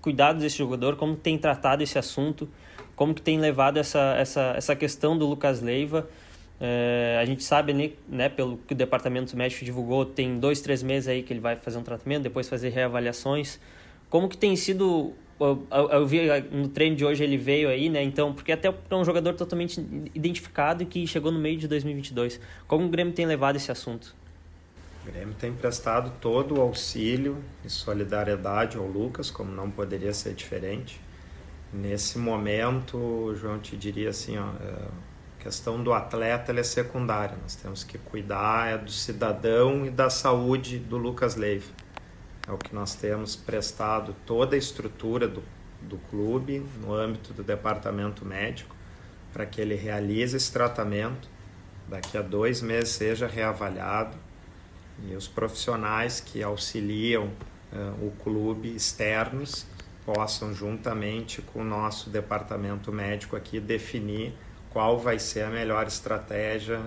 cuidado 0.02 0.39
desse 0.39 0.58
jogador? 0.58 0.95
Como 0.95 1.13
tem 1.17 1.38
tratado 1.38 1.84
esse 1.84 2.00
assunto? 2.00 2.50
Como 2.95 3.13
que 3.13 3.21
tem 3.21 3.38
levado 3.38 3.78
essa, 3.78 4.15
essa, 4.17 4.54
essa 4.56 4.76
questão 4.78 5.17
do 5.17 5.28
Lucas 5.28 5.62
Leiva? 5.62 6.08
É, 6.60 7.20
a 7.22 7.26
gente 7.26 7.43
sabe, 7.43 7.74
né, 7.74 7.91
né, 8.08 8.30
pelo 8.30 8.58
que 8.58 8.74
o 8.74 8.76
departamento 8.76 9.36
médico 9.38 9.63
divulgou, 9.63 10.06
tem 10.06 10.39
dois, 10.39 10.60
três 10.60 10.82
meses 10.82 11.08
aí 11.08 11.22
que 11.22 11.32
ele 11.32 11.39
vai 11.39 11.56
fazer 11.56 11.78
um 11.78 11.84
tratamento, 11.84 12.24
depois 12.24 12.50
fazer 12.50 12.70
reavaliações. 12.70 13.60
Como 14.10 14.28
que 14.28 14.38
tem 14.38 14.56
sido 14.56 15.13
eu, 15.39 15.67
eu, 15.91 16.08
vi 16.08 16.20
no 16.52 16.67
treino 16.67 16.96
de 16.96 17.06
hoje 17.06 17.24
ele 17.24 17.38
veio 17.38 17.70
aí, 17.70 17.89
né? 17.89 18.02
Então, 18.02 18.34
porque 18.34 18.52
até 18.52 18.67
é 18.67 18.96
um 18.96 19.06
jogador 19.06 19.36
totalmente 19.36 19.80
identificado 20.15 20.82
e 20.82 20.86
que 20.86 21.06
chegou 21.06 21.32
no 21.32 21.39
meio 21.39 21.58
de 21.58 21.67
2022. 21.67 22.39
Como 22.67 22.86
o 22.86 22.89
Grêmio 22.89 23.13
tem 23.13 23.26
levado 23.26 23.56
esse 23.56 23.72
assunto? 23.72 24.15
O 25.04 25.12
Grêmio 25.12 25.36
tem 25.36 25.54
prestado 25.54 26.12
todo 26.20 26.58
o 26.58 26.62
auxílio 26.62 27.38
e 27.63 27.70
solidariedade 27.70 28.78
ao 28.78 28.88
Lucas, 28.88 29.30
como 29.30 29.52
não 29.52 29.70
poderia 29.70 30.12
ser 30.12 30.34
diferente. 30.34 31.00
Nesse 31.72 32.17
momento, 32.17 33.36
João, 33.36 33.60
te 33.60 33.78
diria 33.78 34.10
assim, 34.10 34.38
ó, 34.38 34.48
é, 34.60 34.88
a 35.39 35.43
questão 35.43 35.82
do 35.82 35.93
atleta 35.93 36.52
é 36.52 36.63
secundária. 36.63 37.38
Nós 37.41 37.56
temos 37.56 37.84
que 37.84 37.97
cuidar 37.97 38.69
é 38.69 38.78
do 38.78 38.91
cidadão 38.91 39.86
e 39.86 39.89
da 39.89 40.10
saúde 40.10 40.80
do 40.80 40.97
Lucas 40.97 41.36
Leiva. 41.36 41.71
É 42.47 42.52
o 42.52 42.58
que 42.58 42.73
nós 42.73 42.95
temos 42.95 43.36
prestado 43.36 44.15
toda 44.26 44.56
a 44.56 44.60
estrutura 44.60 45.28
do, 45.28 45.43
do 45.82 45.97
clube 46.10 46.65
no 46.82 46.93
âmbito 46.93 47.34
do 47.34 47.43
departamento 47.43 48.26
médico 48.26 48.76
para 49.32 49.45
que 49.45 49.62
ele 49.62 49.76
realize 49.76 50.36
esse 50.36 50.52
tratamento. 50.52 51.30
Daqui 51.88 52.17
a 52.17 52.21
dois 52.21 52.62
meses 52.62 52.89
seja 52.89 53.28
reavaliado 53.28 54.17
e 55.08 55.15
os 55.15 55.28
profissionais 55.28 56.19
que 56.19 56.41
auxiliam 56.41 57.26
uh, 57.71 58.06
o 58.06 58.12
clube 58.23 58.76
externos 58.76 59.65
possam, 60.06 60.54
juntamente 60.54 61.41
com 61.41 61.62
o 61.62 61.63
nosso 61.63 62.10
departamento 62.10 62.91
médico 62.91 63.36
aqui, 63.36 63.60
definir 63.60 64.34
qual 64.78 65.00
vai 65.00 65.18
ser 65.18 65.42
a 65.42 65.50
melhor 65.50 65.88
estratégia 65.88 66.80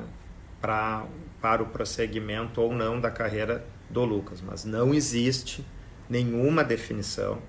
pra, 0.60 1.04
para 1.40 1.60
o 1.60 1.66
prosseguimento 1.66 2.60
ou 2.60 2.72
não 2.72 3.00
da 3.00 3.10
carreira 3.10 3.66
do 3.90 4.04
Lucas. 4.04 4.40
Mas 4.40 4.64
não 4.64 4.94
existe 4.94 5.66
nenhuma 6.08 6.62
definição. 6.62 7.42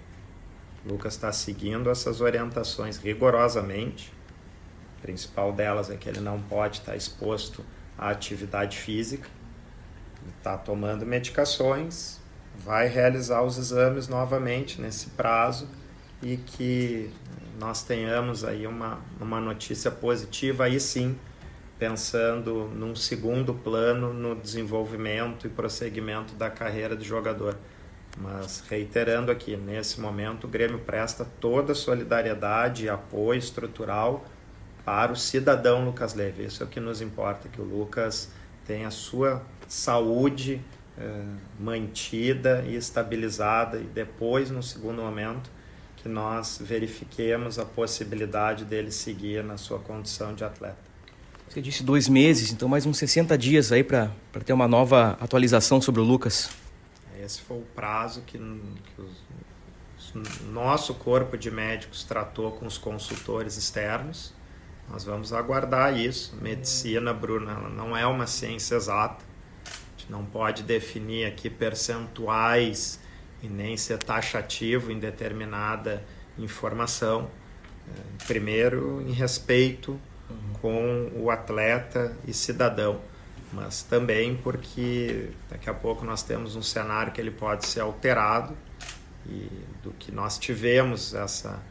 Lucas 0.84 1.13
está 1.13 1.32
seguindo 1.32 1.91
essas 1.91 2.21
orientações 2.21 2.97
rigorosamente. 2.97 4.12
A 4.97 5.01
principal 5.04 5.54
delas 5.54 5.91
é 5.91 5.95
que 5.95 6.10
ele 6.10 6.21
não 6.21 6.41
pode 6.41 6.80
estar 6.80 6.95
exposto 6.95 7.63
à 7.95 8.10
atividade 8.10 8.80
física. 8.80 9.30
Está 10.39 10.58
tomando 10.58 11.06
medicações, 11.06 12.19
vai 12.58 12.88
realizar 12.88 13.43
os 13.43 13.60
exames 13.60 14.08
novamente 14.08 14.82
nesse 14.82 15.12
prazo 15.12 15.69
e 16.21 16.38
que 16.38 17.10
nós 17.60 17.84
tenhamos 17.84 18.43
aí 18.43 18.65
uma, 18.65 18.99
uma 19.19 19.39
notícia 19.39 19.91
positiva, 19.91 20.65
aí 20.65 20.79
sim, 20.79 21.17
pensando 21.77 22.69
num 22.75 22.95
segundo 22.95 23.53
plano 23.53 24.13
no 24.13 24.36
desenvolvimento 24.36 25.47
e 25.47 25.49
prosseguimento 25.49 26.34
da 26.36 26.49
carreira 26.49 26.95
de 26.95 27.05
jogador. 27.05 27.57
Mas 28.17 28.63
reiterando 28.69 29.31
aqui, 29.31 29.55
nesse 29.55 29.99
momento 29.99 30.45
o 30.45 30.47
Grêmio 30.47 30.79
presta 30.79 31.25
toda 31.39 31.71
a 31.71 31.75
solidariedade 31.75 32.86
e 32.86 32.89
apoio 32.89 33.39
estrutural 33.39 34.25
para 34.84 35.12
o 35.12 35.15
cidadão 35.15 35.86
Lucas 35.86 36.13
Leve. 36.13 36.45
Isso 36.45 36.62
é 36.62 36.65
o 36.65 36.69
que 36.69 36.79
nos 36.79 37.01
importa, 37.01 37.47
que 37.47 37.62
o 37.62 37.63
Lucas 37.63 38.29
tenha 38.65 38.88
a 38.88 38.91
sua 38.91 39.41
saúde 39.67 40.62
eh, 40.97 41.23
mantida 41.60 42.63
e 42.67 42.75
estabilizada 42.75 43.77
e 43.77 43.84
depois, 43.84 44.51
no 44.51 44.62
segundo 44.62 45.01
momento, 45.01 45.49
que 46.01 46.09
nós 46.09 46.59
verifiquemos 46.61 47.59
a 47.59 47.65
possibilidade 47.65 48.65
dele 48.65 48.91
seguir 48.91 49.43
na 49.43 49.57
sua 49.57 49.79
condição 49.79 50.33
de 50.33 50.43
atleta. 50.43 50.77
Você 51.47 51.61
disse 51.61 51.83
dois 51.83 52.07
meses, 52.07 52.51
então 52.51 52.67
mais 52.67 52.85
uns 52.85 52.97
60 52.97 53.37
dias 53.37 53.71
aí 53.71 53.83
para 53.83 54.09
ter 54.45 54.53
uma 54.53 54.67
nova 54.67 55.17
atualização 55.19 55.81
sobre 55.81 56.01
o 56.01 56.03
Lucas. 56.03 56.49
Esse 57.21 57.41
foi 57.41 57.57
o 57.57 57.65
prazo 57.75 58.21
que, 58.21 58.37
que 58.37 59.01
o 59.01 60.51
nosso 60.51 60.93
corpo 60.95 61.37
de 61.37 61.51
médicos 61.51 62.03
tratou 62.03 62.51
com 62.53 62.65
os 62.65 62.77
consultores 62.77 63.57
externos. 63.57 64.33
Nós 64.89 65.03
vamos 65.03 65.33
aguardar 65.33 65.95
isso. 65.95 66.35
Medicina, 66.41 67.13
Bruna, 67.13 67.53
não 67.69 67.95
é 67.95 68.07
uma 68.07 68.25
ciência 68.25 68.75
exata 68.75 69.31
não 70.11 70.25
pode 70.25 70.63
definir 70.63 71.25
aqui 71.25 71.49
percentuais 71.49 72.99
e 73.41 73.47
nem 73.47 73.75
ser 73.77 73.97
taxativo 73.97 74.91
em 74.91 74.99
determinada 74.99 76.04
informação. 76.38 77.30
É, 77.88 78.25
primeiro, 78.25 79.01
em 79.01 79.12
respeito 79.12 79.99
com 80.62 81.12
o 81.15 81.30
atleta 81.30 82.15
e 82.27 82.34
cidadão, 82.34 83.01
mas 83.51 83.84
também 83.84 84.36
porque 84.36 85.30
daqui 85.49 85.69
a 85.69 85.73
pouco 85.73 86.06
nós 86.06 86.23
temos 86.23 86.56
um 86.56 86.62
cenário 86.62 87.12
que 87.12 87.19
ele 87.19 87.32
pode 87.32 87.65
ser 87.65 87.82
alterado 87.82 88.56
e 89.25 89.49
do 89.84 89.91
que 89.91 90.12
nós 90.12 90.38
tivemos 90.38 91.13
essa 91.13 91.62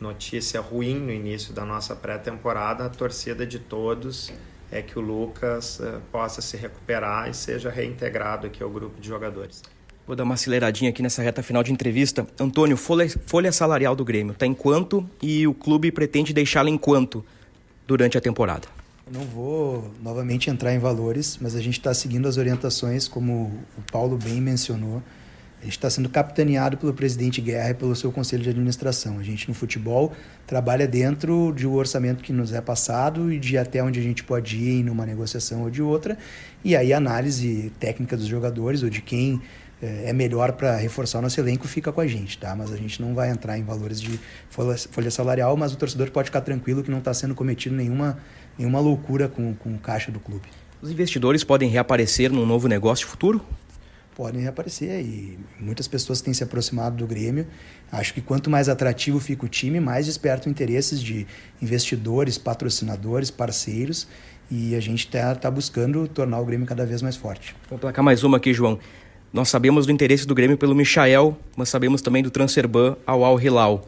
notícia 0.00 0.60
ruim 0.60 0.98
no 0.98 1.12
início 1.12 1.52
da 1.52 1.64
nossa 1.64 1.94
pré-temporada, 1.94 2.86
a 2.86 2.88
torcida 2.88 3.46
de 3.46 3.58
todos 3.58 4.32
é 4.70 4.80
que 4.80 4.98
o 4.98 5.02
Lucas 5.02 5.80
uh, 5.80 6.00
possa 6.12 6.40
se 6.40 6.56
recuperar 6.56 7.28
e 7.28 7.34
seja 7.34 7.70
reintegrado 7.70 8.46
aqui 8.46 8.62
ao 8.62 8.70
grupo 8.70 9.00
de 9.00 9.08
jogadores. 9.08 9.62
Vou 10.10 10.16
dar 10.16 10.24
uma 10.24 10.34
aceleradinha 10.34 10.90
aqui 10.90 11.04
nessa 11.04 11.22
reta 11.22 11.40
final 11.40 11.62
de 11.62 11.70
entrevista. 11.70 12.26
Antônio, 12.36 12.76
folha, 12.76 13.08
folha 13.26 13.52
salarial 13.52 13.94
do 13.94 14.04
Grêmio 14.04 14.32
está 14.32 14.44
em 14.44 14.52
quanto 14.52 15.08
e 15.22 15.46
o 15.46 15.54
clube 15.54 15.92
pretende 15.92 16.32
deixá-la 16.32 16.68
em 16.68 16.76
quanto 16.76 17.24
durante 17.86 18.18
a 18.18 18.20
temporada? 18.20 18.66
não 19.08 19.20
vou 19.20 19.88
novamente 20.02 20.50
entrar 20.50 20.74
em 20.74 20.80
valores, 20.80 21.38
mas 21.40 21.54
a 21.54 21.60
gente 21.60 21.78
está 21.78 21.94
seguindo 21.94 22.26
as 22.26 22.38
orientações, 22.38 23.06
como 23.06 23.52
o 23.78 23.82
Paulo 23.92 24.18
bem 24.18 24.40
mencionou. 24.40 25.00
A 25.60 25.64
gente 25.64 25.74
está 25.74 25.88
sendo 25.88 26.08
capitaneado 26.08 26.76
pelo 26.76 26.92
presidente 26.92 27.40
Guerra 27.40 27.70
e 27.70 27.74
pelo 27.74 27.94
seu 27.94 28.10
conselho 28.10 28.42
de 28.42 28.48
administração. 28.48 29.18
A 29.18 29.22
gente 29.22 29.46
no 29.46 29.54
futebol 29.54 30.12
trabalha 30.44 30.88
dentro 30.88 31.52
de 31.54 31.68
um 31.68 31.74
orçamento 31.74 32.24
que 32.24 32.32
nos 32.32 32.52
é 32.52 32.60
passado 32.60 33.32
e 33.32 33.38
de 33.38 33.56
até 33.56 33.80
onde 33.80 34.00
a 34.00 34.02
gente 34.02 34.24
pode 34.24 34.56
ir 34.56 34.82
numa 34.82 35.06
negociação 35.06 35.62
ou 35.62 35.70
de 35.70 35.82
outra. 35.82 36.18
E 36.64 36.74
aí 36.74 36.92
a 36.92 36.96
análise 36.96 37.70
técnica 37.78 38.16
dos 38.16 38.26
jogadores 38.26 38.82
ou 38.82 38.90
de 38.90 39.02
quem 39.02 39.40
é 39.82 40.12
melhor 40.12 40.52
para 40.52 40.76
reforçar 40.76 41.18
o 41.18 41.22
nosso 41.22 41.40
elenco 41.40 41.66
fica 41.66 41.92
com 41.92 42.00
a 42.00 42.06
gente, 42.06 42.38
tá? 42.38 42.54
Mas 42.54 42.72
a 42.72 42.76
gente 42.76 43.00
não 43.00 43.14
vai 43.14 43.30
entrar 43.30 43.58
em 43.58 43.64
valores 43.64 44.00
de 44.00 44.20
folha, 44.48 44.76
folha 44.76 45.10
salarial, 45.10 45.56
mas 45.56 45.72
o 45.72 45.76
torcedor 45.76 46.10
pode 46.10 46.26
ficar 46.26 46.42
tranquilo 46.42 46.82
que 46.82 46.90
não 46.90 46.98
está 46.98 47.14
sendo 47.14 47.34
cometido 47.34 47.74
nenhuma, 47.74 48.18
nenhuma 48.58 48.80
loucura 48.80 49.28
com, 49.28 49.54
com 49.54 49.74
o 49.74 49.78
caixa 49.78 50.12
do 50.12 50.20
clube. 50.20 50.48
Os 50.82 50.90
investidores 50.90 51.44
podem 51.44 51.68
reaparecer 51.68 52.30
num 52.30 52.46
novo 52.46 52.68
negócio 52.68 53.06
futuro? 53.06 53.44
podem 54.20 54.42
reaparecer 54.42 55.00
e 55.00 55.38
muitas 55.58 55.88
pessoas 55.88 56.20
têm 56.20 56.34
se 56.34 56.44
aproximado 56.44 56.94
do 56.94 57.06
Grêmio. 57.06 57.46
Acho 57.90 58.12
que 58.12 58.20
quanto 58.20 58.50
mais 58.50 58.68
atrativo 58.68 59.18
fica 59.18 59.46
o 59.46 59.48
time, 59.48 59.80
mais 59.80 60.04
despertam 60.04 60.50
interesses 60.50 61.00
de 61.00 61.26
investidores, 61.62 62.36
patrocinadores, 62.36 63.30
parceiros 63.30 64.06
e 64.50 64.74
a 64.74 64.80
gente 64.80 65.06
está 65.06 65.34
tá 65.34 65.50
buscando 65.50 66.06
tornar 66.06 66.38
o 66.38 66.44
Grêmio 66.44 66.66
cada 66.66 66.84
vez 66.84 67.00
mais 67.00 67.16
forte. 67.16 67.56
Vou 67.70 67.78
placar 67.78 68.04
mais 68.04 68.22
uma 68.22 68.36
aqui, 68.36 68.52
João. 68.52 68.78
Nós 69.32 69.48
sabemos 69.48 69.86
do 69.86 69.92
interesse 69.92 70.26
do 70.26 70.34
Grêmio 70.34 70.58
pelo 70.58 70.74
Michael, 70.74 71.36
mas 71.56 71.68
sabemos 71.68 72.02
também 72.02 72.22
do 72.22 72.30
Transferban 72.30 72.96
ao 73.06 73.24
Al 73.24 73.40
Hilal. 73.40 73.86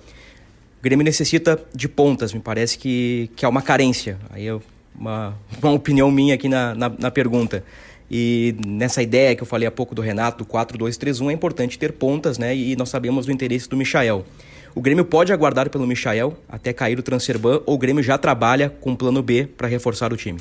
O 0.78 0.82
Grêmio 0.82 1.04
necessita 1.04 1.60
de 1.74 1.88
pontas, 1.88 2.32
me 2.32 2.40
parece 2.40 2.78
que, 2.78 3.28
que 3.34 3.44
há 3.44 3.48
uma 3.48 3.62
carência. 3.62 4.18
Aí 4.30 4.46
é 4.46 4.56
uma, 4.94 5.34
uma 5.60 5.72
opinião 5.72 6.10
minha 6.10 6.34
aqui 6.34 6.48
na, 6.48 6.74
na, 6.74 6.88
na 6.88 7.10
pergunta. 7.10 7.64
E 8.10 8.54
nessa 8.64 9.02
ideia 9.02 9.34
que 9.34 9.42
eu 9.42 9.46
falei 9.46 9.66
há 9.66 9.70
pouco 9.70 9.94
do 9.94 10.02
Renato, 10.02 10.44
do 10.44 10.50
4-2-3-1, 10.50 11.30
é 11.30 11.32
importante 11.32 11.78
ter 11.78 11.92
pontas, 11.92 12.38
né? 12.38 12.54
E 12.54 12.76
nós 12.76 12.88
sabemos 12.88 13.26
do 13.26 13.32
interesse 13.32 13.68
do 13.68 13.76
Michael. 13.76 14.24
O 14.74 14.80
Grêmio 14.80 15.04
pode 15.04 15.32
aguardar 15.32 15.70
pelo 15.70 15.86
Michael 15.86 16.36
até 16.48 16.72
cair 16.72 16.98
o 16.98 17.02
Transferban 17.02 17.62
ou 17.66 17.74
o 17.74 17.78
Grêmio 17.78 18.02
já 18.02 18.16
trabalha 18.16 18.70
com 18.70 18.94
plano 18.94 19.22
B 19.22 19.46
para 19.56 19.66
reforçar 19.66 20.12
o 20.12 20.16
time? 20.16 20.38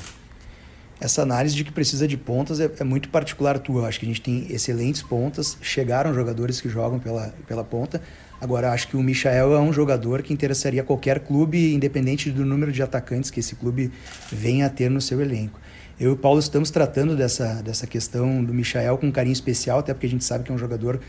Essa 1.02 1.22
análise 1.22 1.56
de 1.56 1.64
que 1.64 1.72
precisa 1.72 2.06
de 2.06 2.16
pontas 2.16 2.60
é, 2.60 2.70
é, 2.78 2.84
muito 2.84 3.08
particular 3.08 3.58
tua. 3.58 3.82
Eu 3.82 3.86
acho 3.86 3.98
que 3.98 4.06
a 4.06 4.08
gente 4.08 4.20
tem 4.20 4.46
excelentes 4.48 5.02
pontas, 5.02 5.58
chegaram 5.60 6.14
jogadores 6.14 6.60
que 6.60 6.68
jogam 6.68 7.00
pela, 7.00 7.34
pela 7.48 7.64
ponta. 7.64 8.00
Agora, 8.40 8.70
acho 8.70 8.86
que 8.86 8.96
o 8.96 9.02
Michael 9.02 9.52
é 9.52 9.58
um 9.58 9.72
jogador 9.72 10.22
que 10.22 10.32
interessaria 10.32 10.80
qualquer 10.84 11.18
clube, 11.18 11.74
independente 11.74 12.30
do 12.30 12.44
número 12.44 12.70
de 12.70 12.84
atacantes 12.84 13.32
que 13.32 13.40
esse 13.40 13.56
clube 13.56 13.90
venha 14.30 14.66
a 14.66 14.70
ter 14.70 14.88
no 14.88 15.00
seu 15.00 15.20
elenco. 15.20 15.58
Eu 15.98 16.10
e 16.10 16.12
o 16.12 16.16
Paulo 16.16 16.38
estamos 16.38 16.70
tratando 16.70 17.16
dessa, 17.16 17.60
dessa 17.62 17.84
questão 17.84 18.44
do 18.44 18.54
Michael 18.54 18.96
com 18.96 19.08
um 19.08 19.12
carinho 19.12 19.32
especial, 19.32 19.80
até 19.80 19.92
porque 19.92 20.06
a 20.06 20.10
gente 20.10 20.24
sabe 20.24 20.44
que 20.44 20.52
é 20.52 20.54
um 20.54 20.58
jogador 20.58 21.00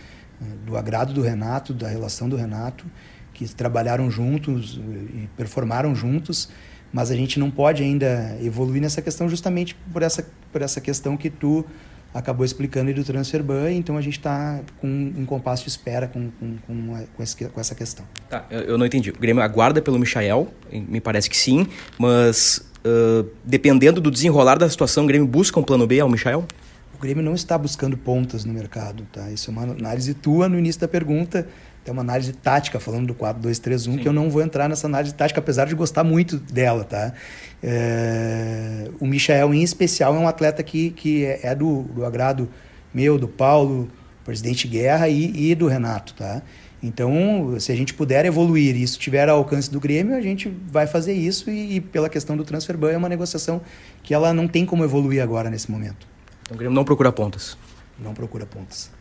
eh, 0.41 0.45
do 0.65 0.75
agrado 0.75 1.13
do 1.13 1.21
Renato, 1.21 1.71
da 1.71 1.87
relação 1.87 2.27
do 2.27 2.35
Renato, 2.35 2.83
que 3.31 3.47
trabalharam 3.47 4.09
juntos 4.09 4.81
e 5.13 5.29
performaram 5.37 5.93
juntos, 5.93 6.49
mas 6.93 7.09
a 7.09 7.15
gente 7.15 7.39
não 7.39 7.49
pode 7.49 7.81
ainda 7.81 8.37
evoluir 8.41 8.79
nessa 8.79 9.01
questão 9.01 9.27
justamente 9.27 9.75
por 9.91 10.03
essa, 10.03 10.25
por 10.51 10.61
essa 10.61 10.79
questão 10.79 11.17
que 11.17 11.29
tu 11.29 11.65
acabou 12.13 12.45
explicando 12.45 12.89
aí 12.89 12.93
do 12.93 13.03
transfer 13.03 13.41
ban, 13.41 13.71
então 13.71 13.97
a 13.97 14.01
gente 14.01 14.19
está 14.19 14.61
com 14.79 14.87
um 14.87 15.25
compasso 15.25 15.63
de 15.63 15.69
espera 15.69 16.07
com, 16.07 16.29
com, 16.39 16.57
com, 16.67 17.05
com, 17.17 17.23
esse, 17.23 17.35
com 17.45 17.59
essa 17.59 17.73
questão. 17.73 18.05
Tá, 18.29 18.45
eu 18.51 18.77
não 18.77 18.85
entendi. 18.85 19.09
O 19.09 19.17
Grêmio 19.17 19.41
aguarda 19.41 19.81
pelo 19.81 19.97
Michael, 19.97 20.47
me 20.71 21.01
parece 21.01 21.27
que 21.27 21.35
sim, 21.35 21.65
mas 21.97 22.63
uh, 22.85 23.27
dependendo 23.43 23.99
do 23.99 24.11
desenrolar 24.11 24.59
da 24.59 24.69
situação, 24.69 25.05
o 25.05 25.07
Grêmio 25.07 25.27
busca 25.27 25.59
um 25.59 25.63
plano 25.63 25.87
B 25.87 25.99
ao 25.99 26.07
Michael? 26.07 26.45
O 26.93 27.01
Grêmio 27.01 27.23
não 27.23 27.33
está 27.33 27.57
buscando 27.57 27.97
pontas 27.97 28.45
no 28.45 28.53
mercado, 28.53 29.07
tá? 29.11 29.31
Isso 29.31 29.49
é 29.49 29.51
uma 29.51 29.63
análise 29.63 30.13
tua 30.13 30.47
no 30.47 30.59
início 30.59 30.79
da 30.79 30.87
pergunta, 30.87 31.47
é 31.85 31.91
uma 31.91 32.01
análise 32.01 32.31
tática, 32.33 32.79
falando 32.79 33.07
do 33.07 33.15
4-2-3-1, 33.15 33.77
Sim. 33.79 33.97
que 33.97 34.07
eu 34.07 34.13
não 34.13 34.29
vou 34.29 34.41
entrar 34.41 34.69
nessa 34.69 34.87
análise 34.87 35.13
tática, 35.13 35.39
apesar 35.39 35.65
de 35.65 35.75
gostar 35.75 36.03
muito 36.03 36.37
dela, 36.37 36.83
tá? 36.83 37.13
É... 37.61 38.89
O 38.99 39.05
Michael, 39.05 39.53
em 39.53 39.63
especial, 39.63 40.15
é 40.15 40.19
um 40.19 40.27
atleta 40.27 40.63
que, 40.63 40.91
que 40.91 41.25
é, 41.25 41.39
é 41.43 41.55
do, 41.55 41.83
do 41.83 42.05
agrado 42.05 42.49
meu, 42.93 43.17
do 43.17 43.27
Paulo, 43.27 43.89
presidente 44.23 44.67
Guerra 44.67 45.09
e, 45.09 45.51
e 45.51 45.55
do 45.55 45.67
Renato, 45.67 46.13
tá? 46.13 46.41
Então, 46.81 47.55
se 47.59 47.71
a 47.71 47.75
gente 47.75 47.93
puder 47.93 48.25
evoluir 48.25 48.75
e 48.75 48.83
isso 48.83 48.99
tiver 48.99 49.29
ao 49.29 49.37
alcance 49.37 49.71
do 49.71 49.79
Grêmio, 49.79 50.15
a 50.15 50.21
gente 50.21 50.53
vai 50.69 50.85
fazer 50.85 51.13
isso 51.13 51.49
e, 51.49 51.77
e 51.77 51.81
pela 51.81 52.09
questão 52.09 52.35
do 52.35 52.43
transfer 52.43 52.77
ban 52.77 52.91
é 52.91 52.97
uma 52.97 53.07
negociação 53.07 53.61
que 54.03 54.13
ela 54.13 54.33
não 54.33 54.49
tem 54.49 54.65
como 54.65 54.83
evoluir 54.83 55.23
agora 55.23 55.49
nesse 55.49 55.71
momento. 55.71 56.05
Então, 56.41 56.55
o 56.55 56.57
Grêmio 56.57 56.75
não 56.75 56.83
procura 56.83 57.09
pontas. 57.09 57.57
Não 57.97 58.13
procura 58.13 58.45
pontas. 58.45 58.91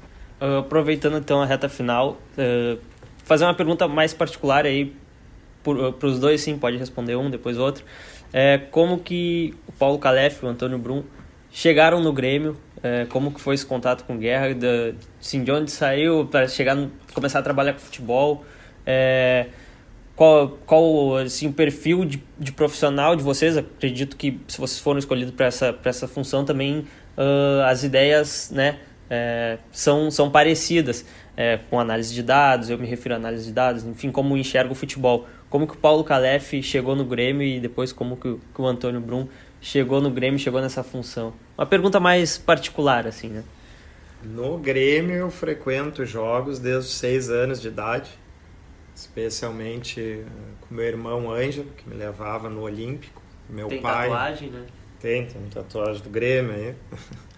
Uh, 0.43 0.59
aproveitando 0.59 1.19
então 1.19 1.41
a 1.41 1.47
reta 1.47 1.69
final, 1.69 2.19
uh, 2.37 2.77
fazer 3.23 3.45
uma 3.45 3.55
pergunta 3.55 3.87
mais 3.87 4.13
particular 4.13 4.67
aí 4.67 4.93
para 5.63 6.09
os 6.09 6.19
dois, 6.19 6.41
sim, 6.41 6.59
pode 6.59 6.77
responder 6.77 7.15
um, 7.15 7.31
depois 7.31 7.59
outro. 7.59 7.85
É, 8.33 8.59
como 8.59 8.99
que 8.99 9.55
o 9.69 9.73
Paulo 9.73 10.01
Calef 10.01 10.43
e 10.43 10.47
o 10.47 10.49
Antônio 10.49 10.79
Brum 10.79 11.05
chegaram 11.53 12.01
no 12.01 12.13
Grêmio? 12.13 12.57
É, 12.83 13.07
como 13.07 13.31
que 13.31 13.41
foi 13.41 13.55
esse 13.55 13.65
contato 13.65 14.05
com 14.05 14.19
Guerra? 14.19 14.53
De, 14.53 14.95
assim, 15.21 15.45
de 15.45 15.53
onde 15.53 15.71
saiu 15.71 16.27
para 16.27 16.49
chegar, 16.49 16.75
no, 16.75 16.91
começar 17.15 17.39
a 17.39 17.43
trabalhar 17.43 17.75
com 17.75 17.79
futebol? 17.79 18.45
É, 18.85 19.47
qual, 20.17 20.59
qual 20.67 21.17
assim, 21.19 21.47
o 21.47 21.53
perfil 21.53 22.05
de, 22.05 22.23
de 22.37 22.51
profissional 22.51 23.15
de 23.15 23.23
vocês? 23.23 23.57
Acredito 23.57 24.17
que 24.17 24.41
se 24.49 24.59
vocês 24.59 24.81
foram 24.81 24.99
escolhidos 24.99 25.35
para 25.35 25.47
essa, 25.47 25.79
essa 25.85 26.09
função 26.09 26.45
também 26.45 26.81
uh, 27.17 27.63
as 27.67 27.85
ideias 27.85 28.51
né, 28.51 28.81
é, 29.15 29.59
são, 29.71 30.11
são 30.11 30.31
parecidas 30.31 31.05
é, 31.37 31.59
com 31.69 31.79
análise 31.79 32.15
de 32.15 32.23
dados, 32.23 32.71
eu 32.71 32.79
me 32.79 32.87
refiro 32.87 33.15
a 33.15 33.19
análise 33.19 33.45
de 33.45 33.53
dados, 33.53 33.85
enfim, 33.85 34.11
como 34.11 34.35
enxergo 34.39 34.73
o 34.73 34.75
futebol. 34.75 35.29
Como 35.51 35.67
que 35.67 35.75
o 35.75 35.77
Paulo 35.77 36.03
Calef 36.03 36.63
chegou 36.63 36.97
no 36.97 37.05
Grêmio 37.05 37.47
e 37.47 37.61
depois 37.61 37.93
como 37.93 38.17
que, 38.17 38.39
que 38.55 38.63
o 38.63 38.67
Antônio 38.67 39.03
Brum 39.03 39.29
chegou 39.61 40.01
no 40.01 40.11
Grêmio, 40.11 40.39
chegou 40.39 40.63
nessa 40.63 40.83
função? 40.83 41.35
Uma 41.59 41.67
pergunta 41.67 42.01
mais 42.01 42.39
particular, 42.39 43.07
assim, 43.07 43.29
né? 43.29 43.45
No 44.23 44.57
Grêmio 44.57 45.15
eu 45.17 45.31
frequento 45.31 46.07
jogos 46.07 46.59
desde 46.59 46.89
os 46.89 46.95
seis 46.95 47.29
anos 47.29 47.61
de 47.61 47.69
idade, 47.69 48.09
especialmente 48.95 50.01
eh, 50.01 50.25
com 50.61 50.75
meu 50.75 50.87
irmão 50.87 51.31
Ângelo, 51.31 51.69
que 51.77 51.87
me 51.87 51.97
levava 51.97 52.49
no 52.49 52.63
Olímpico. 52.63 53.21
Meu 53.51 53.69
tem 53.69 53.83
pai. 53.83 54.09
tatuagem, 54.09 54.49
né? 54.49 54.65
Tem, 54.99 55.27
tem 55.27 55.43
tatuagem 55.53 56.03
do 56.03 56.09
Grêmio 56.09 56.55
aí. 56.55 56.75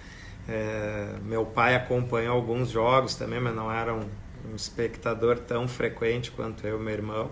É, 0.49 1.17
meu 1.23 1.47
pai 1.47 1.75
acompanhou 1.75 2.37
alguns 2.37 2.71
jogos 2.71 3.15
também, 3.15 3.41
mas 3.41 3.55
não 3.55 3.73
era 3.73 3.95
um, 3.95 4.09
um 4.51 4.55
espectador 4.55 5.39
tão 5.39 5.67
frequente 5.67 6.31
quanto 6.31 6.67
eu 6.67 6.79
e 6.79 6.83
meu 6.83 6.93
irmão. 6.93 7.31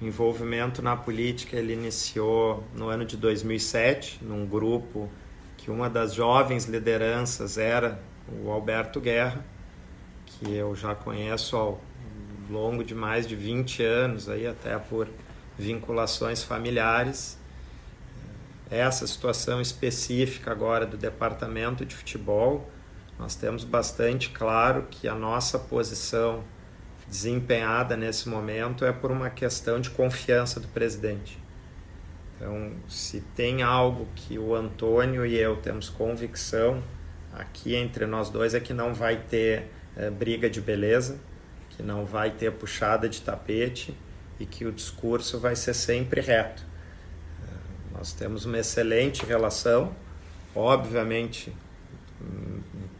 O 0.00 0.04
envolvimento 0.04 0.80
na 0.80 0.96
política 0.96 1.56
ele 1.56 1.72
iniciou 1.72 2.64
no 2.74 2.88
ano 2.88 3.04
de 3.04 3.16
2007, 3.16 4.20
num 4.22 4.46
grupo 4.46 5.10
que 5.56 5.70
uma 5.70 5.90
das 5.90 6.14
jovens 6.14 6.66
lideranças 6.66 7.58
era 7.58 8.00
o 8.42 8.50
Alberto 8.50 9.00
Guerra, 9.00 9.44
que 10.24 10.54
eu 10.54 10.74
já 10.74 10.94
conheço 10.94 11.56
ao 11.56 11.80
longo 12.48 12.84
de 12.84 12.94
mais 12.94 13.26
de 13.26 13.34
20 13.34 13.82
anos, 13.82 14.28
aí 14.28 14.46
até 14.46 14.78
por 14.78 15.08
vinculações 15.58 16.42
familiares 16.42 17.38
essa 18.70 19.06
situação 19.06 19.60
específica 19.60 20.50
agora 20.50 20.86
do 20.86 20.96
departamento 20.96 21.84
de 21.84 21.94
futebol, 21.94 22.70
nós 23.18 23.34
temos 23.34 23.64
bastante 23.64 24.30
claro 24.30 24.86
que 24.90 25.08
a 25.08 25.14
nossa 25.14 25.58
posição 25.58 26.44
desempenhada 27.08 27.96
nesse 27.96 28.28
momento 28.28 28.84
é 28.84 28.92
por 28.92 29.10
uma 29.10 29.30
questão 29.30 29.80
de 29.80 29.90
confiança 29.90 30.60
do 30.60 30.68
presidente. 30.68 31.38
Então, 32.36 32.72
se 32.88 33.20
tem 33.34 33.62
algo 33.62 34.06
que 34.14 34.38
o 34.38 34.54
Antônio 34.54 35.26
e 35.26 35.36
eu 35.36 35.56
temos 35.56 35.88
convicção 35.88 36.82
aqui 37.32 37.74
entre 37.74 38.06
nós 38.06 38.30
dois 38.30 38.54
é 38.54 38.60
que 38.60 38.72
não 38.72 38.94
vai 38.94 39.16
ter 39.16 39.70
é, 39.96 40.10
briga 40.10 40.48
de 40.48 40.60
beleza, 40.60 41.18
que 41.70 41.82
não 41.82 42.04
vai 42.04 42.30
ter 42.30 42.52
puxada 42.52 43.08
de 43.08 43.20
tapete 43.22 43.96
e 44.38 44.46
que 44.46 44.64
o 44.64 44.72
discurso 44.72 45.40
vai 45.40 45.56
ser 45.56 45.74
sempre 45.74 46.20
reto. 46.20 46.67
Nós 47.98 48.12
temos 48.12 48.44
uma 48.44 48.56
excelente 48.58 49.26
relação, 49.26 49.92
obviamente, 50.54 51.52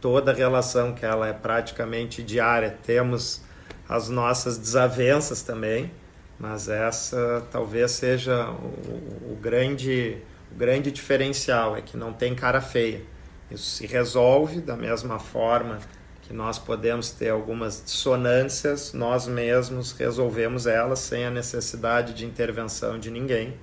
toda 0.01 0.33
relação 0.33 0.93
que 0.93 1.05
ela 1.05 1.25
é 1.29 1.31
praticamente 1.31 2.21
diária, 2.21 2.77
temos 2.83 3.41
as 3.87 4.09
nossas 4.09 4.57
desavenças 4.57 5.41
também, 5.41 5.89
mas 6.37 6.67
essa 6.67 7.47
talvez 7.49 7.91
seja 7.91 8.49
o, 8.49 9.31
o, 9.31 9.39
grande, 9.41 10.17
o 10.51 10.55
grande 10.55 10.91
diferencial, 10.91 11.77
é 11.77 11.81
que 11.81 11.95
não 11.95 12.11
tem 12.11 12.35
cara 12.35 12.59
feia. 12.59 13.01
Isso 13.49 13.77
se 13.77 13.87
resolve 13.87 14.59
da 14.59 14.75
mesma 14.75 15.17
forma 15.17 15.79
que 16.23 16.33
nós 16.33 16.59
podemos 16.59 17.09
ter 17.11 17.29
algumas 17.29 17.81
dissonâncias, 17.85 18.91
nós 18.91 19.27
mesmos 19.27 19.93
resolvemos 19.93 20.67
elas 20.67 20.99
sem 20.99 21.25
a 21.25 21.31
necessidade 21.31 22.13
de 22.13 22.25
intervenção 22.25 22.99
de 22.99 23.09
ninguém 23.09 23.57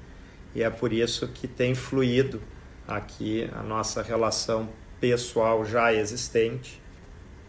e 0.55 0.63
é 0.63 0.71
por 0.71 0.93
isso 0.93 1.29
que 1.29 1.47
tem 1.47 1.75
fluído 1.75 2.43
aqui 2.87 3.49
a 3.55 3.63
nossa 3.63 4.03
relação 4.03 4.69
pessoal 5.01 5.65
já 5.65 5.93
existente 5.93 6.81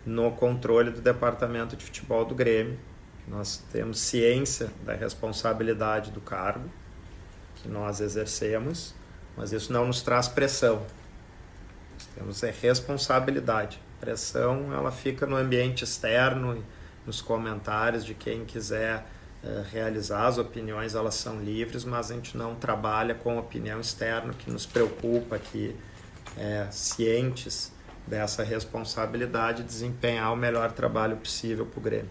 no 0.05 0.31
controle 0.31 0.91
do 0.91 1.01
departamento 1.01 1.75
de 1.75 1.85
futebol 1.85 2.25
do 2.25 2.33
Grêmio. 2.33 2.77
Nós 3.27 3.57
temos 3.71 3.99
ciência 3.99 4.71
da 4.85 4.93
responsabilidade 4.93 6.11
do 6.11 6.21
cargo 6.21 6.69
que 7.55 7.67
nós 7.67 7.99
exercemos, 7.99 8.95
mas 9.35 9.51
isso 9.51 9.71
não 9.73 9.85
nos 9.85 10.01
traz 10.01 10.27
pressão. 10.27 10.85
Nós 11.93 12.07
temos 12.15 12.43
é 12.43 12.51
responsabilidade. 12.51 13.81
Pressão 13.99 14.73
ela 14.73 14.91
fica 14.91 15.25
no 15.25 15.35
ambiente 15.35 15.83
externo, 15.83 16.63
nos 17.05 17.21
comentários 17.21 18.05
de 18.05 18.13
quem 18.13 18.45
quiser 18.45 19.05
realizar 19.71 20.27
as 20.27 20.37
opiniões 20.37 20.95
elas 20.95 21.15
são 21.15 21.39
livres 21.41 21.83
mas 21.83 22.11
a 22.11 22.15
gente 22.15 22.37
não 22.37 22.55
trabalha 22.55 23.15
com 23.15 23.37
opinião 23.37 23.79
externa 23.79 24.33
que 24.33 24.49
nos 24.49 24.65
preocupa 24.65 25.37
que 25.37 25.75
é, 26.37 26.67
cientes 26.71 27.71
dessa 28.05 28.43
responsabilidade 28.43 29.63
desempenhar 29.63 30.31
o 30.33 30.35
melhor 30.35 30.71
trabalho 30.71 31.17
possível 31.17 31.65
para 31.65 31.79
o 31.79 31.81
Grêmio 31.81 32.09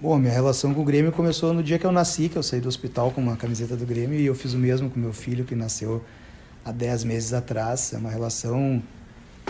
Bom, 0.00 0.16
minha 0.16 0.32
relação 0.32 0.72
com 0.72 0.80
o 0.80 0.84
Grêmio 0.84 1.10
começou 1.10 1.52
no 1.52 1.60
dia 1.60 1.76
que 1.76 1.84
eu 1.84 1.90
nasci, 1.90 2.28
que 2.28 2.38
eu 2.38 2.42
saí 2.42 2.60
do 2.60 2.68
hospital 2.68 3.10
com 3.10 3.20
uma 3.20 3.36
camiseta 3.36 3.74
do 3.74 3.84
Grêmio 3.84 4.16
e 4.16 4.26
eu 4.26 4.34
fiz 4.34 4.54
o 4.54 4.58
mesmo 4.58 4.88
com 4.88 5.00
meu 5.00 5.12
filho 5.12 5.44
que 5.44 5.56
nasceu 5.56 6.04
há 6.64 6.70
10 6.70 7.02
meses 7.02 7.32
atrás. 7.32 7.92
É 7.92 7.98
uma 7.98 8.08
relação 8.08 8.80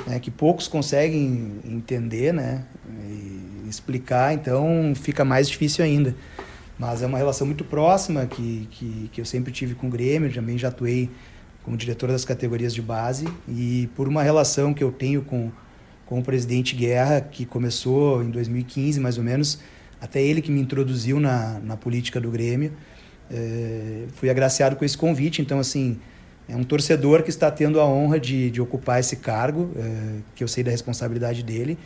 né, 0.06 0.18
que 0.18 0.30
poucos 0.30 0.66
conseguem 0.66 1.60
entender, 1.66 2.32
né? 2.32 2.64
E 3.04 3.66
explicar, 3.68 4.32
então 4.32 4.94
fica 4.94 5.22
mais 5.22 5.50
difícil 5.50 5.84
ainda. 5.84 6.14
Mas 6.78 7.02
é 7.02 7.06
uma 7.06 7.18
relação 7.18 7.46
muito 7.46 7.64
próxima 7.64 8.24
que, 8.26 8.68
que, 8.70 9.10
que 9.12 9.20
eu 9.20 9.24
sempre 9.24 9.52
tive 9.52 9.74
com 9.74 9.88
o 9.88 9.90
Grêmio, 9.90 10.32
também 10.32 10.56
já 10.56 10.68
atuei 10.68 11.10
como 11.64 11.76
diretor 11.76 12.08
das 12.08 12.24
categorias 12.24 12.72
de 12.72 12.80
base. 12.80 13.26
E 13.48 13.88
por 13.96 14.06
uma 14.06 14.22
relação 14.22 14.72
que 14.72 14.82
eu 14.82 14.92
tenho 14.92 15.22
com, 15.22 15.50
com 16.06 16.20
o 16.20 16.22
presidente 16.22 16.76
Guerra, 16.76 17.20
que 17.20 17.44
começou 17.44 18.22
em 18.22 18.30
2015 18.30 19.00
mais 19.00 19.18
ou 19.18 19.24
menos, 19.24 19.58
até 20.00 20.22
ele 20.22 20.40
que 20.40 20.50
me 20.50 20.60
introduziu 20.60 21.18
na, 21.18 21.58
na 21.58 21.76
política 21.76 22.20
do 22.20 22.30
Grêmio, 22.30 22.72
é, 23.30 24.04
fui 24.14 24.30
agraciado 24.30 24.76
com 24.76 24.84
esse 24.84 24.96
convite, 24.96 25.42
então 25.42 25.58
assim, 25.58 25.98
é 26.48 26.56
um 26.56 26.64
torcedor 26.64 27.22
que 27.22 27.30
está 27.30 27.50
tendo 27.50 27.80
a 27.80 27.84
honra 27.84 28.18
de, 28.18 28.50
de 28.50 28.60
ocupar 28.60 29.00
esse 29.00 29.16
cargo, 29.16 29.70
é, 29.76 30.20
que 30.34 30.42
eu 30.42 30.48
sei 30.48 30.64
da 30.64 30.70
responsabilidade 30.70 31.42
dele, 31.42 31.76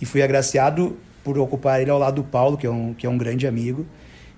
e 0.00 0.06
fui 0.06 0.22
agraciado 0.22 0.96
por 1.22 1.38
ocupar 1.38 1.80
ele 1.80 1.90
ao 1.90 1.98
lado 1.98 2.16
do 2.16 2.24
Paulo, 2.24 2.56
que 2.56 2.66
é 2.66 2.70
um, 2.70 2.94
que 2.94 3.06
é 3.06 3.10
um 3.10 3.18
grande 3.18 3.46
amigo. 3.46 3.86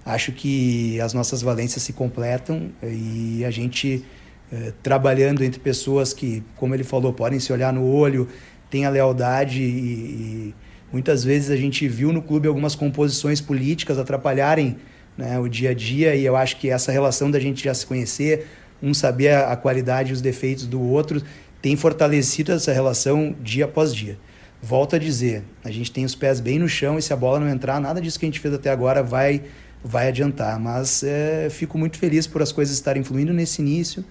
Acho 0.04 0.32
que 0.32 1.00
as 1.00 1.12
nossas 1.12 1.42
valências 1.42 1.82
se 1.82 1.92
completam 1.92 2.70
e 2.82 3.44
a 3.44 3.50
gente, 3.50 4.04
é, 4.50 4.72
trabalhando 4.82 5.44
entre 5.44 5.60
pessoas 5.60 6.12
que, 6.14 6.42
como 6.56 6.74
ele 6.74 6.84
falou, 6.84 7.12
podem 7.12 7.38
se 7.38 7.52
olhar 7.52 7.72
no 7.72 7.84
olho, 7.84 8.26
tem 8.70 8.86
a 8.86 8.90
lealdade 8.90 9.62
e, 9.62 9.66
e 9.66 10.54
muitas 10.92 11.22
vezes 11.22 11.50
a 11.50 11.56
gente 11.56 11.86
viu 11.86 12.12
no 12.12 12.22
clube 12.22 12.48
algumas 12.48 12.74
composições 12.74 13.40
políticas 13.40 13.98
atrapalharem 13.98 14.76
né, 15.18 15.38
o 15.38 15.48
dia 15.48 15.70
a 15.70 15.74
dia 15.74 16.14
e 16.14 16.24
eu 16.24 16.34
acho 16.34 16.56
que 16.56 16.70
essa 16.70 16.90
relação 16.90 17.30
da 17.30 17.38
gente 17.38 17.64
já 17.64 17.74
se 17.74 17.84
conhecer, 17.84 18.46
um 18.82 18.94
saber 18.94 19.34
a 19.34 19.54
qualidade 19.54 20.10
e 20.10 20.12
os 20.12 20.22
defeitos 20.22 20.66
do 20.66 20.80
outro, 20.80 21.22
tem 21.60 21.76
fortalecido 21.76 22.52
essa 22.52 22.72
relação 22.72 23.34
dia 23.42 23.66
após 23.66 23.94
dia. 23.94 24.18
Volto 24.62 24.96
a 24.96 24.98
dizer, 24.98 25.42
a 25.64 25.70
gente 25.70 25.90
tem 25.90 26.04
os 26.04 26.14
pés 26.14 26.40
bem 26.40 26.58
no 26.58 26.68
chão 26.68 26.98
e 26.98 27.02
se 27.02 27.12
a 27.12 27.16
bola 27.16 27.40
não 27.40 27.48
entrar, 27.48 27.80
nada 27.80 28.00
disso 28.00 28.18
que 28.18 28.26
a 28.26 28.28
gente 28.28 28.40
fez 28.40 28.52
até 28.54 28.70
agora 28.70 29.02
vai, 29.02 29.42
vai 29.82 30.08
adiantar. 30.08 30.58
Mas 30.58 31.02
é, 31.02 31.48
fico 31.50 31.78
muito 31.78 31.98
feliz 31.98 32.26
por 32.26 32.42
as 32.42 32.52
coisas 32.52 32.74
estarem 32.74 33.02
fluindo 33.02 33.32
nesse 33.32 33.62
início, 33.62 34.04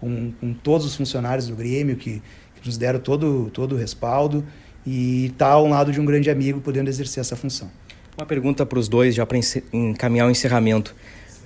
com, 0.00 0.32
com 0.32 0.52
todos 0.54 0.86
os 0.86 0.96
funcionários 0.96 1.48
do 1.48 1.56
Grêmio 1.56 1.96
que, 1.96 2.22
que 2.56 2.66
nos 2.66 2.76
deram 2.76 3.00
todo, 3.00 3.50
todo 3.52 3.74
o 3.74 3.78
respaldo 3.78 4.44
e 4.86 5.26
estar 5.26 5.46
tá 5.46 5.52
ao 5.52 5.66
lado 5.66 5.92
de 5.92 6.00
um 6.00 6.04
grande 6.04 6.30
amigo 6.30 6.60
podendo 6.60 6.88
exercer 6.88 7.20
essa 7.20 7.36
função. 7.36 7.70
Uma 8.16 8.26
pergunta 8.26 8.64
para 8.64 8.78
os 8.78 8.88
dois, 8.88 9.14
já 9.14 9.24
para 9.24 9.38
encaminhar 9.72 10.26
o 10.26 10.30
encerramento. 10.30 10.94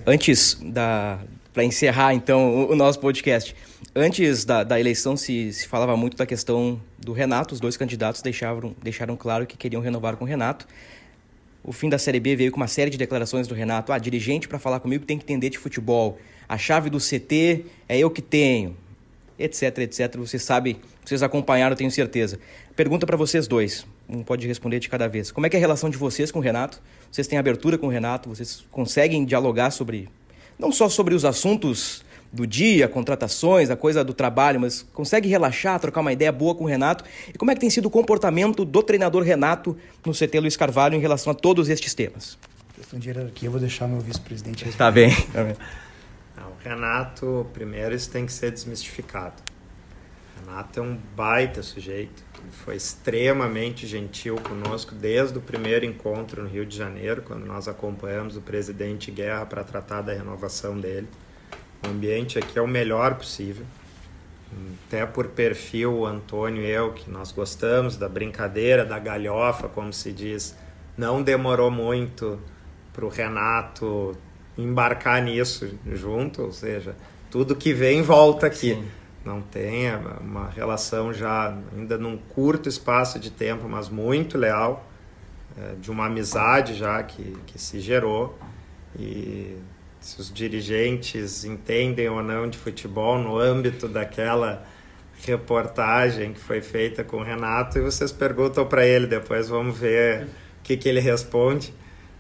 Antes 0.07 0.59
da, 0.63 1.19
para 1.53 1.65
encerrar 1.65 2.15
então 2.15 2.67
o, 2.69 2.75
nosso 2.75 2.99
podcast. 2.99 3.55
Antes 3.95 4.45
da, 4.45 4.65
da 4.65 4.81
eleição 4.81 5.17
se, 5.17 5.53
se 5.53 5.69
falava 5.69 5.97
muito 5.97 6.17
da 6.17 6.25
questão 6.25 6.81
do 6.99 7.13
Renato, 7.13 7.53
os 7.55 7.61
dois 7.61 7.77
candidatos 7.77 8.23
deixaram, 8.23 8.75
deixaram 8.83 9.17
claro 9.17 9.47
que 9.47 9.57
queriam 9.57 9.83
renovar 9.83 10.17
com 10.17 10.25
o 10.25 10.29
Renato. 10.29 10.67
O 11.65 11.73
fim 11.73 11.89
da 11.89 11.99
Série 11.99 12.19
B 12.19 12.35
veio 12.35 12.51
com 12.51 12.57
uma 12.57 12.67
série 12.67 12.91
de 12.91 12.99
declarações 12.99 13.47
do 13.47 13.55
Renato. 13.55 13.93
Ah, 13.93 13.99
dirigente 13.99 14.49
para 14.49 14.59
falar 14.59 14.81
comigo 14.81 15.05
tem 15.05 15.17
que 15.17 15.25
entender 15.25 15.51
de 15.51 15.59
futebol. 15.59 16.19
A 16.49 16.59
chave 16.59 16.91
do 16.91 16.99
CT 16.99 17.65
é 17.89 17.99
eu 17.99 18.11
que 18.11 18.21
tenho. 18.21 18.77
Etc, 19.39 19.79
etc. 19.79 20.17
Vocês 20.17 20.43
sabem, 20.43 20.77
vocês 21.05 21.23
acompanharam, 21.23 21.77
tenho 21.77 21.91
certeza. 21.91 22.39
Pergunta 22.75 23.07
para 23.07 23.17
vocês 23.17 23.47
dois. 23.47 23.87
Um 24.09 24.23
pode 24.23 24.47
responder 24.47 24.81
de 24.81 24.89
cada 24.89 25.09
vez. 25.09 25.31
Como 25.31 25.47
é 25.47 25.51
é 25.53 25.57
a 25.57 25.61
relação 25.61 25.89
de 25.89 25.97
vocês 25.97 26.31
com 26.31 26.41
o 26.41 26.43
Renato? 26.43 26.83
Vocês 27.11 27.27
têm 27.27 27.39
abertura 27.39 27.79
com 27.79 27.87
o 27.87 27.91
Renato? 27.91 28.29
Vocês 28.29 28.65
conseguem 28.71 29.25
dialogar 29.25 29.71
sobre 29.71 30.09
não 30.59 30.71
só 30.71 30.89
sobre 30.89 31.15
os 31.15 31.25
assuntos 31.25 32.05
do 32.33 32.47
dia, 32.47 32.89
contratações, 32.89 33.69
a 33.69 33.77
coisa 33.77 34.03
do 34.03 34.15
trabalho, 34.15 34.59
mas 34.59 34.83
consegue 34.93 35.29
relaxar, 35.29 35.79
trocar 35.79 36.01
uma 36.01 36.13
ideia 36.13 36.33
boa 36.33 36.55
com 36.55 36.65
o 36.65 36.67
Renato? 36.67 37.05
E 37.33 37.37
como 37.37 37.51
é 37.51 37.55
que 37.55 37.61
tem 37.61 37.69
sido 37.69 37.87
o 37.87 37.91
comportamento 37.91 38.65
do 38.65 38.83
treinador 38.83 39.23
Renato 39.23 39.77
no 40.05 40.13
CT 40.13 40.41
Luiz 40.41 40.57
Carvalho 40.57 40.95
em 40.95 41.01
relação 41.01 41.31
a 41.31 41.35
todos 41.35 41.69
estes 41.69 41.93
temas? 41.93 42.39
Questão 42.75 42.99
de 42.99 43.09
hierarquia, 43.11 43.49
eu 43.49 43.51
vou 43.53 43.61
deixar 43.61 43.87
meu 43.87 44.01
vice-presidente 44.01 44.65
Tá 44.77 44.91
bem, 44.91 45.15
tá 45.33 45.45
bem. 45.45 45.57
O 46.39 46.69
Renato, 46.69 47.47
primeiro, 47.53 47.95
isso 47.95 48.11
tem 48.11 48.25
que 48.25 48.33
ser 48.33 48.51
desmistificado. 48.51 49.35
O 50.37 50.47
Renato 50.47 50.81
é 50.81 50.83
um 50.83 50.97
baita 51.15 51.63
sujeito. 51.63 52.25
Ele 52.41 52.51
foi 52.51 52.77
extremamente 52.77 53.87
gentil 53.87 54.37
conosco 54.37 54.95
desde 54.95 55.39
o 55.39 55.41
primeiro 55.41 55.85
encontro 55.85 56.43
no 56.43 56.49
Rio 56.49 56.65
de 56.65 56.77
Janeiro, 56.77 57.23
quando 57.23 57.45
nós 57.45 57.69
acompanhamos 57.69 58.37
o 58.37 58.41
presidente 58.41 59.11
Guerra 59.11 59.45
para 59.45 59.63
tratar 59.63 60.01
da 60.01 60.13
renovação 60.13 60.79
dele. 60.79 61.09
O 61.85 61.89
ambiente 61.89 62.39
aqui 62.39 62.59
é 62.59 62.63
o 62.63 62.69
melhor 62.69 63.15
possível. 63.15 63.67
Até 64.87 65.07
por 65.07 65.29
perfil, 65.29 65.93
o 66.01 66.07
Antônio 66.07 66.63
e 66.63 66.71
eu, 66.71 66.93
que 66.93 67.11
nós 67.11 67.33
gostamos 67.33 67.97
da 67.97 68.09
brincadeira, 68.09 68.85
da 68.85 68.99
galhofa, 68.99 69.69
como 69.69 69.93
se 69.93 70.13
diz, 70.13 70.55
não 70.97 71.23
demorou 71.23 71.71
muito 71.71 72.39
para 72.93 73.05
o 73.05 73.09
Renato 73.09 74.17
embarcar 74.57 75.23
nisso 75.23 75.75
junto, 75.87 76.43
ou 76.43 76.53
seja, 76.53 76.95
tudo 77.31 77.57
que 77.57 77.73
vem 77.73 78.03
volta 78.03 78.47
aqui. 78.47 78.75
Sim. 78.75 78.89
Não 79.25 79.41
tem 79.41 79.87
é 79.87 79.97
uma 80.21 80.51
relação 80.51 81.13
já 81.13 81.57
ainda 81.75 81.97
num 81.97 82.17
curto 82.17 82.69
espaço 82.69 83.19
de 83.19 83.31
tempo, 83.31 83.69
mas 83.69 83.89
muito 83.89 84.37
leal, 84.37 84.85
é, 85.57 85.75
de 85.81 85.91
uma 85.91 86.07
amizade 86.07 86.75
já 86.75 87.03
que, 87.03 87.37
que 87.47 87.59
se 87.59 87.81
gerou. 87.81 88.37
E 88.99 89.57
se 90.03 90.21
os 90.21 90.33
dirigentes 90.33 91.45
entendem 91.45 92.09
ou 92.09 92.23
não 92.23 92.51
de 92.51 92.59
futebol 92.59 93.19
no 93.19 93.39
âmbito 93.39 93.87
daquela 93.87 94.67
reportagem 95.25 96.33
que 96.33 96.41
foi 96.41 96.61
feita 96.61 97.05
com 97.05 97.19
o 97.19 97.23
Renato, 97.23 97.79
e 97.79 97.81
vocês 97.81 98.11
perguntam 98.11 98.67
para 98.67 98.85
ele, 98.85 99.07
depois 99.07 99.49
vamos 99.49 99.79
ver 99.79 100.25
o 100.25 100.29
que, 100.65 100.77
que 100.77 100.89
ele 100.89 100.99
responde. 100.99 101.73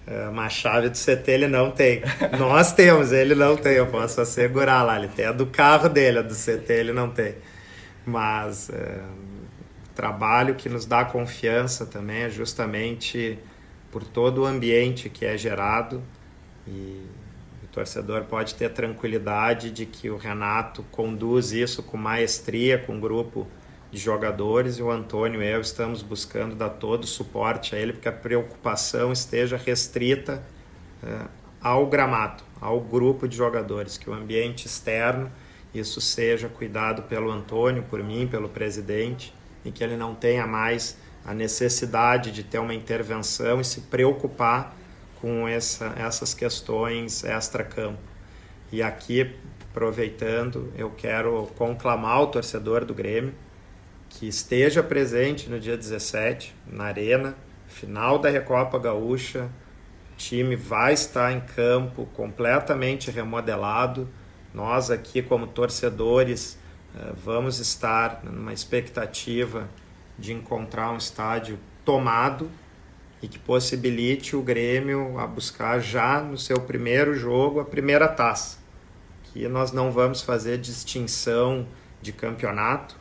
É, 0.07 0.29
uma 0.29 0.49
chave 0.49 0.89
do 0.89 0.97
CT 0.97 1.31
ele 1.31 1.49
não 1.49 1.73
tem. 1.73 2.03
Nós 2.39 2.73
temos, 2.73 3.11
ele 3.13 3.35
não 3.35 3.57
tem. 3.57 3.75
Eu 3.75 3.87
posso 3.87 4.21
assegurar 4.21 4.85
lá. 4.85 4.99
Ele 4.99 5.09
tem 5.09 5.27
a 5.27 5.33
do 5.33 5.47
carro 5.47 5.89
dele, 5.89 6.19
a 6.19 6.23
do 6.23 6.35
CT 6.35 6.73
ele 6.73 6.93
não 6.93 7.11
tem. 7.11 7.35
Mas 8.05 8.71
é, 8.71 9.01
trabalho 9.95 10.55
que 10.55 10.69
nos 10.69 10.87
dá 10.87 11.05
confiança 11.05 11.87
também 11.87 12.23
é 12.23 12.31
justamente 12.31 13.39
por 13.91 14.05
todo 14.05 14.43
o 14.43 14.47
ambiente 14.47 15.09
que 15.09 15.25
é 15.25 15.37
gerado 15.37 16.03
e 16.67 17.07
torcedor 17.73 18.25
pode 18.25 18.55
ter 18.55 18.71
tranquilidade 18.71 19.71
de 19.71 19.87
que 19.87 20.11
o 20.11 20.17
Renato 20.17 20.85
conduz 20.91 21.53
isso 21.53 21.83
com 21.83 21.97
maestria, 21.97 22.79
com 22.79 22.99
o 22.99 23.01
grupo 23.01 23.47
de 23.91 23.99
jogadores 23.99 24.79
e 24.79 24.83
o 24.83 24.91
Antônio 24.91 25.43
e 25.43 25.47
eu 25.47 25.61
estamos 25.61 26.03
buscando 26.03 26.55
dar 26.55 26.71
todo 26.71 27.05
o 27.05 27.07
suporte 27.07 27.75
a 27.75 27.79
ele 27.79 27.93
porque 27.93 28.09
a 28.09 28.13
preocupação 28.13 29.13
esteja 29.13 29.57
restrita 29.57 30.43
é, 31.03 31.27
ao 31.61 31.87
gramado, 31.87 32.43
ao 32.61 32.81
grupo 32.81 33.27
de 33.27 33.37
jogadores, 33.37 33.99
que 33.99 34.09
o 34.09 34.15
ambiente 34.15 34.67
externo 34.67 35.31
isso 35.75 36.01
seja 36.01 36.49
cuidado 36.49 37.03
pelo 37.05 37.31
Antônio, 37.31 37.83
por 37.83 38.03
mim, 38.03 38.27
pelo 38.27 38.49
presidente 38.49 39.35
e 39.65 39.71
que 39.71 39.83
ele 39.83 39.97
não 39.97 40.15
tenha 40.15 40.47
mais 40.47 40.99
a 41.25 41.33
necessidade 41.33 42.33
de 42.33 42.43
ter 42.43 42.59
uma 42.59 42.75
intervenção 42.75 43.61
e 43.61 43.65
se 43.65 43.83
preocupar 43.83 44.77
com 45.23 45.47
essa, 45.47 45.95
essas 45.97 46.35
questões 46.35 47.23
extra-campo. 47.23 48.01
E 48.73 48.83
aqui, 48.83 49.37
aproveitando, 49.71 50.73
eu 50.77 50.91
quero 50.91 51.47
conclamar 51.57 52.23
o 52.23 52.27
torcedor 52.27 52.85
do 52.85 52.93
Grêmio 52.93 53.33
que 54.09 54.27
esteja 54.27 54.83
presente 54.83 55.49
no 55.49 55.61
dia 55.61 55.77
17 55.77 56.55
na 56.67 56.85
Arena, 56.85 57.37
final 57.69 58.19
da 58.19 58.29
Recopa 58.29 58.79
Gaúcha. 58.81 59.49
O 60.13 60.17
time 60.17 60.57
vai 60.57 60.93
estar 60.93 61.33
em 61.33 61.41
campo 61.41 62.07
completamente 62.15 63.09
remodelado. 63.11 64.09
Nós 64.53 64.91
aqui 64.91 65.23
como 65.23 65.47
torcedores 65.47 66.59
eh, 66.97 67.13
vamos 67.25 67.61
estar 67.61 68.23
numa 68.25 68.53
expectativa 68.53 69.69
de 70.19 70.33
encontrar 70.33 70.91
um 70.91 70.97
estádio 70.97 71.59
tomado 71.85 72.51
e 73.23 73.29
que 73.29 73.39
possibilite 73.39 74.35
o 74.35 74.43
Grêmio 74.43 75.19
a 75.19 75.27
buscar 75.27 75.79
já 75.79 76.21
no 76.21 76.37
seu 76.37 76.61
primeiro 76.61 77.15
jogo 77.15 77.61
a 77.61 77.65
primeira 77.65 78.09
taça. 78.09 78.59
Que 79.33 79.47
nós 79.49 79.73
não 79.73 79.93
vamos 79.93 80.21
fazer 80.21 80.59
distinção 80.59 81.67
de 82.03 82.13
campeonato, 82.13 82.97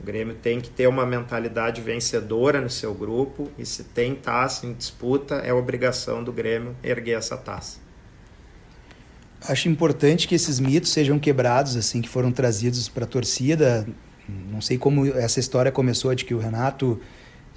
o 0.00 0.04
Grêmio 0.04 0.34
tem 0.34 0.60
que 0.60 0.68
ter 0.68 0.86
uma 0.86 1.06
mentalidade 1.06 1.80
vencedora 1.80 2.60
no 2.60 2.68
seu 2.68 2.94
grupo 2.94 3.50
e 3.58 3.64
se 3.64 3.84
tem 3.84 4.14
taça 4.14 4.66
em 4.66 4.74
disputa, 4.74 5.36
é 5.36 5.52
obrigação 5.52 6.22
do 6.22 6.32
Grêmio 6.32 6.76
erguer 6.82 7.16
essa 7.18 7.36
taça. 7.36 7.78
Acho 9.48 9.68
importante 9.68 10.26
que 10.26 10.34
esses 10.34 10.58
mitos 10.58 10.90
sejam 10.90 11.18
quebrados, 11.18 11.76
assim, 11.76 12.00
que 12.00 12.08
foram 12.08 12.32
trazidos 12.32 12.88
para 12.88 13.04
a 13.04 13.06
torcida. 13.06 13.86
Não 14.28 14.60
sei 14.60 14.76
como 14.76 15.06
essa 15.06 15.38
história 15.38 15.70
começou 15.70 16.14
de 16.14 16.24
que 16.24 16.34
o 16.34 16.38
Renato 16.38 17.00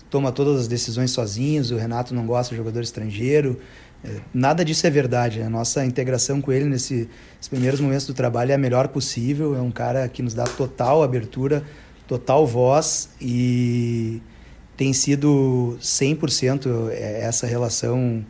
toma 0.09 0.31
todas 0.31 0.61
as 0.61 0.67
decisões 0.67 1.11
sozinhos, 1.11 1.71
o 1.71 1.77
Renato 1.77 2.13
não 2.13 2.25
gosta 2.25 2.51
de 2.51 2.57
jogador 2.57 2.81
estrangeiro. 2.81 3.59
É, 4.03 4.09
nada 4.33 4.63
disso 4.63 4.87
é 4.87 4.89
verdade. 4.89 5.41
A 5.41 5.49
nossa 5.49 5.85
integração 5.85 6.41
com 6.41 6.51
ele 6.51 6.65
nesses 6.65 7.07
primeiros 7.49 7.79
momentos 7.79 8.05
do 8.05 8.13
trabalho 8.13 8.51
é 8.51 8.55
a 8.55 8.57
melhor 8.57 8.87
possível. 8.87 9.55
É 9.55 9.61
um 9.61 9.71
cara 9.71 10.07
que 10.07 10.21
nos 10.21 10.33
dá 10.33 10.45
total 10.45 11.03
abertura 11.03 11.63
total 12.09 12.47
voz 12.47 13.11
e 13.21 14.19
tem 14.75 14.91
sido 14.93 15.77
100% 15.79 16.89
essa 16.91 17.45
relação 17.45 18.25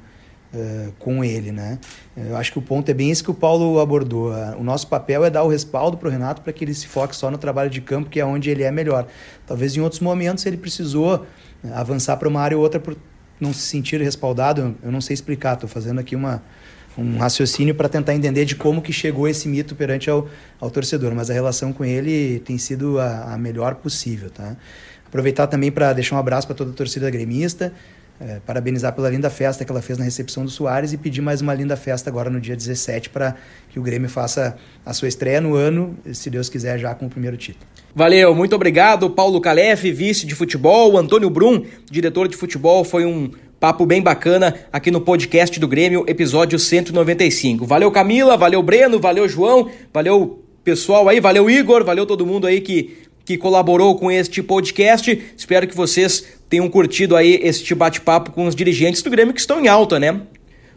uh, 0.54 0.92
com 1.00 1.24
ele, 1.24 1.54
né? 1.54 1.80
Eu 2.18 2.36
acho 2.36 2.52
que 2.52 2.60
o 2.60 2.62
ponto 2.62 2.90
é 2.90 2.94
bem 2.94 3.10
esse 3.10 3.24
que 3.24 3.32
o 3.32 3.34
Paulo 3.34 3.80
abordou. 3.80 4.34
O 4.58 4.64
nosso 4.64 4.86
papel 4.88 5.24
é 5.24 5.30
dar 5.30 5.44
o 5.44 5.48
respaldo 5.48 5.96
para 5.96 6.10
o 6.10 6.12
Renato 6.12 6.42
para 6.42 6.52
que 6.52 6.66
ele 6.66 6.74
se 6.74 6.88
foque 6.88 7.16
só 7.16 7.32
no 7.32 7.38
trabalho 7.38 7.70
de 7.70 7.80
campo, 7.80 8.10
que 8.10 8.20
é 8.20 8.26
onde 8.26 8.50
ele 8.50 8.64
é 8.64 8.72
melhor. 8.72 9.08
Talvez 9.48 9.78
em 9.78 9.80
outros 9.80 10.02
momentos 10.02 10.46
ele 10.46 10.58
precisou 10.58 11.26
avançar 11.74 12.18
para 12.18 12.28
uma 12.28 12.42
área 12.42 12.58
ou 12.58 12.64
outra 12.64 12.80
por 12.80 12.96
não 13.40 13.54
se 13.54 13.62
sentir 13.62 14.02
respaldado. 14.02 14.76
Eu 14.84 14.92
não 14.92 15.02
sei 15.02 15.14
explicar, 15.14 15.54
estou 15.54 15.70
fazendo 15.70 16.00
aqui 16.00 16.16
uma, 16.16 16.44
um 16.98 17.18
raciocínio 17.18 17.74
para 17.74 17.88
tentar 17.88 18.14
entender 18.14 18.46
de 18.46 18.56
como 18.56 18.82
que 18.82 18.92
chegou 18.92 19.28
esse 19.28 19.48
mito 19.48 19.76
perante 19.76 20.10
ao, 20.10 20.28
ao 20.60 20.70
torcedor, 20.70 21.14
mas 21.16 21.30
a 21.30 21.34
relação 21.34 21.72
com 21.72 21.86
ele 21.86 22.40
tem 22.40 22.58
sido 22.58 23.00
a, 23.00 23.34
a 23.34 23.38
melhor 23.38 23.76
possível, 23.76 24.30
tá? 24.30 24.56
Aproveitar 25.06 25.48
também 25.48 25.72
para 25.72 25.92
deixar 25.94 26.16
um 26.16 26.20
abraço 26.20 26.46
para 26.46 26.56
toda 26.56 26.72
a 26.72 26.74
torcida 26.74 27.10
gremista, 27.10 27.74
é, 28.20 28.40
parabenizar 28.46 28.94
pela 28.94 29.10
linda 29.10 29.30
festa 29.30 29.64
que 29.64 29.72
ela 29.72 29.82
fez 29.82 29.98
na 29.98 30.06
recepção 30.06 30.44
do 30.44 30.52
Soares 30.52 30.94
e 30.94 30.98
pedir 30.98 31.22
mais 31.22 31.42
uma 31.42 31.54
linda 31.54 31.78
festa 31.78 32.10
agora 32.10 32.30
no 32.30 32.40
dia 32.40 32.56
17 32.56 33.10
para 33.10 33.36
que 33.70 33.80
o 33.80 33.82
Grêmio 33.82 34.10
faça 34.10 34.58
a 34.86 34.94
sua 34.94 35.08
estreia 35.08 35.40
no 35.40 35.56
ano, 35.56 35.98
se 36.12 36.30
Deus 36.30 36.50
quiser, 36.50 36.78
já 36.78 36.94
com 36.94 37.06
o 37.06 37.10
primeiro 37.10 37.38
título. 37.38 37.66
Valeu, 37.96 38.36
muito 38.36 38.56
obrigado, 38.56 39.10
Paulo 39.10 39.42
Calef, 39.42 39.92
vice 39.92 40.26
de 40.26 40.36
futebol, 40.36 40.98
Antônio 40.98 41.30
Brum, 41.30 41.66
diretor 41.90 42.28
de 42.28 42.38
futebol, 42.38 42.84
foi 42.84 43.06
um 43.06 43.32
Papo 43.60 43.86
bem 43.86 44.02
bacana 44.02 44.56
aqui 44.72 44.90
no 44.90 45.02
podcast 45.02 45.60
do 45.60 45.68
Grêmio, 45.68 46.06
episódio 46.08 46.58
195. 46.58 47.66
Valeu 47.66 47.92
Camila, 47.92 48.38
valeu 48.38 48.64
Breno, 48.64 49.02
valeu 49.02 49.28
João, 49.28 49.70
valeu 49.94 50.46
pessoal 50.64 51.10
aí, 51.10 51.20
valeu 51.20 51.50
Igor, 51.50 51.84
valeu 51.84 52.06
todo 52.06 52.26
mundo 52.26 52.48
aí 52.48 52.62
que, 52.62 52.96
que 53.30 53.38
colaborou 53.38 53.94
com 53.94 54.10
este 54.10 54.42
podcast. 54.42 55.22
Espero 55.38 55.68
que 55.68 55.78
vocês 55.78 56.24
tenham 56.50 56.68
curtido 56.68 57.16
aí 57.16 57.40
este 57.44 57.76
bate-papo 57.76 58.32
com 58.32 58.48
os 58.48 58.56
dirigentes 58.56 59.04
do 59.04 59.10
Grêmio 59.12 59.36
que 59.36 59.40
estão 59.40 59.64
em 59.64 59.68
alta, 59.68 60.00
né? 60.00 60.22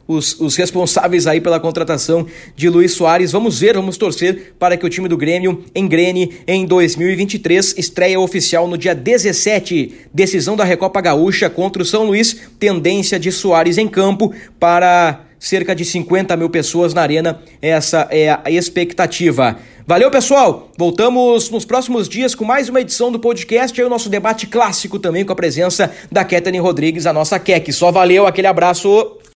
os, 0.07 0.39
os 0.39 0.55
responsáveis 0.57 1.27
aí 1.27 1.41
pela 1.41 1.59
contratação 1.59 2.27
de 2.55 2.69
Luiz 2.69 2.93
Soares. 2.93 3.33
Vamos 3.33 3.61
ver, 3.61 3.75
vamos 3.75 3.97
torcer 3.97 4.53
para 4.59 4.77
que 4.77 4.85
o 4.85 4.91
time 4.91 5.09
do 5.09 5.17
Grêmio 5.17 5.65
engrene 5.75 6.35
em 6.47 6.67
2023. 6.67 7.79
Estreia 7.79 8.21
oficial 8.21 8.69
no 8.69 8.77
dia 8.77 8.95
17. 8.95 10.09
Decisão 10.13 10.55
da 10.55 10.65
Recopa 10.65 11.01
Gaúcha 11.01 11.49
contra 11.49 11.81
o 11.81 11.87
São 11.87 12.05
Luís. 12.05 12.37
Tendência 12.59 13.19
de 13.19 13.33
Soares 13.33 13.79
em 13.79 13.89
campo 13.89 14.35
para 14.61 15.25
cerca 15.43 15.75
de 15.75 15.85
50 15.85 16.37
mil 16.37 16.49
pessoas 16.49 16.95
na 16.95 17.03
arena. 17.03 17.41
Essa 17.61 18.07
é 18.11 18.31
a 18.31 18.51
expectativa. 18.51 19.59
Valeu, 19.85 20.09
pessoal! 20.09 20.71
Voltamos 20.79 21.51
nos 21.51 21.65
próximos 21.65 22.09
dias 22.09 22.37
com 22.37 22.45
mais 22.45 22.69
uma 22.69 22.81
edição 22.81 23.11
do 23.11 23.19
podcast 23.19 23.79
e 23.79 23.83
o 23.83 23.89
nosso 23.89 24.09
debate 24.09 24.47
clássico 24.47 25.01
também 25.01 25.25
com 25.25 25.33
a 25.33 25.37
presença 25.37 25.93
da 26.11 26.25
Kathleen 26.25 26.61
Rodrigues, 26.61 27.07
a 27.07 27.13
nossa 27.13 27.41
Kek. 27.41 27.73
Só 27.73 27.91
valeu, 27.91 28.25
aquele 28.25 28.47
abraço! 28.47 29.22